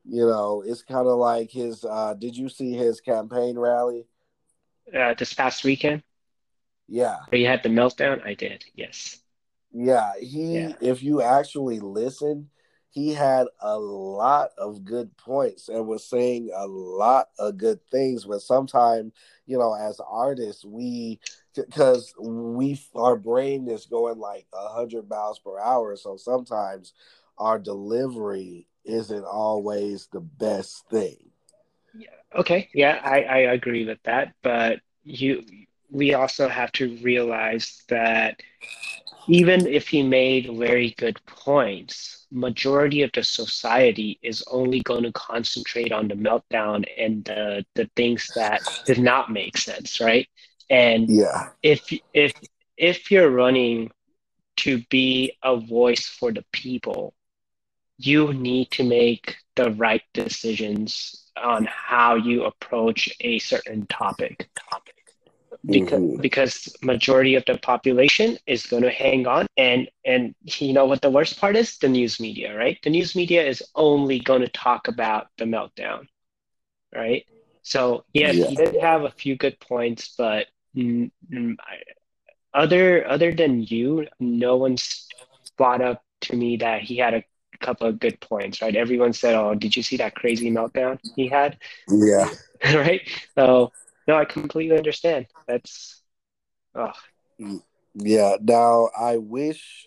You 0.04 0.26
know, 0.26 0.62
it's 0.66 0.82
kind 0.82 1.06
of 1.06 1.16
like 1.16 1.50
his. 1.50 1.82
Uh, 1.82 2.12
did 2.12 2.36
you 2.36 2.50
see 2.50 2.72
his 2.74 3.00
campaign 3.00 3.58
rally? 3.58 4.06
Uh, 4.92 5.14
this 5.14 5.32
past 5.32 5.64
weekend, 5.64 6.02
Yeah, 6.88 7.16
where 7.28 7.40
you 7.40 7.46
had 7.46 7.62
the 7.62 7.68
meltdown. 7.68 8.24
I 8.24 8.34
did. 8.34 8.64
Yes. 8.74 9.18
yeah. 9.72 10.12
He, 10.20 10.58
Yeah. 10.58 10.72
if 10.80 11.02
you 11.02 11.22
actually 11.22 11.80
listen, 11.80 12.50
he 12.90 13.12
had 13.12 13.46
a 13.60 13.78
lot 13.78 14.50
of 14.58 14.84
good 14.84 15.16
points 15.16 15.68
and 15.68 15.86
was 15.86 16.04
saying 16.04 16.50
a 16.54 16.66
lot 16.66 17.28
of 17.38 17.56
good 17.56 17.80
things. 17.90 18.24
But 18.24 18.42
sometimes, 18.42 19.12
you 19.46 19.58
know, 19.58 19.74
as 19.74 20.00
artists, 20.00 20.64
we 20.64 21.18
because 21.56 22.12
we 22.20 22.78
our 22.94 23.16
brain 23.16 23.68
is 23.68 23.86
going 23.86 24.18
like 24.18 24.46
a 24.52 24.68
hundred 24.68 25.08
miles 25.08 25.38
per 25.38 25.58
hour, 25.58 25.96
so 25.96 26.16
sometimes 26.16 26.92
our 27.38 27.58
delivery 27.58 28.68
isn't 28.84 29.24
always 29.24 30.08
the 30.12 30.20
best 30.20 30.86
thing. 30.88 31.30
Okay. 32.34 32.68
Yeah, 32.74 33.00
I, 33.02 33.22
I 33.22 33.38
agree 33.52 33.86
with 33.86 33.98
that. 34.04 34.34
But 34.42 34.80
you, 35.04 35.44
we 35.90 36.14
also 36.14 36.48
have 36.48 36.72
to 36.72 36.96
realize 37.02 37.82
that 37.88 38.40
even 39.26 39.66
if 39.66 39.88
he 39.88 40.02
made 40.02 40.50
very 40.56 40.94
good 40.98 41.18
points, 41.26 42.26
majority 42.30 43.02
of 43.02 43.10
the 43.14 43.22
society 43.22 44.18
is 44.22 44.42
only 44.50 44.80
going 44.80 45.04
to 45.04 45.12
concentrate 45.12 45.92
on 45.92 46.08
the 46.08 46.14
meltdown 46.14 46.84
and 46.98 47.24
the 47.24 47.64
the 47.74 47.88
things 47.96 48.32
that 48.34 48.62
did 48.84 48.98
not 48.98 49.30
make 49.32 49.56
sense, 49.56 50.00
right? 50.00 50.28
And 50.70 51.10
Yeah, 51.10 51.50
if 51.62 51.92
if 52.12 52.32
if 52.76 53.10
you're 53.10 53.30
running 53.30 53.90
to 54.58 54.82
be 54.90 55.32
a 55.42 55.56
voice 55.56 56.06
for 56.06 56.32
the 56.32 56.44
people, 56.52 57.14
you 57.98 58.32
need 58.34 58.70
to 58.72 58.84
make 58.84 59.36
the 59.56 59.70
right 59.72 60.02
decisions 60.14 61.23
on 61.42 61.66
how 61.70 62.14
you 62.16 62.44
approach 62.44 63.08
a 63.20 63.38
certain 63.38 63.86
topic. 63.86 64.48
Because 65.70 66.00
hmm 66.02 66.20
because 66.20 66.76
majority 66.82 67.34
of 67.34 67.44
the 67.46 67.56
population 67.58 68.38
is 68.46 68.66
going 68.66 68.82
to 68.82 68.90
hang 68.90 69.26
on 69.26 69.46
and 69.56 69.88
and 70.04 70.34
you 70.44 70.72
know 70.72 70.84
what 70.86 71.00
the 71.02 71.10
worst 71.10 71.38
part 71.40 71.56
is? 71.56 71.78
The 71.78 71.88
news 71.88 72.20
media 72.20 72.56
right? 72.56 72.78
The 72.82 72.90
news 72.90 73.14
media 73.16 73.44
is 73.46 73.62
only 73.74 74.20
going 74.20 74.42
to 74.42 74.48
talk 74.48 74.88
about 74.88 75.28
the 75.38 75.44
meltdown 75.44 76.06
right? 76.94 77.24
So 77.62 78.04
yes 78.14 78.38
yeah, 78.38 78.46
he 78.46 78.56
did 78.56 78.76
have 78.76 79.04
a 79.04 79.10
few 79.10 79.36
good 79.36 79.58
points 79.60 80.14
but 80.16 80.46
mm, 80.76 81.10
mm, 81.32 81.56
I- 81.60 81.82
other 82.58 83.06
other 83.08 83.32
than 83.32 83.62
you 83.62 84.06
no 84.20 84.56
one's 84.56 85.12
brought 85.56 85.82
up 85.82 86.02
to 86.22 86.36
me 86.36 86.56
that 86.58 86.82
he 86.82 86.96
had 86.96 87.14
a 87.14 87.24
couple 87.60 87.86
of 87.86 87.98
good 87.98 88.18
points 88.20 88.60
right 88.62 88.76
everyone 88.76 89.12
said 89.12 89.34
oh 89.34 89.54
did 89.54 89.76
you 89.76 89.82
see 89.82 89.96
that 89.96 90.14
crazy 90.14 90.50
meltdown 90.50 90.98
he 91.16 91.28
had 91.28 91.58
yeah. 91.88 92.28
right 92.74 93.02
so 93.36 93.72
no 94.06 94.16
I 94.16 94.24
completely 94.24 94.76
understand 94.76 95.26
that's 95.46 96.02
oh 96.74 96.92
Yeah. 97.94 98.36
Now 98.40 98.90
I 98.98 99.18
wish, 99.18 99.86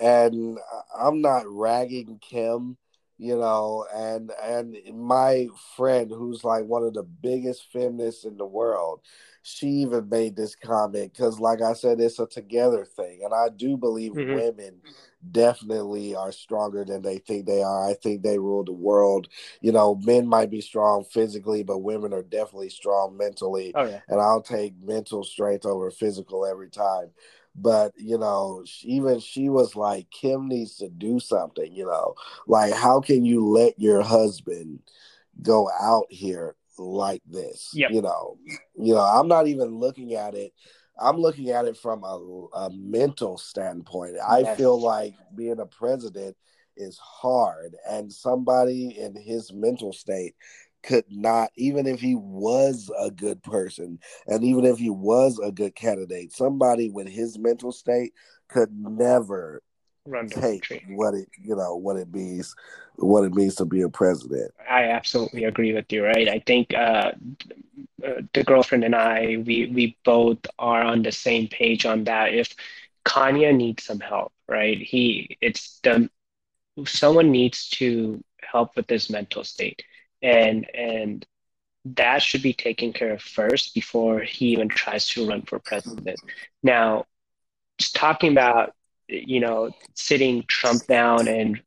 and 0.00 0.58
I'm 0.98 1.20
not 1.20 1.44
ragging 1.46 2.20
Kim, 2.20 2.76
you 3.18 3.36
know, 3.36 3.86
and 3.94 4.30
and 4.42 4.76
my 4.94 5.48
friend 5.76 6.10
who's 6.10 6.44
like 6.44 6.64
one 6.64 6.84
of 6.84 6.94
the 6.94 7.02
biggest 7.02 7.70
feminists 7.72 8.24
in 8.24 8.36
the 8.36 8.46
world, 8.46 9.00
she 9.42 9.66
even 9.68 10.08
made 10.08 10.36
this 10.36 10.54
comment 10.54 11.12
because, 11.12 11.40
like 11.40 11.60
I 11.62 11.72
said, 11.74 12.00
it's 12.00 12.18
a 12.20 12.26
together 12.26 12.84
thing, 12.84 13.20
and 13.24 13.34
I 13.34 13.48
do 13.50 13.76
believe 13.76 14.12
hmm 14.12 14.22
women 14.26 14.80
definitely 15.32 16.14
are 16.14 16.32
stronger 16.32 16.84
than 16.84 17.02
they 17.02 17.18
think 17.18 17.46
they 17.46 17.62
are. 17.62 17.88
I 17.88 17.94
think 17.94 18.22
they 18.22 18.38
rule 18.38 18.64
the 18.64 18.72
world. 18.72 19.28
You 19.60 19.72
know, 19.72 19.96
men 19.96 20.26
might 20.26 20.50
be 20.50 20.60
strong 20.60 21.04
physically, 21.04 21.62
but 21.64 21.78
women 21.78 22.12
are 22.12 22.22
definitely 22.22 22.70
strong 22.70 23.16
mentally 23.16 23.74
oh 23.74 23.84
yeah 23.84 24.00
and 24.08 24.20
I'll 24.20 24.42
take 24.42 24.74
mental 24.82 25.24
strength 25.24 25.66
over 25.66 25.90
physical 25.90 26.46
every 26.46 26.70
time. 26.70 27.10
But 27.60 27.92
you 27.96 28.18
know, 28.18 28.62
she- 28.64 28.88
even 28.88 29.18
she 29.20 29.48
was 29.48 29.74
like, 29.76 30.10
Kim 30.10 30.48
needs 30.48 30.76
to 30.76 30.88
do 30.88 31.18
something. 31.20 31.72
You 31.72 31.86
know, 31.86 32.14
like 32.46 32.72
how 32.72 33.00
can 33.00 33.24
you 33.24 33.46
let 33.48 33.78
your 33.78 34.02
husband 34.02 34.80
go 35.42 35.68
out 35.80 36.06
here 36.10 36.56
like 36.78 37.22
this? 37.26 37.70
yep 37.74 37.90
You 37.90 38.02
know, 38.02 38.38
you 38.76 38.94
know, 38.94 39.00
I'm 39.00 39.28
not 39.28 39.46
even 39.48 39.76
looking 39.76 40.14
at 40.14 40.34
it. 40.34 40.52
I'm 41.00 41.16
looking 41.16 41.50
at 41.50 41.64
it 41.64 41.76
from 41.76 42.02
a, 42.02 42.46
a 42.54 42.70
mental 42.70 43.38
standpoint. 43.38 44.16
I 44.26 44.42
feel 44.56 44.80
like 44.80 45.14
being 45.36 45.60
a 45.60 45.66
president 45.66 46.36
is 46.76 46.98
hard, 46.98 47.74
and 47.88 48.12
somebody 48.12 48.98
in 48.98 49.14
his 49.14 49.52
mental 49.52 49.92
state 49.92 50.34
could 50.88 51.04
not, 51.10 51.50
even 51.54 51.86
if 51.86 52.00
he 52.00 52.14
was 52.14 52.90
a 52.98 53.10
good 53.10 53.42
person, 53.42 53.98
and 54.26 54.42
even 54.42 54.64
if 54.64 54.78
he 54.78 54.88
was 54.88 55.38
a 55.38 55.52
good 55.52 55.74
candidate, 55.74 56.32
somebody 56.32 56.88
with 56.88 57.06
his 57.06 57.38
mental 57.38 57.72
state 57.72 58.14
could 58.48 58.70
never 58.72 59.62
run 60.06 60.28
take 60.30 60.64
what 60.88 61.12
it, 61.12 61.28
you 61.42 61.54
know, 61.54 61.76
what 61.76 61.96
it 61.96 62.10
means, 62.10 62.56
what 62.96 63.24
it 63.24 63.34
means 63.34 63.54
to 63.56 63.66
be 63.66 63.82
a 63.82 63.88
president. 63.90 64.50
I 64.68 64.84
absolutely 64.84 65.44
agree 65.44 65.74
with 65.74 65.92
you, 65.92 66.06
right? 66.06 66.26
I 66.26 66.42
think 66.46 66.72
uh, 66.72 67.12
uh, 68.02 68.22
the 68.32 68.42
girlfriend 68.42 68.84
and 68.84 68.94
I, 68.94 69.42
we 69.46 69.70
we 69.74 69.98
both 70.06 70.38
are 70.58 70.82
on 70.82 71.02
the 71.02 71.12
same 71.12 71.48
page 71.48 71.84
on 71.84 72.04
that. 72.04 72.32
If 72.32 72.54
Kanye 73.04 73.54
needs 73.54 73.84
some 73.84 74.00
help, 74.00 74.32
right? 74.48 74.78
He 74.78 75.36
it's 75.42 75.80
the 75.82 76.08
someone 76.86 77.30
needs 77.30 77.68
to 77.70 78.24
help 78.40 78.74
with 78.74 78.88
his 78.88 79.10
mental 79.10 79.44
state, 79.44 79.82
and 80.22 80.68
and 80.74 81.26
that 81.84 82.22
should 82.22 82.42
be 82.42 82.52
taken 82.52 82.92
care 82.92 83.12
of 83.12 83.22
first 83.22 83.74
before 83.74 84.20
he 84.20 84.48
even 84.48 84.68
tries 84.68 85.08
to 85.08 85.26
run 85.26 85.42
for 85.42 85.58
president. 85.58 86.20
Now, 86.62 87.04
just 87.78 87.94
talking 87.94 88.32
about, 88.32 88.74
you 89.08 89.40
know, 89.40 89.70
sitting 89.94 90.44
Trump 90.48 90.86
down 90.86 91.28
and 91.28 91.62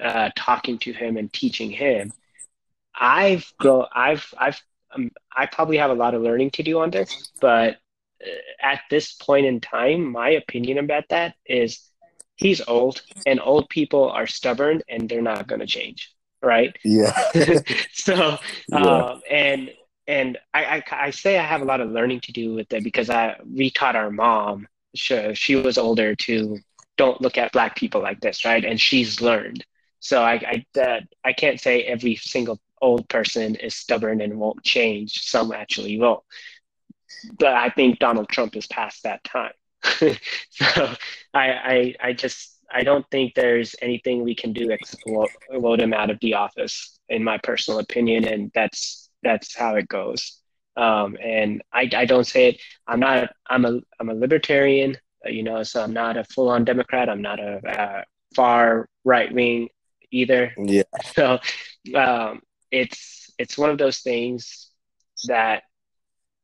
uh, 0.00 0.30
talking 0.36 0.78
to 0.78 0.92
him 0.92 1.16
and 1.16 1.32
teaching 1.32 1.70
him. 1.70 2.12
I've 2.94 3.52
grown. 3.58 3.86
I've 3.94 4.32
I've 4.36 4.60
um, 4.94 5.10
I 5.34 5.46
probably 5.46 5.78
have 5.78 5.90
a 5.90 5.94
lot 5.94 6.14
of 6.14 6.22
learning 6.22 6.50
to 6.52 6.62
do 6.62 6.80
on 6.80 6.90
this, 6.90 7.32
but 7.40 7.76
uh, 8.24 8.28
at 8.60 8.80
this 8.90 9.12
point 9.14 9.46
in 9.46 9.60
time, 9.60 10.10
my 10.10 10.30
opinion 10.30 10.78
about 10.78 11.08
that 11.08 11.34
is 11.46 11.90
he's 12.36 12.60
old, 12.66 13.02
and 13.26 13.40
old 13.40 13.68
people 13.68 14.10
are 14.10 14.26
stubborn, 14.26 14.82
and 14.88 15.08
they're 15.08 15.22
not 15.22 15.46
going 15.46 15.60
to 15.60 15.66
change, 15.66 16.12
right? 16.44 16.76
Yeah, 16.84 17.12
So, 17.92 18.38
yeah, 18.68 19.04
um, 19.06 19.22
and 19.30 19.70
and 20.06 20.38
I, 20.52 20.78
I 20.78 21.06
I 21.06 21.10
say 21.10 21.38
I 21.38 21.42
have 21.42 21.62
a 21.62 21.64
lot 21.66 21.80
of 21.80 21.90
learning 21.90 22.20
to 22.22 22.32
do 22.32 22.54
with 22.54 22.72
it 22.72 22.84
because 22.84 23.10
I 23.10 23.36
we 23.46 23.70
taught 23.70 23.96
our 23.96 24.10
mom. 24.10 24.68
She, 24.94 25.34
she 25.34 25.56
was 25.56 25.78
older 25.78 26.14
to 26.14 26.58
don't 26.96 27.20
look 27.20 27.38
at 27.38 27.52
black 27.52 27.76
people 27.76 28.00
like 28.02 28.20
this, 28.20 28.44
right? 28.44 28.64
And 28.64 28.80
she's 28.80 29.20
learned. 29.20 29.64
So 30.00 30.22
I 30.22 30.34
I 30.34 30.66
that 30.74 31.04
I 31.24 31.32
can't 31.32 31.60
say 31.60 31.82
every 31.84 32.16
single 32.16 32.60
old 32.82 33.08
person 33.08 33.54
is 33.56 33.74
stubborn 33.74 34.20
and 34.20 34.38
won't 34.38 34.62
change. 34.62 35.22
Some 35.24 35.52
actually 35.52 35.98
will, 35.98 36.24
but 37.38 37.54
I 37.54 37.70
think 37.70 37.98
Donald 37.98 38.28
Trump 38.28 38.56
is 38.56 38.66
past 38.66 39.02
that 39.04 39.24
time. 39.24 39.52
So 40.50 40.94
I 41.34 41.50
I 41.52 41.94
I 42.00 42.12
just 42.12 42.53
I 42.74 42.82
don't 42.82 43.06
think 43.10 43.34
there's 43.34 43.76
anything 43.80 44.24
we 44.24 44.34
can 44.34 44.52
do 44.52 44.76
vote 45.52 45.80
him 45.80 45.94
out 45.94 46.10
of 46.10 46.18
the 46.20 46.34
office, 46.34 46.98
in 47.08 47.22
my 47.22 47.38
personal 47.38 47.78
opinion, 47.78 48.24
and 48.26 48.50
that's 48.54 49.10
that's 49.22 49.56
how 49.56 49.76
it 49.76 49.88
goes. 49.88 50.40
Um, 50.76 51.16
and 51.22 51.62
I 51.72 51.88
I 51.94 52.04
don't 52.04 52.26
say 52.26 52.48
it. 52.48 52.60
I'm 52.86 53.00
not. 53.00 53.30
I'm 53.48 53.64
a 53.64 53.80
I'm 54.00 54.10
a 54.10 54.14
libertarian, 54.14 54.96
uh, 55.24 55.30
you 55.30 55.44
know. 55.44 55.62
So 55.62 55.82
I'm 55.82 55.92
not 55.92 56.16
a 56.16 56.24
full-on 56.24 56.64
Democrat. 56.64 57.08
I'm 57.08 57.22
not 57.22 57.38
a, 57.38 57.60
uh 57.66 58.02
far 58.34 58.88
right 59.04 59.32
wing 59.32 59.68
either. 60.10 60.52
yeah, 60.58 60.82
So 61.14 61.38
um, 61.94 62.42
it's 62.72 63.32
it's 63.38 63.56
one 63.56 63.70
of 63.70 63.78
those 63.78 64.00
things 64.00 64.70
that 65.28 65.62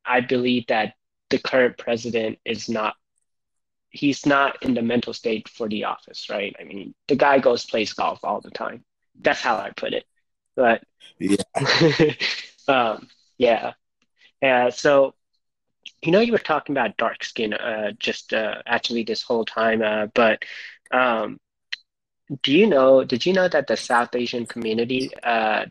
I 0.06 0.20
believe 0.20 0.66
that 0.68 0.94
the 1.30 1.38
current 1.38 1.76
president 1.78 2.38
is 2.44 2.68
not 2.68 2.94
he's 3.90 4.24
not 4.24 4.62
in 4.62 4.74
the 4.74 4.82
mental 4.82 5.12
state 5.12 5.48
for 5.48 5.68
the 5.68 5.84
office, 5.84 6.30
right? 6.30 6.54
I 6.58 6.64
mean, 6.64 6.94
the 7.08 7.16
guy 7.16 7.38
goes 7.38 7.64
plays 7.66 7.92
golf 7.92 8.20
all 8.22 8.40
the 8.40 8.50
time. 8.50 8.84
That's 9.20 9.40
how 9.40 9.56
I 9.56 9.70
put 9.70 9.92
it. 9.92 10.04
But 10.56 10.82
yeah, 11.18 11.42
um, 12.68 13.08
yeah. 13.36 13.72
Uh, 14.42 14.70
so 14.70 15.14
you 16.02 16.12
know 16.12 16.20
you 16.20 16.32
were 16.32 16.38
talking 16.38 16.74
about 16.74 16.96
dark 16.96 17.24
skin 17.24 17.52
uh, 17.52 17.92
just 17.98 18.32
uh, 18.32 18.62
actually 18.66 19.02
this 19.02 19.22
whole 19.22 19.44
time, 19.44 19.82
uh, 19.82 20.06
but 20.14 20.42
um, 20.90 21.38
do 22.42 22.52
you 22.52 22.66
know, 22.66 23.04
did 23.04 23.26
you 23.26 23.32
know 23.32 23.48
that 23.48 23.66
the 23.66 23.76
South 23.76 24.14
Asian 24.14 24.46
community, 24.46 25.10
uh, 25.22 25.66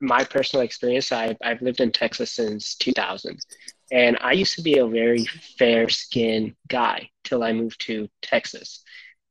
my 0.00 0.24
personal 0.24 0.64
experience, 0.64 1.10
I've, 1.10 1.36
I've 1.42 1.62
lived 1.62 1.80
in 1.80 1.90
Texas 1.90 2.32
since 2.32 2.74
2000, 2.76 3.38
and 3.90 4.18
I 4.20 4.32
used 4.32 4.54
to 4.56 4.62
be 4.62 4.78
a 4.78 4.86
very 4.86 5.24
fair-skinned 5.24 6.54
guy 6.68 7.10
till 7.30 7.44
I 7.44 7.54
moved 7.54 7.82
to 7.86 8.10
Texas. 8.22 8.84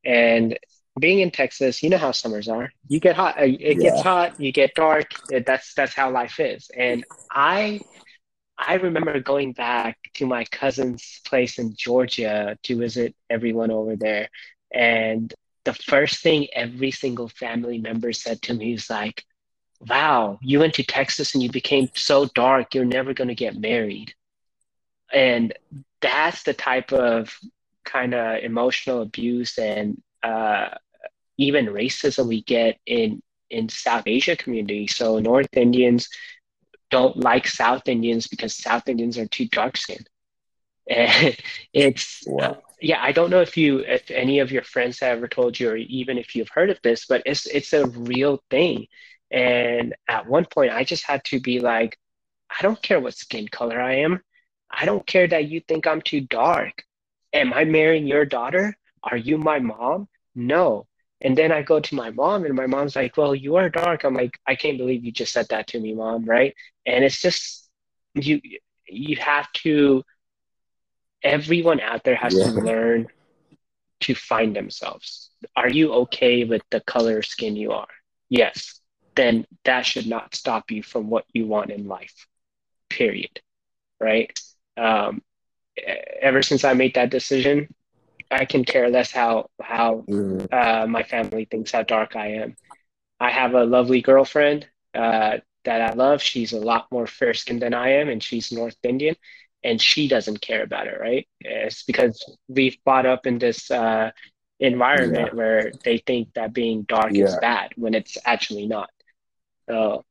And 0.04 0.58
being 1.00 1.20
in 1.20 1.30
Texas, 1.30 1.82
you 1.84 1.90
know 1.90 1.98
how 1.98 2.12
summers 2.12 2.48
are. 2.48 2.72
You 2.88 3.00
get 3.00 3.16
hot, 3.16 3.40
uh, 3.40 3.44
it 3.46 3.80
gets 3.80 4.00
Yeah. 4.00 4.02
hot, 4.02 4.34
you 4.38 4.52
get 4.52 4.74
dark. 4.76 5.08
That's 5.46 5.74
that's 5.74 5.94
how 5.94 6.10
life 6.12 6.40
is. 6.40 6.70
And 6.76 7.04
I 7.30 7.82
I 8.58 8.74
remember 8.76 9.20
going 9.20 9.52
back 9.52 9.98
to 10.14 10.26
my 10.26 10.44
cousin's 10.46 11.20
place 11.26 11.58
in 11.58 11.74
Georgia 11.76 12.56
to 12.64 12.78
visit 12.78 13.14
everyone 13.30 13.70
over 13.70 13.96
there. 13.96 14.28
And 14.72 15.34
the 15.64 15.74
first 15.74 16.22
thing 16.22 16.48
every 16.54 16.90
single 16.92 17.28
family 17.28 17.78
member 17.78 18.12
said 18.12 18.42
to 18.42 18.54
me 18.54 18.72
was 18.72 18.90
like, 18.90 19.24
Wow, 19.88 20.38
you 20.42 20.60
went 20.60 20.74
to 20.74 20.84
Texas 20.84 21.34
and 21.34 21.42
you 21.42 21.50
became 21.50 21.88
so 21.94 22.26
dark, 22.34 22.74
you're 22.74 22.84
never 22.84 23.14
going 23.14 23.28
to 23.28 23.34
get 23.34 23.56
married. 23.58 24.14
And 25.12 25.52
that's 26.00 26.42
the 26.44 26.54
type 26.54 26.92
of 26.92 27.36
kind 27.84 28.14
of 28.14 28.42
emotional 28.42 29.02
abuse 29.02 29.58
and 29.58 30.00
uh, 30.22 30.68
even 31.38 31.66
racism 31.66 32.26
we 32.28 32.42
get 32.42 32.78
in 32.86 33.22
in 33.50 33.68
South 33.68 34.04
Asia 34.06 34.36
community. 34.36 34.86
So 34.86 35.18
North 35.18 35.48
Indians 35.56 36.08
don't 36.90 37.16
like 37.16 37.46
South 37.46 37.88
Indians 37.88 38.28
because 38.28 38.54
South 38.56 38.88
Indians 38.88 39.18
are 39.18 39.26
too 39.26 39.46
dark 39.48 39.76
skinned. 39.76 40.08
And 40.88 41.36
it's 41.72 42.26
uh, 42.40 42.54
yeah, 42.80 43.02
I 43.02 43.12
don't 43.12 43.30
know 43.30 43.40
if 43.40 43.56
you 43.56 43.78
if 43.80 44.10
any 44.10 44.38
of 44.40 44.50
your 44.52 44.62
friends 44.62 45.00
have 45.00 45.18
ever 45.18 45.28
told 45.28 45.58
you 45.58 45.70
or 45.70 45.76
even 45.76 46.18
if 46.18 46.34
you've 46.34 46.50
heard 46.52 46.70
of 46.70 46.80
this, 46.82 47.06
but 47.06 47.22
it's 47.26 47.46
it's 47.46 47.72
a 47.72 47.86
real 47.86 48.42
thing. 48.50 48.86
And 49.30 49.94
at 50.08 50.26
one 50.26 50.44
point 50.44 50.72
I 50.72 50.84
just 50.84 51.04
had 51.06 51.24
to 51.26 51.40
be 51.40 51.60
like, 51.60 51.98
I 52.50 52.62
don't 52.62 52.82
care 52.82 53.00
what 53.00 53.14
skin 53.14 53.48
color 53.48 53.80
I 53.80 53.96
am. 53.96 54.20
I 54.70 54.84
don't 54.84 55.06
care 55.06 55.26
that 55.28 55.46
you 55.46 55.60
think 55.60 55.86
I'm 55.86 56.02
too 56.02 56.20
dark. 56.20 56.84
Am 57.32 57.52
I 57.52 57.64
marrying 57.64 58.06
your 58.06 58.24
daughter? 58.24 58.76
Are 59.02 59.16
you 59.16 59.38
my 59.38 59.58
mom? 59.58 60.08
No. 60.34 60.86
And 61.20 61.36
then 61.36 61.52
I 61.52 61.62
go 61.62 61.80
to 61.80 61.94
my 61.94 62.10
mom, 62.10 62.44
and 62.44 62.54
my 62.54 62.66
mom's 62.66 62.96
like, 62.96 63.16
Well, 63.16 63.34
you 63.34 63.56
are 63.56 63.68
dark. 63.68 64.04
I'm 64.04 64.14
like, 64.14 64.38
I 64.46 64.54
can't 64.54 64.78
believe 64.78 65.04
you 65.04 65.12
just 65.12 65.32
said 65.32 65.48
that 65.50 65.66
to 65.68 65.80
me, 65.80 65.94
mom, 65.94 66.24
right? 66.24 66.54
And 66.86 67.04
it's 67.04 67.20
just 67.20 67.68
you 68.14 68.40
you 68.86 69.16
have 69.16 69.50
to 69.52 70.02
everyone 71.22 71.80
out 71.80 72.02
there 72.04 72.16
has 72.16 72.34
to 72.34 72.50
learn 72.50 73.06
to 74.00 74.14
find 74.14 74.56
themselves. 74.56 75.30
Are 75.54 75.68
you 75.68 75.92
okay 75.92 76.44
with 76.44 76.62
the 76.70 76.80
color 76.80 77.22
skin 77.22 77.56
you 77.56 77.72
are? 77.72 77.88
Yes. 78.28 78.80
Then 79.14 79.46
that 79.64 79.84
should 79.84 80.06
not 80.06 80.34
stop 80.34 80.70
you 80.70 80.82
from 80.82 81.10
what 81.10 81.24
you 81.32 81.46
want 81.46 81.70
in 81.70 81.86
life, 81.86 82.26
period. 82.88 83.40
Right? 84.00 84.32
Um, 84.76 85.22
ever 86.20 86.42
since 86.42 86.64
I 86.64 86.74
made 86.74 86.94
that 86.94 87.10
decision, 87.10 87.68
I 88.30 88.44
can 88.44 88.64
care 88.64 88.88
less 88.90 89.10
how 89.10 89.48
how 89.60 90.06
Mhm. 90.08 90.48
uh, 90.52 90.86
my 90.88 91.02
family 91.02 91.46
thinks 91.50 91.72
how 91.72 91.82
dark 91.82 92.16
I 92.16 92.28
am. 92.42 92.56
I 93.20 93.30
have 93.30 93.54
a 93.54 93.64
lovely 93.64 94.00
girlfriend 94.00 94.66
uh, 94.94 95.38
that 95.64 95.80
I 95.80 95.92
love. 95.94 96.22
She's 96.22 96.52
a 96.52 96.58
lot 96.60 96.86
more 96.90 97.06
fair 97.06 97.34
skinned 97.34 97.62
than 97.62 97.74
I 97.74 97.90
am, 97.94 98.08
and 98.08 98.22
she's 98.22 98.52
North 98.52 98.76
Indian, 98.82 99.16
and 99.64 99.80
she 99.80 100.08
doesn't 100.08 100.40
care 100.40 100.62
about 100.62 100.86
it, 100.86 100.98
right? 101.00 101.26
It's 101.40 101.82
because 101.84 102.24
we've 102.48 102.76
bought 102.84 103.06
up 103.06 103.26
in 103.26 103.38
this 103.38 103.70
uh, 103.70 104.10
Yeah. 104.94 105.30
environment 105.30 105.34
where 105.34 105.72
they 105.84 105.98
think 105.98 106.32
that 106.34 106.52
being 106.52 106.82
dark 106.82 107.18
is 107.20 107.36
bad 107.36 107.72
when 107.76 107.94
it's 107.94 108.16
actually 108.24 108.66
not. 108.66 108.90
So, 109.68 110.04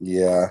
Yeah. 0.00 0.50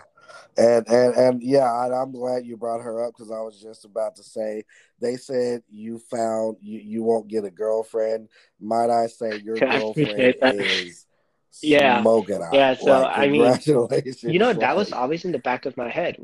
And 0.57 0.87
and 0.89 1.15
and 1.15 1.43
yeah, 1.43 1.85
and 1.85 1.93
I'm 1.93 2.11
glad 2.11 2.45
you 2.45 2.57
brought 2.57 2.81
her 2.81 3.05
up 3.05 3.13
because 3.13 3.31
I 3.31 3.39
was 3.39 3.61
just 3.61 3.85
about 3.85 4.15
to 4.17 4.23
say 4.23 4.63
they 4.99 5.15
said 5.15 5.63
you 5.69 5.97
found 5.97 6.57
you 6.61 6.79
you 6.79 7.03
won't 7.03 7.27
get 7.29 7.45
a 7.45 7.51
girlfriend. 7.51 8.27
Might 8.59 8.89
I 8.89 9.07
say 9.07 9.37
your 9.37 9.57
I 9.61 9.77
girlfriend 9.77 10.35
is 10.41 11.05
Yeah, 11.61 11.99
smoking 12.01 12.41
hot. 12.41 12.53
yeah. 12.53 12.73
So, 12.75 12.91
Like 12.91 13.17
I 13.17 13.27
mean, 13.29 13.59
you 14.23 14.39
know, 14.39 14.53
that 14.53 14.75
was 14.75 14.91
always 14.91 15.25
in 15.25 15.31
the 15.31 15.39
back 15.39 15.65
of 15.65 15.77
my 15.77 15.89
head. 15.89 16.17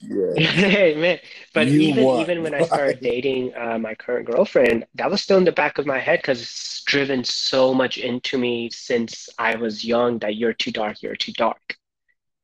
yes, 0.00 0.36
Hey, 0.36 0.94
man. 0.96 1.18
But 1.52 1.68
you 1.68 1.80
even 1.82 2.04
won. 2.04 2.20
even 2.20 2.42
when 2.42 2.54
I 2.54 2.62
started 2.64 3.00
dating 3.02 3.54
uh, 3.54 3.78
my 3.78 3.94
current 3.94 4.26
girlfriend, 4.26 4.86
that 4.94 5.10
was 5.10 5.20
still 5.20 5.36
in 5.38 5.44
the 5.44 5.52
back 5.52 5.78
of 5.78 5.86
my 5.86 5.98
head 5.98 6.20
because 6.22 6.40
it's 6.40 6.82
driven 6.84 7.22
so 7.22 7.74
much 7.74 7.98
into 7.98 8.38
me 8.38 8.70
since 8.70 9.28
I 9.38 9.56
was 9.56 9.84
young 9.84 10.18
that 10.20 10.36
you're 10.36 10.54
too 10.54 10.72
dark, 10.72 11.02
you're 11.02 11.16
too 11.16 11.32
dark. 11.32 11.76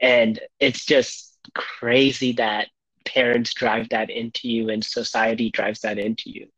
And 0.01 0.39
it's 0.61 0.85
just 0.85 1.37
crazy 1.55 2.33
that 2.33 2.69
parents 3.05 3.55
drive 3.55 3.89
that 3.91 4.11
into 4.11 4.49
you 4.49 4.71
and 4.71 4.85
society 4.85 5.51
drives 5.51 5.81
that 5.81 5.99
into 5.99 6.31
you. 6.31 6.49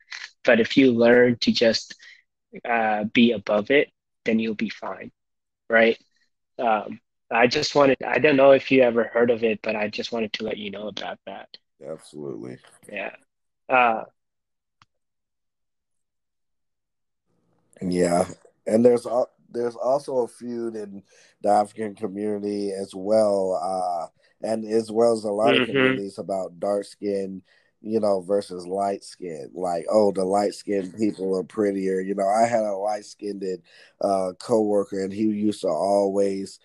But 0.45 0.61
if 0.61 0.76
you 0.76 0.93
learn 0.93 1.38
to 1.41 1.53
just 1.53 1.95
uh, 2.68 3.05
be 3.05 3.32
above 3.32 3.70
it, 3.70 3.91
then 4.24 4.38
you'll 4.38 4.55
be 4.55 4.70
fine, 4.70 5.11
right? 5.68 5.99
Um, 6.59 7.01
I 7.30 7.47
just 7.47 7.74
wanted, 7.74 7.99
I 8.07 8.18
don't 8.18 8.36
know 8.36 8.53
if 8.53 8.70
you 8.70 8.82
ever 8.82 9.05
heard 9.05 9.30
of 9.30 9.45
it, 9.45 9.61
but 9.62 9.76
I 9.76 9.88
just 9.88 10.12
wanted 10.12 10.32
to 10.34 10.45
let 10.45 10.59
you 10.59 10.70
know 10.70 10.88
about 10.88 11.18
that. 11.26 11.49
absolutely. 11.86 12.59
Yeah. 12.91 13.14
Uh, 13.68 14.05
Yeah, 17.82 18.26
and 18.66 18.84
there's 18.84 19.07
there's 19.53 19.76
also 19.76 20.18
a 20.18 20.28
feud 20.28 20.76
in 20.76 21.03
the 21.42 21.48
African 21.51 21.94
community 21.94 22.72
as 22.72 22.92
well, 22.94 23.59
uh, 23.62 24.09
and 24.46 24.64
as 24.66 24.90
well 24.90 25.12
as 25.12 25.24
a 25.24 25.30
lot 25.30 25.55
of 25.57 25.62
hmm 25.62 25.64
communities 25.64 26.18
about 26.18 26.59
dark 26.61 26.84
skin, 26.84 27.42
you 27.82 28.01
know, 28.01 28.20
versus 28.20 28.66
light 28.66 29.05
skin. 29.05 29.51
Like, 29.55 29.86
oh, 29.90 30.12
the 30.12 30.24
light 30.24 30.55
skinned 30.55 30.94
people 30.96 31.36
are 31.36 31.44
prettier. 31.44 32.01
You 32.01 32.14
know, 32.14 32.28
I 32.28 32.46
had 32.46 32.62
a 32.64 32.72
light 32.76 33.05
skinned 33.07 33.44
uh, 34.01 34.32
coworker, 34.38 35.03
and 35.03 35.12
he 35.12 35.22
used 35.24 35.62
to 35.62 35.68
always 35.68 36.59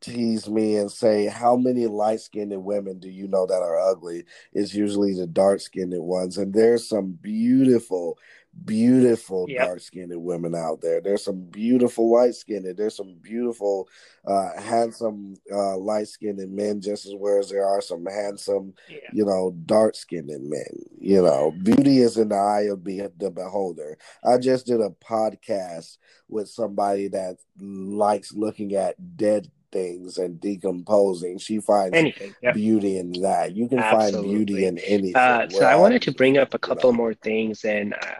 tease 0.00 0.48
me 0.48 0.76
and 0.76 0.90
say, 0.90 1.26
How 1.26 1.56
many 1.56 1.86
light 1.86 2.20
skinned 2.20 2.64
women 2.64 2.98
do 2.98 3.08
you 3.08 3.28
know 3.28 3.46
that 3.46 3.62
are 3.62 3.78
ugly? 3.80 4.24
It's 4.52 4.74
usually 4.74 5.14
the 5.14 5.26
dark 5.26 5.60
skinned 5.60 5.94
ones. 5.96 6.38
And 6.38 6.52
there's 6.52 6.88
some 6.88 7.12
beautiful, 7.12 8.18
beautiful 8.64 9.46
Yep. 9.48 9.66
dark 9.66 9.80
skinned 9.80 10.12
women 10.22 10.54
out 10.54 10.80
there. 10.80 11.00
There's 11.00 11.24
some 11.24 11.40
beautiful 11.40 12.10
light 12.12 12.34
skinned. 12.34 12.66
There's 12.76 12.96
some 12.96 13.16
beautiful, 13.22 13.88
uh, 14.26 14.60
handsome, 14.60 15.34
uh, 15.50 15.76
light 15.78 16.08
skinned 16.08 16.38
men, 16.52 16.80
just 16.80 17.06
as 17.06 17.14
well 17.14 17.38
as 17.38 17.48
there 17.50 17.66
are 17.66 17.80
some 17.80 18.04
handsome, 18.06 18.74
Yeah. 18.88 18.96
you 19.12 19.24
know, 19.24 19.52
dark 19.66 19.94
skinned 19.94 20.26
men. 20.28 20.84
You 20.98 21.22
know, 21.22 21.52
beauty 21.62 21.98
is 21.98 22.18
in 22.18 22.28
the 22.28 22.36
eye 22.36 22.68
of 22.70 22.84
be- 22.84 23.06
the 23.18 23.30
beholder. 23.30 23.98
I 24.22 24.38
just 24.38 24.66
did 24.66 24.80
a 24.80 24.90
podcast 24.90 25.98
with 26.28 26.48
somebody 26.48 27.08
that 27.08 27.38
likes 27.60 28.32
looking 28.34 28.74
at 28.74 29.16
dead 29.16 29.50
things 29.72 30.18
and 30.18 30.40
decomposing. 30.40 31.38
She 31.38 31.58
finds 31.60 31.96
Anything. 31.96 32.34
Yep. 32.42 32.54
beauty 32.54 32.98
in 32.98 33.12
that. 33.22 33.56
You 33.56 33.68
can 33.68 33.80
find 33.80 34.22
beauty 34.22 34.66
in 34.66 34.78
anything. 34.78 35.16
Uh, 35.16 35.48
so 35.48 35.64
I 35.64 35.76
wanted 35.76 36.02
to 36.02 36.12
bring 36.12 36.38
up 36.38 36.54
a 36.54 36.56
you 36.56 36.60
couple 36.60 36.92
know. 36.92 36.98
more 36.98 37.14
things, 37.14 37.64
and 37.64 37.94
I, 37.94 38.16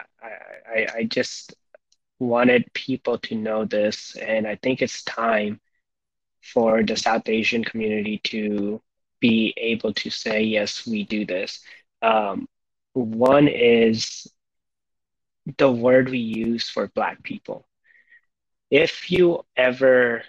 I, 0.66 0.86
I 0.96 1.04
just 1.04 1.54
wanted 2.18 2.72
people 2.72 3.18
to 3.18 3.34
know 3.34 3.64
this, 3.64 4.16
and 4.16 4.46
I 4.46 4.56
think 4.56 4.82
it's 4.82 5.02
time 5.04 5.60
for 6.42 6.82
the 6.82 6.96
South 6.96 7.28
Asian 7.28 7.62
community 7.62 8.20
to 8.24 8.82
be 9.20 9.54
able 9.56 9.94
to 9.94 10.10
say, 10.10 10.42
yes, 10.42 10.86
we 10.86 11.04
do 11.04 11.24
this. 11.24 11.60
Um, 12.00 12.48
one 12.94 13.46
is 13.46 14.26
the 15.58 15.70
word 15.70 16.10
we 16.10 16.18
use 16.18 16.68
for 16.68 16.88
Black 16.88 17.22
people. 17.22 17.66
If 18.70 19.10
you 19.10 19.44
ever 19.56 20.22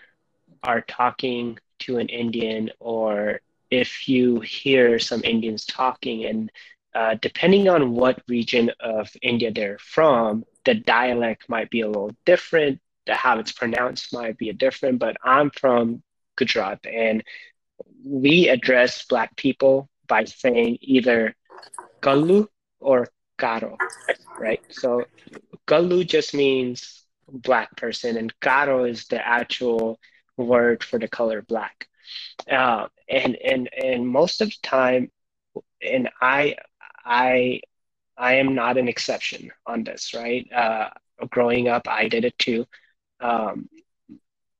are 0.64 0.82
talking 0.82 1.59
to 1.80 1.97
an 1.97 2.07
Indian, 2.09 2.72
or 2.80 3.39
if 3.70 4.07
you 4.07 4.39
hear 4.39 4.99
some 4.99 5.22
Indians 5.24 5.66
talking, 5.66 6.26
and 6.26 6.51
uh, 6.95 7.16
depending 7.22 7.68
on 7.68 7.91
what 7.91 8.22
region 8.28 8.72
of 8.80 9.09
India 9.22 9.51
they're 9.51 9.80
from, 9.80 10.45
the 10.66 10.76
dialect 10.76 11.49
might 11.49 11.70
be 11.70 11.82
a 11.82 11.88
little 11.88 12.16
different, 12.26 12.80
the 13.05 13.14
how 13.14 13.39
it's 13.39 13.51
pronounced 13.51 14.14
might 14.14 14.38
be 14.38 14.51
different. 14.53 14.99
But 14.99 15.18
I'm 15.24 15.49
from 15.49 16.03
Gujarat, 16.38 16.86
and 16.86 17.24
we 18.05 18.49
address 18.49 19.05
Black 19.05 19.36
people 19.36 19.89
by 20.07 20.26
saying 20.26 20.78
either 20.82 21.36
Kallu 22.01 22.47
or 22.80 23.07
Karo, 23.38 23.78
right? 24.39 24.61
So 24.70 25.05
Kallu 25.68 26.05
just 26.07 26.34
means 26.34 27.03
black 27.28 27.76
person, 27.76 28.18
and 28.18 28.34
Karo 28.39 28.84
is 28.86 29.05
the 29.07 29.26
actual 29.26 29.99
word 30.38 30.84
for 30.84 30.99
the 30.99 31.07
color 31.07 31.41
black. 31.41 31.88
Uh, 32.49 32.88
and 33.09 33.36
and 33.36 33.69
and 33.73 34.07
most 34.07 34.41
of 34.41 34.49
the 34.49 34.57
time, 34.61 35.11
and 35.81 36.09
I 36.21 36.55
I 37.05 37.61
I 38.17 38.36
am 38.36 38.55
not 38.55 38.77
an 38.77 38.88
exception 38.88 39.51
on 39.65 39.84
this, 39.84 40.13
right? 40.13 40.47
Uh, 40.51 40.89
growing 41.29 41.67
up, 41.67 41.88
I 41.88 42.07
did 42.07 42.25
it 42.25 42.38
too. 42.38 42.65
Um, 43.19 43.69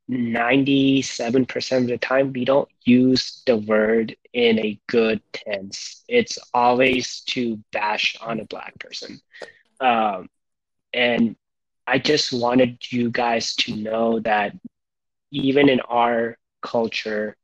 97% 0.09 1.78
of 1.78 1.88
the 1.88 1.97
time, 1.97 2.34
we 2.34 2.45
don't 2.45 2.69
use 2.84 3.41
the 3.45 3.57
word 3.57 4.15
in 4.34 4.59
a 4.59 4.80
good 4.88 5.21
tense. 5.32 6.03
It's 6.07 6.38
always 6.53 7.21
to 7.28 7.57
bash 7.71 8.15
on 8.21 8.39
a 8.39 8.45
black 8.45 8.78
person. 8.80 9.19
Um, 9.80 10.30
and 10.93 11.36
I 11.88 11.99
just 11.99 12.34
wanted 12.34 12.91
you 12.91 13.11
guys 13.11 13.55
to 13.57 13.76
know 13.76 14.19
that 14.21 14.53
even 15.34 15.69
in 15.69 15.81
our 15.81 16.38
culture, 16.61 17.36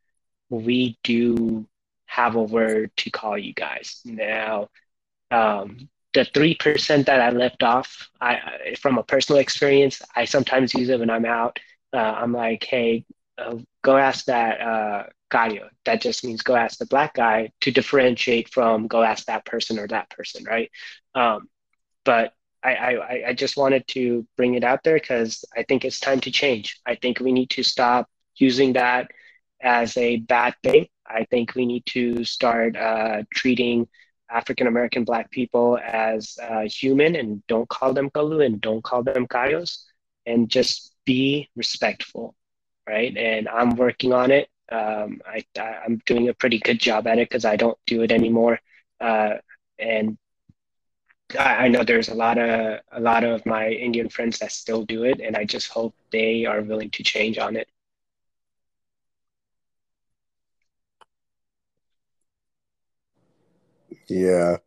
we 0.49 0.97
do 1.03 1.67
have 2.05 2.35
a 2.35 2.43
word 2.43 2.91
to 2.97 3.11
call 3.11 3.37
you 3.37 3.53
guys. 3.53 4.01
Now, 4.05 4.69
um, 5.31 5.89
the 6.13 6.25
3% 6.25 7.05
that 7.07 7.21
I 7.21 7.29
left 7.31 7.63
off, 7.63 8.09
I, 8.21 8.75
from 8.79 8.97
a 8.97 9.03
personal 9.03 9.39
experience, 9.41 10.01
I 10.15 10.25
sometimes 10.25 10.73
use 10.73 10.89
it 10.89 10.99
when 10.99 11.09
I'm 11.09 11.25
out. 11.25 11.59
Uh, 11.93 11.97
I'm 11.97 12.33
like, 12.33 12.63
hey, 12.63 13.05
uh, 13.37 13.55
go 13.83 13.97
ask 13.97 14.25
that 14.25 14.61
uh, 14.61 15.03
gallo. 15.31 15.69
That 15.85 16.01
just 16.01 16.23
means 16.25 16.41
go 16.41 16.55
ask 16.55 16.79
the 16.79 16.85
black 16.87 17.13
guy 17.15 17.51
to 17.61 17.71
differentiate 17.71 18.49
from 18.49 18.87
go 18.87 19.03
ask 19.03 19.25
that 19.25 19.45
person 19.45 19.79
or 19.79 19.87
that 19.87 20.09
person, 20.09 20.43
right? 20.45 20.71
Um, 21.15 21.49
but 22.05 22.33
I, 22.64 22.76
I, 22.76 23.24
I 23.28 23.34
just 23.34 23.57
wanted 23.57 23.88
to 23.89 24.28
bring 24.36 24.55
it 24.55 24.64
out 24.64 24.84
there 24.84 24.95
because 24.95 25.45
I 25.55 25.64
think 25.64 25.86
it's 25.86 25.99
time 25.99 26.20
to 26.22 26.32
change. 26.32 26.80
I 26.86 26.95
think 26.95 27.20
we 27.20 27.32
need 27.32 27.49
to 27.51 27.64
stop 27.64 28.10
using 28.36 28.74
that 28.74 29.12
as 29.62 29.95
a 29.97 30.18
bad 30.18 30.55
thing. 30.64 30.88
I 31.07 31.26
think 31.26 31.55
we 31.55 31.66
need 31.66 31.86
to 31.88 32.24
start 32.24 32.76
uh, 32.76 33.24
treating 33.34 33.88
African 34.30 34.68
American 34.68 35.03
Black 35.05 35.32
people 35.32 35.80
as 35.84 36.38
uh, 36.41 36.62
human 36.62 37.16
and 37.16 37.45
don't 37.47 37.68
call 37.68 37.93
them 37.93 38.10
Kalu 38.12 38.45
and 38.45 38.62
don't 38.62 38.84
call 38.84 39.03
them 39.03 39.28
Kayos 39.28 39.86
and 40.26 40.49
just 40.49 40.93
be 41.05 41.49
respectful, 41.55 42.36
right? 42.88 43.16
And 43.18 43.47
I'm 43.49 43.76
working 43.76 44.14
on 44.14 44.32
it. 44.32 44.49
Um, 44.72 45.22
I, 45.26 45.43
I'm 45.57 45.99
doing 46.05 46.30
a 46.30 46.34
pretty 46.34 46.60
good 46.60 46.80
job 46.80 47.07
at 47.07 47.18
it 47.18 47.28
because 47.28 47.45
I 47.45 47.55
don't 47.55 47.78
do 47.88 48.03
it 48.03 48.12
anymore. 48.12 48.60
Uh, 48.99 49.36
and 49.80 50.18
I, 51.38 51.65
I 51.65 51.67
know 51.67 51.84
there's 51.84 52.09
a 52.09 52.13
lot 52.15 52.38
of 52.38 52.80
a 52.91 52.99
lot 52.99 53.23
of 53.23 53.45
my 53.45 53.69
Indian 53.69 54.09
friends 54.09 54.39
that 54.39 54.51
still 54.51 54.86
do 54.86 55.03
it, 55.03 55.19
and 55.21 55.36
I 55.36 55.45
just 55.45 55.69
hope 55.69 55.95
they 56.11 56.45
are 56.45 56.61
willing 56.61 56.89
to 56.91 57.03
change 57.03 57.38
on 57.38 57.55
it. 57.55 57.67
Yeah. 64.07 64.57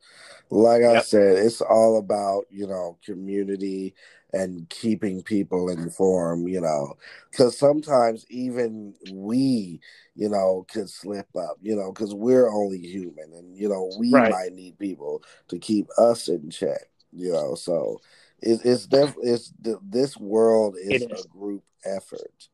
Like 0.53 0.83
I 0.83 0.99
Yep. 0.99 1.01
said, 1.01 1.39
it's 1.39 1.63
all 1.63 1.99
about, 1.99 2.45
you 2.51 2.67
know, 2.67 2.99
community 3.05 3.95
and 4.33 4.69
keeping 4.71 5.23
people 5.23 5.69
informed, 5.71 6.49
you 6.51 6.61
know, 6.61 6.95
because 7.31 7.59
sometimes 7.59 8.27
even 8.31 8.95
we, 9.03 9.81
you 10.15 10.29
know, 10.29 10.67
could 10.71 10.91
slip 10.91 11.29
up, 11.37 11.59
you 11.63 11.77
know, 11.77 11.93
because 11.93 12.15
we're 12.15 12.51
only 12.51 12.79
human 12.79 13.33
and, 13.35 13.57
you 13.57 13.69
know, 13.69 13.85
we 13.97 14.21
Right. 14.21 14.23
might 14.23 14.53
need 14.53 14.79
people 14.79 15.23
to 15.49 15.59
keep 15.59 15.87
us 15.99 16.29
in 16.29 16.51
check, 16.51 16.89
you 17.13 17.33
know. 17.33 17.55
So 17.55 18.01
it, 18.43 18.61
it's 18.65 18.87
definitely, 18.87 19.31
it's 19.33 19.53
this 19.83 20.17
world 20.19 20.77
is 20.79 21.03
It 21.03 21.11
a 21.19 21.23
group 21.29 21.65
effort, 21.85 22.49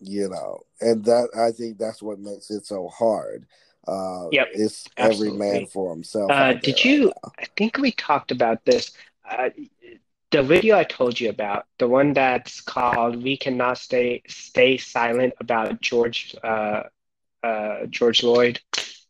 you 0.00 0.28
know, 0.28 0.60
and 0.80 1.04
that 1.04 1.28
I 1.38 1.52
think 1.52 1.78
that's 1.78 2.02
what 2.02 2.18
makes 2.18 2.50
it 2.50 2.66
so 2.66 2.88
hard. 2.88 3.46
Uh, 3.86 4.30
Yep. 4.32 4.48
it's 4.52 4.88
every 4.96 5.30
man 5.30 5.66
for 5.66 5.90
himself 5.92 6.32
Uh, 6.32 6.52
did 6.54 6.84
you? 6.84 7.12
now. 7.24 7.32
I 7.38 7.44
think 7.56 7.78
we 7.78 7.92
talked 7.92 8.30
about 8.32 8.64
this. 8.64 8.92
Uh, 9.28 9.50
the 10.30 10.42
video 10.42 10.76
I 10.76 10.84
told 10.84 11.20
you 11.20 11.30
about, 11.30 11.66
the 11.78 11.88
one 11.88 12.12
that's 12.12 12.60
called 12.60 13.22
"We 13.22 13.36
Cannot 13.36 13.78
Stay 13.78 14.22
Stay 14.26 14.76
Silent 14.76 15.34
About 15.40 15.80
George 15.80 16.34
uh, 16.42 16.82
uh, 17.42 17.86
George 17.86 18.20
Floyd 18.20 18.60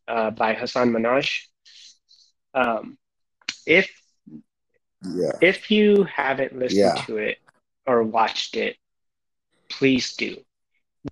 uh, 0.08 0.30
by 0.30 0.54
Hasan 0.54 0.90
Minhaj. 0.92 1.46
Um, 2.54 2.98
if 3.66 3.90
Yeah, 5.02 5.32
if 5.40 5.70
you 5.70 6.04
haven't 6.04 6.58
listened 6.58 6.96
yeah, 6.96 7.02
to 7.06 7.16
it 7.18 7.38
or 7.86 8.02
watched 8.02 8.56
it, 8.56 8.76
please 9.68 10.14
do. 10.16 10.36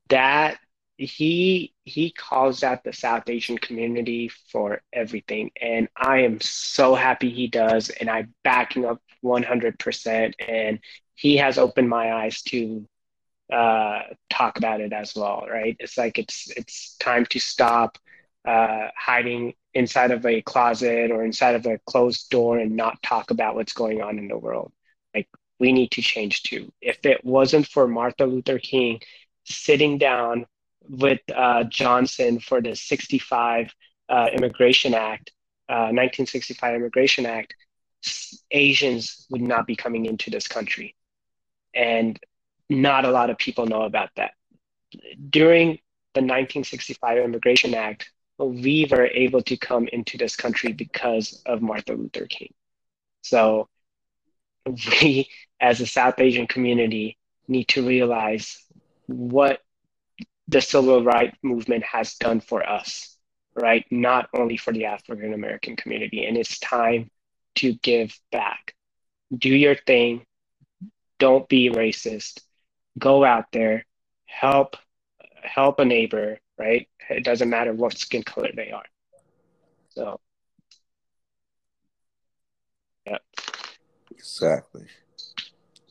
That 0.08 0.58
he 1.04 1.74
he 1.84 2.10
calls 2.10 2.62
out 2.62 2.84
the 2.84 2.92
South 2.92 3.28
Asian 3.28 3.58
community 3.58 4.28
for 4.28 4.82
everything, 4.92 5.50
and 5.60 5.88
I 5.96 6.20
am 6.20 6.40
so 6.40 6.94
happy 6.94 7.30
he 7.30 7.46
does, 7.48 7.90
and 7.90 8.10
I 8.10 8.26
back 8.42 8.76
him 8.76 8.84
up 8.84 9.02
100%. 9.22 10.34
And 10.38 10.80
he 11.14 11.36
has 11.38 11.58
opened 11.58 11.88
my 11.88 12.12
eyes 12.12 12.42
to 12.44 12.86
uh, 13.52 14.02
talk 14.30 14.58
about 14.58 14.80
it 14.80 14.92
as 14.92 15.14
well, 15.14 15.46
right? 15.50 15.76
It's 15.78 15.98
like 15.98 16.18
it's 16.18 16.50
it's 16.56 16.96
time 16.98 17.26
to 17.26 17.40
stop 17.40 17.98
uh, 18.44 18.88
hiding 18.96 19.54
inside 19.74 20.10
of 20.10 20.24
a 20.26 20.42
closet 20.42 21.10
or 21.10 21.24
inside 21.24 21.54
of 21.56 21.66
a 21.66 21.78
closed 21.86 22.30
door 22.30 22.58
and 22.58 22.76
not 22.76 23.02
talk 23.02 23.30
about 23.30 23.54
what's 23.54 23.72
going 23.72 24.02
on 24.02 24.18
in 24.18 24.28
the 24.28 24.38
world. 24.38 24.72
Like 25.14 25.28
we 25.58 25.72
need 25.72 25.90
to 25.92 26.02
change 26.02 26.42
too. 26.42 26.72
If 26.80 27.04
it 27.06 27.24
wasn't 27.24 27.66
for 27.66 27.86
Martin 27.88 28.30
Luther 28.30 28.58
King 28.58 29.00
sitting 29.44 29.98
down 29.98 30.46
with 30.88 31.20
uh, 31.34 31.64
Johnson 31.64 32.40
for 32.40 32.60
the 32.60 32.74
65 32.74 33.72
uh, 34.08 34.28
Immigration 34.32 34.94
Act, 34.94 35.32
uh, 35.68 35.90
1965 35.90 36.74
Immigration 36.74 37.26
Act, 37.26 37.54
Asians 38.50 39.26
would 39.30 39.40
not 39.40 39.66
be 39.66 39.76
coming 39.76 40.06
into 40.06 40.30
this 40.30 40.46
country. 40.46 40.94
And 41.74 42.18
not 42.68 43.04
a 43.04 43.10
lot 43.10 43.30
of 43.30 43.38
people 43.38 43.66
know 43.66 43.82
about 43.82 44.10
that. 44.16 44.32
During 45.30 45.78
the 46.14 46.20
1965 46.20 47.18
Immigration 47.18 47.74
Act, 47.74 48.10
we 48.38 48.86
were 48.90 49.06
able 49.06 49.42
to 49.42 49.56
come 49.56 49.88
into 49.88 50.18
this 50.18 50.36
country 50.36 50.72
because 50.72 51.42
of 51.46 51.62
Martin 51.62 51.96
Luther 51.96 52.26
King. 52.26 52.52
So 53.22 53.68
we, 54.66 55.28
as 55.60 55.80
a 55.80 55.86
South 55.86 56.18
Asian 56.18 56.46
community, 56.46 57.18
need 57.48 57.68
to 57.68 57.86
realize 57.86 58.62
what 59.06 59.60
the 60.48 60.60
civil 60.60 61.02
rights 61.02 61.36
movement 61.42 61.84
has 61.84 62.14
done 62.14 62.40
for 62.40 62.68
us, 62.68 63.16
right? 63.54 63.84
Not 63.90 64.28
only 64.34 64.56
for 64.56 64.72
the 64.72 64.86
African 64.86 65.32
American 65.32 65.76
community. 65.76 66.24
And 66.26 66.36
it's 66.36 66.58
time 66.58 67.10
to 67.56 67.72
give 67.74 68.18
back. 68.30 68.74
Do 69.36 69.48
your 69.48 69.74
thing. 69.74 70.26
Don't 71.18 71.48
be 71.48 71.70
racist. 71.70 72.40
Go 72.98 73.24
out 73.24 73.46
there, 73.52 73.84
help 74.26 74.76
help 75.42 75.78
a 75.78 75.84
neighbor, 75.84 76.38
right? 76.58 76.88
It 77.10 77.24
doesn't 77.24 77.50
matter 77.50 77.72
what 77.72 77.98
skin 77.98 78.22
color 78.22 78.50
they 78.54 78.70
are. 78.70 78.84
So, 79.90 80.20
yeah. 83.06 83.18
exactly. 84.10 84.86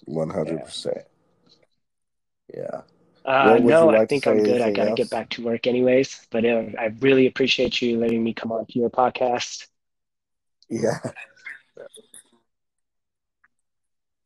One 0.06 0.30
hundred 0.30 0.64
percent. 0.64 1.06
Yeah. 2.54 2.82
Uh, 3.26 3.60
no, 3.62 3.90
you 3.90 3.96
I 3.96 4.06
think? 4.06 4.28
I'm 4.28 4.42
good. 4.42 4.62
I 4.62 4.72
got 4.72 4.86
to 4.86 4.92
get 4.92 5.10
back 5.10 5.30
to 5.32 5.44
work 5.44 5.66
anyways, 5.68 6.28
but 6.30 6.46
uh, 6.46 6.64
I 6.78 6.94
really 7.00 7.28
appreciate 7.28 7.82
you 7.82 7.98
letting 8.00 8.24
me 8.24 8.34
come 8.34 8.52
on 8.52 8.66
to 8.66 8.80
your 8.80 8.90
podcast. 8.90 9.68
Yeah. 10.70 11.00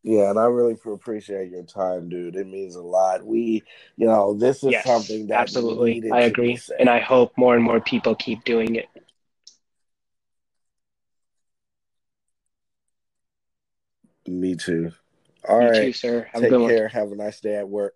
Yeah, 0.04 0.30
and 0.30 0.40
I 0.40 0.46
really 0.46 0.78
appreciate 0.86 1.50
your 1.52 1.64
time, 1.64 2.10
dude. 2.10 2.36
It 2.36 2.48
means 2.48 2.76
a 2.76 2.82
lot. 2.82 3.26
We, 3.26 3.64
you 3.98 4.06
know, 4.06 4.34
this 4.34 4.64
is 4.64 4.72
Yes, 4.72 4.86
something 4.86 5.28
that 5.28 5.40
absolutely. 5.40 6.12
I 6.12 6.22
agree. 6.22 6.60
And 6.80 6.90
I 6.90 7.00
hope 7.00 7.34
more 7.38 7.56
and 7.56 7.64
more 7.64 7.82
people 7.82 8.16
keep 8.16 8.44
doing 8.46 8.76
it. 8.76 8.88
Me 14.28 14.56
too. 14.56 14.92
All 15.48 15.60
You 15.60 15.70
right. 15.70 15.72
too, 15.72 15.94
sir. 15.94 16.28
Have 16.34 16.44
a 16.44 16.46
Take 16.46 16.50
good 16.50 16.62
one. 16.62 16.70
care. 16.70 16.88
Have 16.90 17.12
a 17.12 17.16
nice 17.16 17.40
day 17.40 17.56
at 17.56 17.68
work. 17.70 17.96